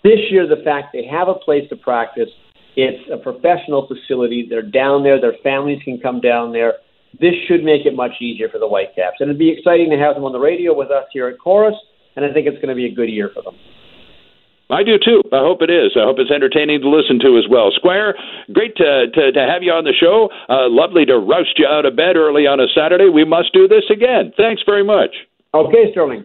This 0.04 0.18
year, 0.30 0.46
the 0.46 0.62
fact 0.64 0.92
they 0.92 1.06
have 1.06 1.28
a 1.28 1.34
place 1.34 1.68
to 1.70 1.76
practice, 1.76 2.28
it's 2.76 3.02
a 3.10 3.16
professional 3.16 3.86
facility. 3.86 4.46
They're 4.48 4.62
down 4.62 5.02
there. 5.02 5.20
Their 5.20 5.36
families 5.42 5.80
can 5.84 6.00
come 6.00 6.20
down 6.20 6.52
there 6.52 6.74
this 7.20 7.34
should 7.46 7.64
make 7.64 7.86
it 7.86 7.94
much 7.94 8.12
easier 8.20 8.48
for 8.48 8.58
the 8.58 8.68
Whitecaps. 8.68 9.20
And 9.20 9.28
it'd 9.28 9.38
be 9.38 9.50
exciting 9.50 9.90
to 9.90 9.98
have 9.98 10.14
them 10.14 10.24
on 10.24 10.32
the 10.32 10.40
radio 10.40 10.74
with 10.74 10.90
us 10.90 11.04
here 11.12 11.28
at 11.28 11.38
Corus, 11.38 11.74
and 12.16 12.24
I 12.24 12.32
think 12.32 12.46
it's 12.46 12.56
going 12.56 12.68
to 12.68 12.74
be 12.74 12.86
a 12.86 12.94
good 12.94 13.08
year 13.08 13.30
for 13.34 13.42
them. 13.42 13.54
I 14.70 14.82
do 14.82 14.96
too. 14.96 15.20
I 15.32 15.44
hope 15.44 15.60
it 15.60 15.68
is. 15.68 15.92
I 16.00 16.04
hope 16.08 16.16
it's 16.18 16.30
entertaining 16.30 16.80
to 16.80 16.88
listen 16.88 17.20
to 17.20 17.36
as 17.36 17.44
well. 17.50 17.70
Squire, 17.76 18.14
great 18.52 18.74
to, 18.76 19.12
to, 19.12 19.32
to 19.32 19.40
have 19.44 19.62
you 19.62 19.70
on 19.70 19.84
the 19.84 19.92
show. 19.92 20.32
Uh, 20.48 20.64
lovely 20.72 21.04
to 21.04 21.18
roust 21.18 21.58
you 21.58 21.66
out 21.68 21.84
of 21.84 21.94
bed 21.94 22.16
early 22.16 22.46
on 22.46 22.58
a 22.58 22.66
Saturday. 22.74 23.10
We 23.12 23.24
must 23.24 23.52
do 23.52 23.68
this 23.68 23.84
again. 23.92 24.32
Thanks 24.34 24.62
very 24.64 24.82
much. 24.82 25.12
Okay, 25.52 25.92
Sterling. 25.92 26.24